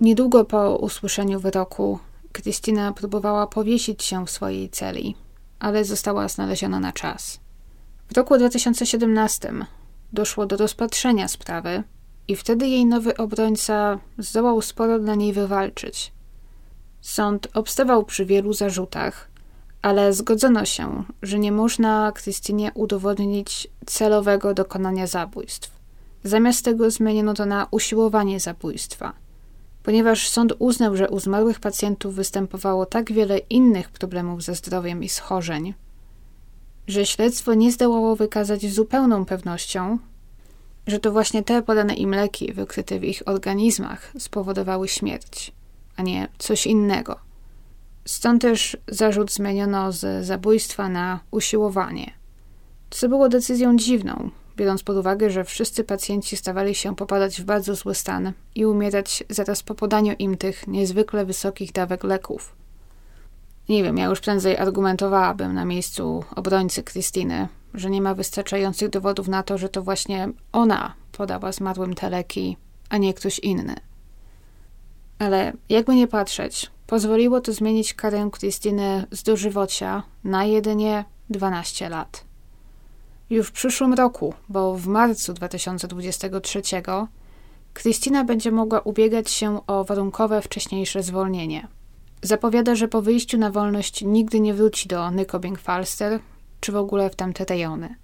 Niedługo 0.00 0.44
po 0.44 0.76
usłyszeniu 0.76 1.40
wyroku 1.40 1.98
Krystyna 2.32 2.92
próbowała 2.92 3.46
powiesić 3.46 4.04
się 4.04 4.26
w 4.26 4.30
swojej 4.30 4.70
celi, 4.70 5.14
ale 5.58 5.84
została 5.84 6.28
znaleziona 6.28 6.80
na 6.80 6.92
czas. 6.92 7.40
W 8.12 8.16
roku 8.16 8.38
2017 8.38 9.52
doszło 10.12 10.46
do 10.46 10.56
rozpatrzenia 10.56 11.28
sprawy 11.28 11.82
i 12.28 12.36
wtedy 12.36 12.66
jej 12.66 12.86
nowy 12.86 13.16
obrońca 13.16 13.98
zdołał 14.18 14.62
sporo 14.62 14.98
dla 14.98 15.14
niej 15.14 15.32
wywalczyć. 15.32 16.12
Sąd 17.00 17.48
obstawał 17.54 18.04
przy 18.04 18.26
wielu 18.26 18.52
zarzutach, 18.52 19.28
ale 19.82 20.12
zgodzono 20.12 20.64
się, 20.64 21.04
że 21.22 21.38
nie 21.38 21.52
można 21.52 22.12
Krystynie 22.12 22.70
udowodnić 22.74 23.68
celowego 23.86 24.54
dokonania 24.54 25.06
zabójstw. 25.06 25.77
Zamiast 26.24 26.64
tego 26.64 26.90
zmieniono 26.90 27.34
to 27.34 27.46
na 27.46 27.66
usiłowanie 27.70 28.40
zabójstwa. 28.40 29.12
ponieważ 29.82 30.28
sąd 30.28 30.52
uznał, 30.58 30.96
że 30.96 31.08
u 31.08 31.20
zmarłych 31.20 31.60
pacjentów 31.60 32.14
występowało 32.14 32.86
tak 32.86 33.12
wiele 33.12 33.38
innych 33.38 33.90
problemów 33.90 34.42
ze 34.42 34.54
zdrowiem 34.54 35.04
i 35.04 35.08
schorzeń, 35.08 35.74
że 36.86 37.06
śledztwo 37.06 37.54
nie 37.54 37.72
zdołało 37.72 38.16
wykazać 38.16 38.62
z 38.62 38.74
zupełną 38.74 39.24
pewnością, 39.24 39.98
że 40.86 40.98
to 40.98 41.12
właśnie 41.12 41.42
te 41.42 41.62
podane 41.62 41.94
im 41.94 42.10
leki 42.14 42.52
wykryte 42.52 42.98
w 42.98 43.04
ich 43.04 43.22
organizmach 43.26 44.12
spowodowały 44.18 44.88
śmierć, 44.88 45.52
a 45.96 46.02
nie 46.02 46.28
coś 46.38 46.66
innego. 46.66 47.16
Stąd 48.04 48.42
też 48.42 48.76
zarzut 48.88 49.32
zmieniono 49.32 49.92
z 49.92 50.26
zabójstwa 50.26 50.88
na 50.88 51.20
usiłowanie, 51.30 52.12
co 52.90 53.08
było 53.08 53.28
decyzją 53.28 53.76
dziwną, 53.76 54.30
biorąc 54.58 54.82
pod 54.82 54.96
uwagę, 54.96 55.30
że 55.30 55.44
wszyscy 55.44 55.84
pacjenci 55.84 56.36
stawali 56.36 56.74
się 56.74 56.96
popadać 56.96 57.40
w 57.40 57.44
bardzo 57.44 57.74
zły 57.74 57.94
stan 57.94 58.32
i 58.54 58.66
umierać 58.66 59.24
zaraz 59.30 59.62
po 59.62 59.74
podaniu 59.74 60.14
im 60.18 60.36
tych 60.36 60.66
niezwykle 60.66 61.24
wysokich 61.24 61.72
dawek 61.72 62.04
leków. 62.04 62.56
Nie 63.68 63.82
wiem, 63.82 63.98
ja 63.98 64.04
już 64.04 64.20
prędzej 64.20 64.56
argumentowałabym 64.56 65.54
na 65.54 65.64
miejscu 65.64 66.24
obrońcy 66.36 66.82
Krystyny, 66.82 67.48
że 67.74 67.90
nie 67.90 68.02
ma 68.02 68.14
wystarczających 68.14 68.90
dowodów 68.90 69.28
na 69.28 69.42
to, 69.42 69.58
że 69.58 69.68
to 69.68 69.82
właśnie 69.82 70.28
ona 70.52 70.94
podała 71.12 71.52
zmarłym 71.52 71.94
te 71.94 72.10
leki, 72.10 72.56
a 72.88 72.96
nie 72.96 73.14
ktoś 73.14 73.38
inny. 73.38 73.74
Ale 75.18 75.52
jakby 75.68 75.94
nie 75.94 76.06
patrzeć, 76.06 76.70
pozwoliło 76.86 77.40
to 77.40 77.52
zmienić 77.52 77.94
karę 77.94 78.28
Krystyny 78.32 79.06
z 79.10 79.22
dożywocia 79.22 80.02
na 80.24 80.44
jedynie 80.44 81.04
12 81.30 81.88
lat. 81.88 82.27
Już 83.30 83.48
w 83.48 83.52
przyszłym 83.52 83.94
roku, 83.94 84.34
bo 84.48 84.74
w 84.74 84.86
marcu 84.86 85.34
2023, 85.34 86.62
Krystyna 87.72 88.24
będzie 88.24 88.50
mogła 88.50 88.80
ubiegać 88.80 89.30
się 89.30 89.66
o 89.66 89.84
warunkowe 89.84 90.42
wcześniejsze 90.42 91.02
zwolnienie. 91.02 91.68
Zapowiada, 92.22 92.74
że 92.74 92.88
po 92.88 93.02
wyjściu 93.02 93.38
na 93.38 93.50
wolność 93.50 94.02
nigdy 94.02 94.40
nie 94.40 94.54
wróci 94.54 94.88
do 94.88 95.10
Nykobing 95.10 95.58
Falster, 95.58 96.20
czy 96.60 96.72
w 96.72 96.76
ogóle 96.76 97.10
w 97.10 97.16
tamte 97.16 97.44
rejony. 97.44 97.94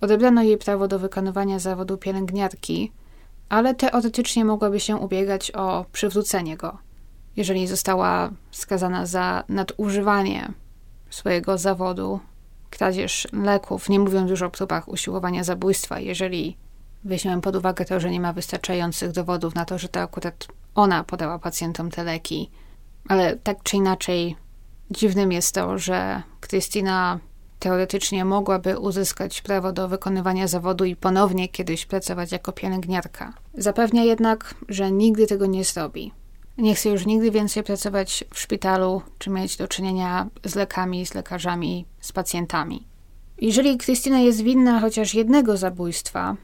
Odebrano 0.00 0.42
jej 0.42 0.58
prawo 0.58 0.88
do 0.88 0.98
wykonywania 0.98 1.58
zawodu 1.58 1.96
pielęgniarki, 1.98 2.92
ale 3.48 3.74
teoretycznie 3.74 4.44
mogłaby 4.44 4.80
się 4.80 4.96
ubiegać 4.96 5.50
o 5.50 5.84
przywrócenie 5.92 6.56
go, 6.56 6.78
jeżeli 7.36 7.66
została 7.66 8.30
skazana 8.50 9.06
za 9.06 9.44
nadużywanie 9.48 10.52
swojego 11.10 11.58
zawodu, 11.58 12.20
kradzież 12.70 13.28
leków, 13.32 13.88
nie 13.88 14.00
mówiąc 14.00 14.30
już 14.30 14.42
o 14.42 14.50
próbach 14.50 14.88
usiłowania 14.88 15.44
zabójstwa, 15.44 16.00
jeżeli 16.00 16.56
weźmiemy 17.04 17.42
pod 17.42 17.56
uwagę 17.56 17.84
to, 17.84 18.00
że 18.00 18.10
nie 18.10 18.20
ma 18.20 18.32
wystarczających 18.32 19.12
dowodów 19.12 19.54
na 19.54 19.64
to, 19.64 19.78
że 19.78 19.88
to 19.88 20.00
akurat 20.00 20.46
ona 20.74 21.04
podała 21.04 21.38
pacjentom 21.38 21.90
te 21.90 22.04
leki. 22.04 22.50
Ale 23.08 23.36
tak 23.36 23.62
czy 23.62 23.76
inaczej, 23.76 24.36
dziwnym 24.90 25.32
jest 25.32 25.54
to, 25.54 25.78
że 25.78 26.22
Krystyna 26.40 27.18
teoretycznie 27.58 28.24
mogłaby 28.24 28.78
uzyskać 28.78 29.42
prawo 29.42 29.72
do 29.72 29.88
wykonywania 29.88 30.46
zawodu 30.46 30.84
i 30.84 30.96
ponownie 30.96 31.48
kiedyś 31.48 31.86
pracować 31.86 32.32
jako 32.32 32.52
pielęgniarka. 32.52 33.32
Zapewnia 33.54 34.04
jednak, 34.04 34.54
że 34.68 34.92
nigdy 34.92 35.26
tego 35.26 35.46
nie 35.46 35.64
zrobi. 35.64 36.12
Nie 36.58 36.74
chce 36.74 36.88
już 36.88 37.06
nigdy 37.06 37.30
więcej 37.30 37.62
pracować 37.62 38.24
w 38.34 38.38
szpitalu, 38.38 39.02
czy 39.18 39.30
mieć 39.30 39.56
do 39.56 39.68
czynienia 39.68 40.26
z 40.44 40.54
lekami, 40.54 41.06
z 41.06 41.14
lekarzami, 41.14 41.86
z 42.00 42.12
pacjentami. 42.12 42.86
Jeżeli 43.40 43.78
Krystyna 43.78 44.18
jest 44.18 44.42
winna 44.42 44.80
chociaż 44.80 45.14
jednego 45.14 45.56
zabójstwa, 45.56 46.36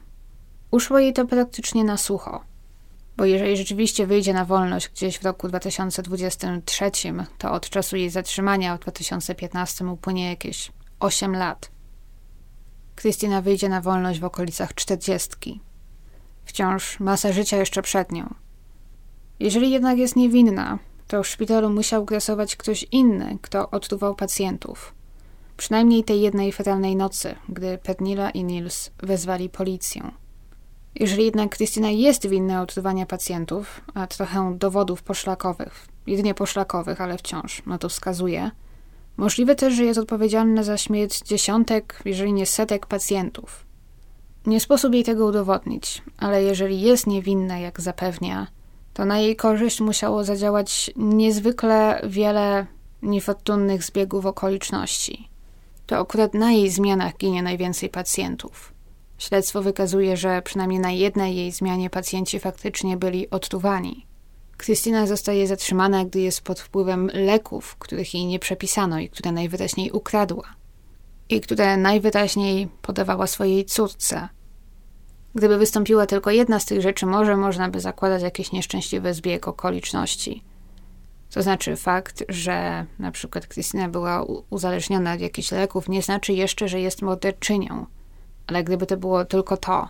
uszło 0.71 0.99
jej 0.99 1.13
to 1.13 1.25
praktycznie 1.25 1.83
na 1.83 1.97
sucho. 1.97 2.43
Bo 3.17 3.25
jeżeli 3.25 3.57
rzeczywiście 3.57 4.07
wyjdzie 4.07 4.33
na 4.33 4.45
wolność 4.45 4.89
gdzieś 4.89 5.19
w 5.19 5.25
roku 5.25 5.47
2023, 5.47 6.91
to 7.37 7.51
od 7.51 7.69
czasu 7.69 7.95
jej 7.95 8.09
zatrzymania 8.09 8.77
w 8.77 8.79
2015 8.79 9.85
upłynie 9.85 10.29
jakieś 10.29 10.71
8 10.99 11.35
lat. 11.35 11.71
Krystyna 12.95 13.41
wyjdzie 13.41 13.69
na 13.69 13.81
wolność 13.81 14.19
w 14.19 14.25
okolicach 14.25 14.73
40. 14.73 15.61
Wciąż 16.45 16.99
masa 16.99 17.31
życia 17.31 17.57
jeszcze 17.57 17.81
przed 17.81 18.11
nią. 18.11 18.44
Jeżeli 19.39 19.71
jednak 19.71 19.97
jest 19.97 20.15
niewinna, 20.15 20.79
to 21.07 21.23
w 21.23 21.27
szpitalu 21.27 21.69
musiał 21.69 22.05
grasować 22.05 22.55
ktoś 22.55 22.85
inny, 22.91 23.37
kto 23.41 23.69
odtruwał 23.69 24.15
pacjentów. 24.15 24.93
Przynajmniej 25.57 26.03
tej 26.03 26.21
jednej 26.21 26.51
fatalnej 26.51 26.95
nocy, 26.95 27.35
gdy 27.49 27.77
Pernilla 27.77 28.29
i 28.29 28.43
Nils 28.43 28.91
wezwali 28.97 29.49
policję. 29.49 30.11
Jeżeli 30.95 31.25
jednak 31.25 31.55
Krystyna 31.55 31.89
jest 31.89 32.27
winna 32.27 32.61
odtruwania 32.61 33.05
pacjentów, 33.05 33.81
a 33.93 34.07
trochę 34.07 34.55
dowodów 34.57 35.03
poszlakowych, 35.03 35.87
jedynie 36.07 36.33
poszlakowych, 36.33 37.01
ale 37.01 37.17
wciąż 37.17 37.61
no 37.65 37.77
to 37.77 37.89
wskazuje, 37.89 38.51
możliwe 39.17 39.55
też, 39.55 39.73
że 39.73 39.83
jest 39.83 39.99
odpowiedzialna 39.99 40.63
za 40.63 40.77
śmierć 40.77 41.21
dziesiątek, 41.21 42.01
jeżeli 42.05 42.33
nie 42.33 42.45
setek 42.45 42.85
pacjentów. 42.85 43.65
Nie 44.45 44.59
sposób 44.59 44.93
jej 44.93 45.03
tego 45.03 45.25
udowodnić, 45.25 46.01
ale 46.17 46.43
jeżeli 46.43 46.81
jest 46.81 47.07
niewinna, 47.07 47.59
jak 47.59 47.81
zapewnia, 47.81 48.47
to 48.95 49.05
na 49.05 49.19
jej 49.19 49.35
korzyść 49.35 49.81
musiało 49.81 50.23
zadziałać 50.23 50.91
niezwykle 50.95 52.01
wiele 52.03 52.65
niefortunnych 53.01 53.83
zbiegów 53.83 54.25
okoliczności. 54.25 55.29
To 55.85 55.97
akurat 55.97 56.33
na 56.33 56.51
jej 56.51 56.69
zmianach 56.69 57.17
ginie 57.17 57.43
najwięcej 57.43 57.89
pacjentów. 57.89 58.73
Śledztwo 59.17 59.61
wykazuje, 59.61 60.17
że 60.17 60.41
przynajmniej 60.41 60.79
na 60.79 60.91
jednej 60.91 61.35
jej 61.35 61.51
zmianie 61.51 61.89
pacjenci 61.89 62.39
faktycznie 62.39 62.97
byli 62.97 63.29
odtruwani. 63.29 64.05
Krystyna 64.57 65.07
zostaje 65.07 65.47
zatrzymana, 65.47 66.05
gdy 66.05 66.19
jest 66.19 66.41
pod 66.41 66.59
wpływem 66.59 67.09
leków, 67.13 67.75
których 67.75 68.13
jej 68.13 68.25
nie 68.25 68.39
przepisano 68.39 68.99
i 68.99 69.09
które 69.09 69.31
najwyraźniej 69.31 69.91
ukradła. 69.91 70.43
I 71.29 71.41
które 71.41 71.77
najwyraźniej 71.77 72.67
podawała 72.81 73.27
swojej 73.27 73.65
córce, 73.65 74.29
Gdyby 75.35 75.57
wystąpiła 75.57 76.05
tylko 76.05 76.31
jedna 76.31 76.59
z 76.59 76.65
tych 76.65 76.81
rzeczy, 76.81 77.05
może 77.05 77.37
można 77.37 77.69
by 77.69 77.79
zakładać 77.79 78.21
jakiś 78.21 78.51
nieszczęśliwy 78.51 79.13
zbieg 79.13 79.47
okoliczności. 79.47 80.43
To 81.33 81.41
znaczy 81.41 81.75
fakt, 81.75 82.23
że 82.29 82.85
na 82.99 83.11
przykład 83.11 83.47
Krystyna 83.47 83.89
była 83.89 84.25
uzależniona 84.49 85.13
od 85.13 85.19
jakichś 85.19 85.51
leków, 85.51 85.89
nie 85.89 86.01
znaczy 86.01 86.33
jeszcze, 86.33 86.67
że 86.67 86.79
jest 86.81 87.01
morderczynią. 87.01 87.85
Ale 88.47 88.63
gdyby 88.63 88.85
to 88.85 88.97
było 88.97 89.25
tylko 89.25 89.57
to, 89.57 89.87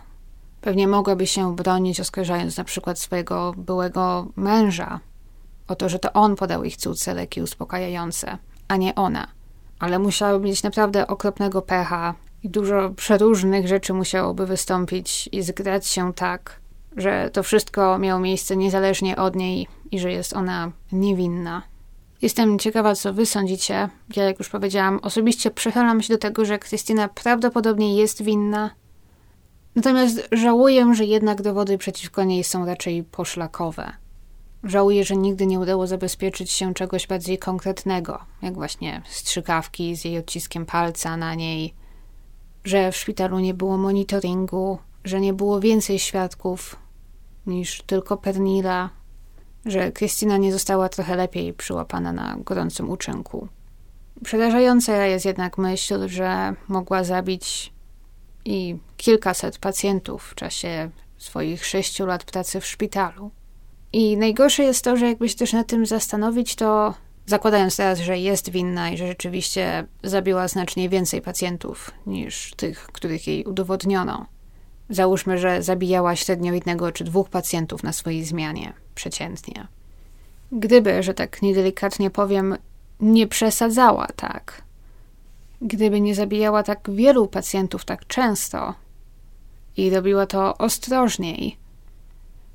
pewnie 0.60 0.88
mogłaby 0.88 1.26
się 1.26 1.56
bronić, 1.56 2.00
oskarżając 2.00 2.56
na 2.56 2.64
przykład 2.64 2.98
swojego 2.98 3.54
byłego 3.56 4.26
męża 4.36 5.00
o 5.68 5.74
to, 5.74 5.88
że 5.88 5.98
to 5.98 6.12
on 6.12 6.36
podał 6.36 6.64
ich 6.64 6.76
córce 6.76 7.14
leki 7.14 7.42
uspokajające, 7.42 8.38
a 8.68 8.76
nie 8.76 8.94
ona. 8.94 9.26
Ale 9.78 9.98
musiałaby 9.98 10.44
mieć 10.44 10.62
naprawdę 10.62 11.06
okropnego 11.06 11.62
pecha, 11.62 12.14
i 12.46 12.50
dużo 12.50 12.90
przeróżnych 12.90 13.68
rzeczy 13.68 13.94
musiałoby 13.94 14.46
wystąpić 14.46 15.28
i 15.32 15.42
zgrać 15.42 15.86
się 15.86 16.14
tak, 16.14 16.60
że 16.96 17.30
to 17.32 17.42
wszystko 17.42 17.98
miało 17.98 18.20
miejsce 18.20 18.56
niezależnie 18.56 19.16
od 19.16 19.36
niej 19.36 19.66
i 19.90 19.98
że 19.98 20.12
jest 20.12 20.32
ona 20.32 20.72
niewinna. 20.92 21.62
Jestem 22.22 22.58
ciekawa, 22.58 22.94
co 22.94 23.12
wy 23.12 23.26
sądzicie. 23.26 23.88
Ja, 24.16 24.24
jak 24.24 24.38
już 24.38 24.48
powiedziałam, 24.48 24.98
osobiście 25.02 25.50
przychylam 25.50 26.02
się 26.02 26.14
do 26.14 26.18
tego, 26.18 26.44
że 26.44 26.58
Krystyna 26.58 27.08
prawdopodobnie 27.08 27.96
jest 27.96 28.22
winna. 28.22 28.70
Natomiast 29.76 30.28
żałuję, 30.32 30.94
że 30.94 31.04
jednak 31.04 31.42
dowody 31.42 31.78
przeciwko 31.78 32.24
niej 32.24 32.44
są 32.44 32.66
raczej 32.66 33.04
poszlakowe. 33.04 33.92
Żałuję, 34.64 35.04
że 35.04 35.16
nigdy 35.16 35.46
nie 35.46 35.60
udało 35.60 35.86
zabezpieczyć 35.86 36.50
się 36.50 36.74
czegoś 36.74 37.06
bardziej 37.06 37.38
konkretnego, 37.38 38.18
jak 38.42 38.54
właśnie 38.54 39.02
strzykawki 39.06 39.96
z 39.96 40.04
jej 40.04 40.18
odciskiem 40.18 40.66
palca 40.66 41.16
na 41.16 41.34
niej, 41.34 41.74
że 42.66 42.92
w 42.92 42.96
szpitalu 42.96 43.38
nie 43.38 43.54
było 43.54 43.76
monitoringu, 43.76 44.78
że 45.04 45.20
nie 45.20 45.34
było 45.34 45.60
więcej 45.60 45.98
świadków 45.98 46.76
niż 47.46 47.82
tylko 47.82 48.16
Pernila, 48.16 48.90
że 49.66 49.92
Krystyna 49.92 50.36
nie 50.36 50.52
została 50.52 50.88
trochę 50.88 51.16
lepiej 51.16 51.54
przyłapana 51.54 52.12
na 52.12 52.36
gorącym 52.38 52.90
uczynku. 52.90 53.48
Przerażająca 54.24 55.06
jest 55.06 55.24
jednak 55.24 55.58
myśl, 55.58 56.08
że 56.08 56.54
mogła 56.68 57.04
zabić 57.04 57.72
i 58.44 58.76
kilkaset 58.96 59.58
pacjentów 59.58 60.22
w 60.22 60.34
czasie 60.34 60.90
swoich 61.18 61.66
sześciu 61.66 62.06
lat 62.06 62.24
pracy 62.24 62.60
w 62.60 62.66
szpitalu. 62.66 63.30
I 63.92 64.16
najgorsze 64.16 64.62
jest 64.62 64.84
to, 64.84 64.96
że 64.96 65.06
jakby 65.06 65.28
się 65.28 65.36
też 65.36 65.52
na 65.52 65.64
tym 65.64 65.86
zastanowić, 65.86 66.54
to 66.54 66.94
Zakładając 67.26 67.76
teraz, 67.76 67.98
że 67.98 68.18
jest 68.18 68.50
winna 68.50 68.90
i 68.90 68.96
że 68.96 69.06
rzeczywiście 69.06 69.86
zabiła 70.02 70.48
znacznie 70.48 70.88
więcej 70.88 71.22
pacjentów 71.22 71.90
niż 72.06 72.54
tych, 72.56 72.86
których 72.86 73.26
jej 73.26 73.44
udowodniono. 73.44 74.26
Załóżmy, 74.90 75.38
że 75.38 75.62
zabijała 75.62 76.16
średnio 76.16 76.52
jednego 76.52 76.92
czy 76.92 77.04
dwóch 77.04 77.28
pacjentów 77.28 77.82
na 77.82 77.92
swojej 77.92 78.24
zmianie, 78.24 78.72
przeciętnie. 78.94 79.66
Gdyby, 80.52 81.02
że 81.02 81.14
tak 81.14 81.42
niedelikatnie 81.42 82.10
powiem, 82.10 82.56
nie 83.00 83.26
przesadzała 83.26 84.06
tak, 84.16 84.62
gdyby 85.62 86.00
nie 86.00 86.14
zabijała 86.14 86.62
tak 86.62 86.90
wielu 86.90 87.26
pacjentów 87.26 87.84
tak 87.84 88.06
często 88.06 88.74
i 89.76 89.90
robiła 89.90 90.26
to 90.26 90.58
ostrożniej, 90.58 91.56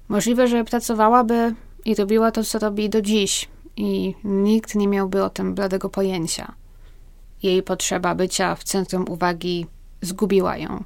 możliwe, 0.10 0.48
że 0.48 0.64
pracowałaby 0.64 1.56
i 1.86 1.96
robiła 1.96 2.32
to, 2.32 2.44
co 2.44 2.60
robi 2.60 2.90
do 2.90 3.02
dziś, 3.02 3.50
i 3.78 4.16
nikt 4.24 4.76
nie 4.76 4.88
miałby 4.88 5.24
o 5.24 5.30
tym 5.30 5.56
bladego 5.56 5.90
pojęcia. 5.90 6.56
Jej 7.44 7.64
potrzeba 7.64 8.16
bycia 8.16 8.56
w 8.56 8.64
centrum 8.64 9.06
uwagi 9.10 9.68
zgubiła 10.02 10.58
ją. 10.58 10.84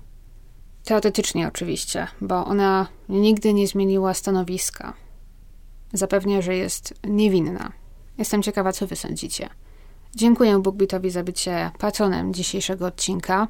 Teoretycznie 0.83 1.47
oczywiście, 1.47 2.07
bo 2.21 2.45
ona 2.45 2.87
nigdy 3.09 3.53
nie 3.53 3.67
zmieniła 3.67 4.13
stanowiska. 4.13 4.93
Zapewnia, 5.93 6.41
że 6.41 6.55
jest 6.55 6.93
niewinna. 7.03 7.71
Jestem 8.17 8.41
ciekawa, 8.41 8.71
co 8.71 8.87
wy 8.87 8.95
sądzicie. 8.95 9.49
Dziękuję 10.15 10.59
Bookbitowi 10.59 11.09
za 11.09 11.23
bycie 11.23 11.71
patronem 11.79 12.33
dzisiejszego 12.33 12.85
odcinka. 12.85 13.47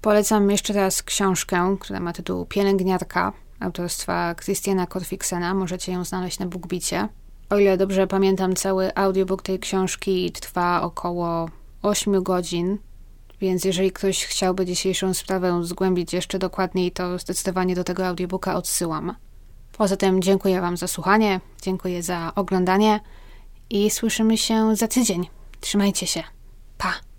Polecam 0.00 0.50
jeszcze 0.50 0.72
raz 0.72 1.02
książkę, 1.02 1.76
która 1.80 2.00
ma 2.00 2.12
tytuł 2.12 2.46
Pielęgniarka 2.46 3.32
autorstwa 3.60 4.34
Christiana 4.34 4.86
Korfiksena. 4.86 5.54
Możecie 5.54 5.92
ją 5.92 6.04
znaleźć 6.04 6.38
na 6.38 6.46
Bookbicie. 6.46 7.08
O 7.50 7.58
ile 7.58 7.76
dobrze 7.76 8.06
pamiętam, 8.06 8.54
cały 8.54 8.94
audiobook 8.94 9.42
tej 9.42 9.58
książki 9.58 10.32
trwa 10.32 10.82
około 10.82 11.48
8 11.82 12.22
godzin, 12.22 12.78
więc 13.40 13.64
jeżeli 13.64 13.92
ktoś 13.92 14.24
chciałby 14.24 14.66
dzisiejszą 14.66 15.14
sprawę 15.14 15.60
zgłębić 15.64 16.12
jeszcze 16.12 16.38
dokładniej, 16.38 16.92
to 16.92 17.18
zdecydowanie 17.18 17.74
do 17.74 17.84
tego 17.84 18.06
audiobooka 18.06 18.54
odsyłam. 18.54 19.14
Poza 19.72 19.96
tym 19.96 20.22
dziękuję 20.22 20.60
Wam 20.60 20.76
za 20.76 20.88
słuchanie, 20.88 21.40
dziękuję 21.62 22.02
za 22.02 22.32
oglądanie 22.34 23.00
i 23.70 23.90
słyszymy 23.90 24.38
się 24.38 24.76
za 24.76 24.88
tydzień. 24.88 25.28
Trzymajcie 25.60 26.06
się. 26.06 26.22
Pa! 26.78 27.13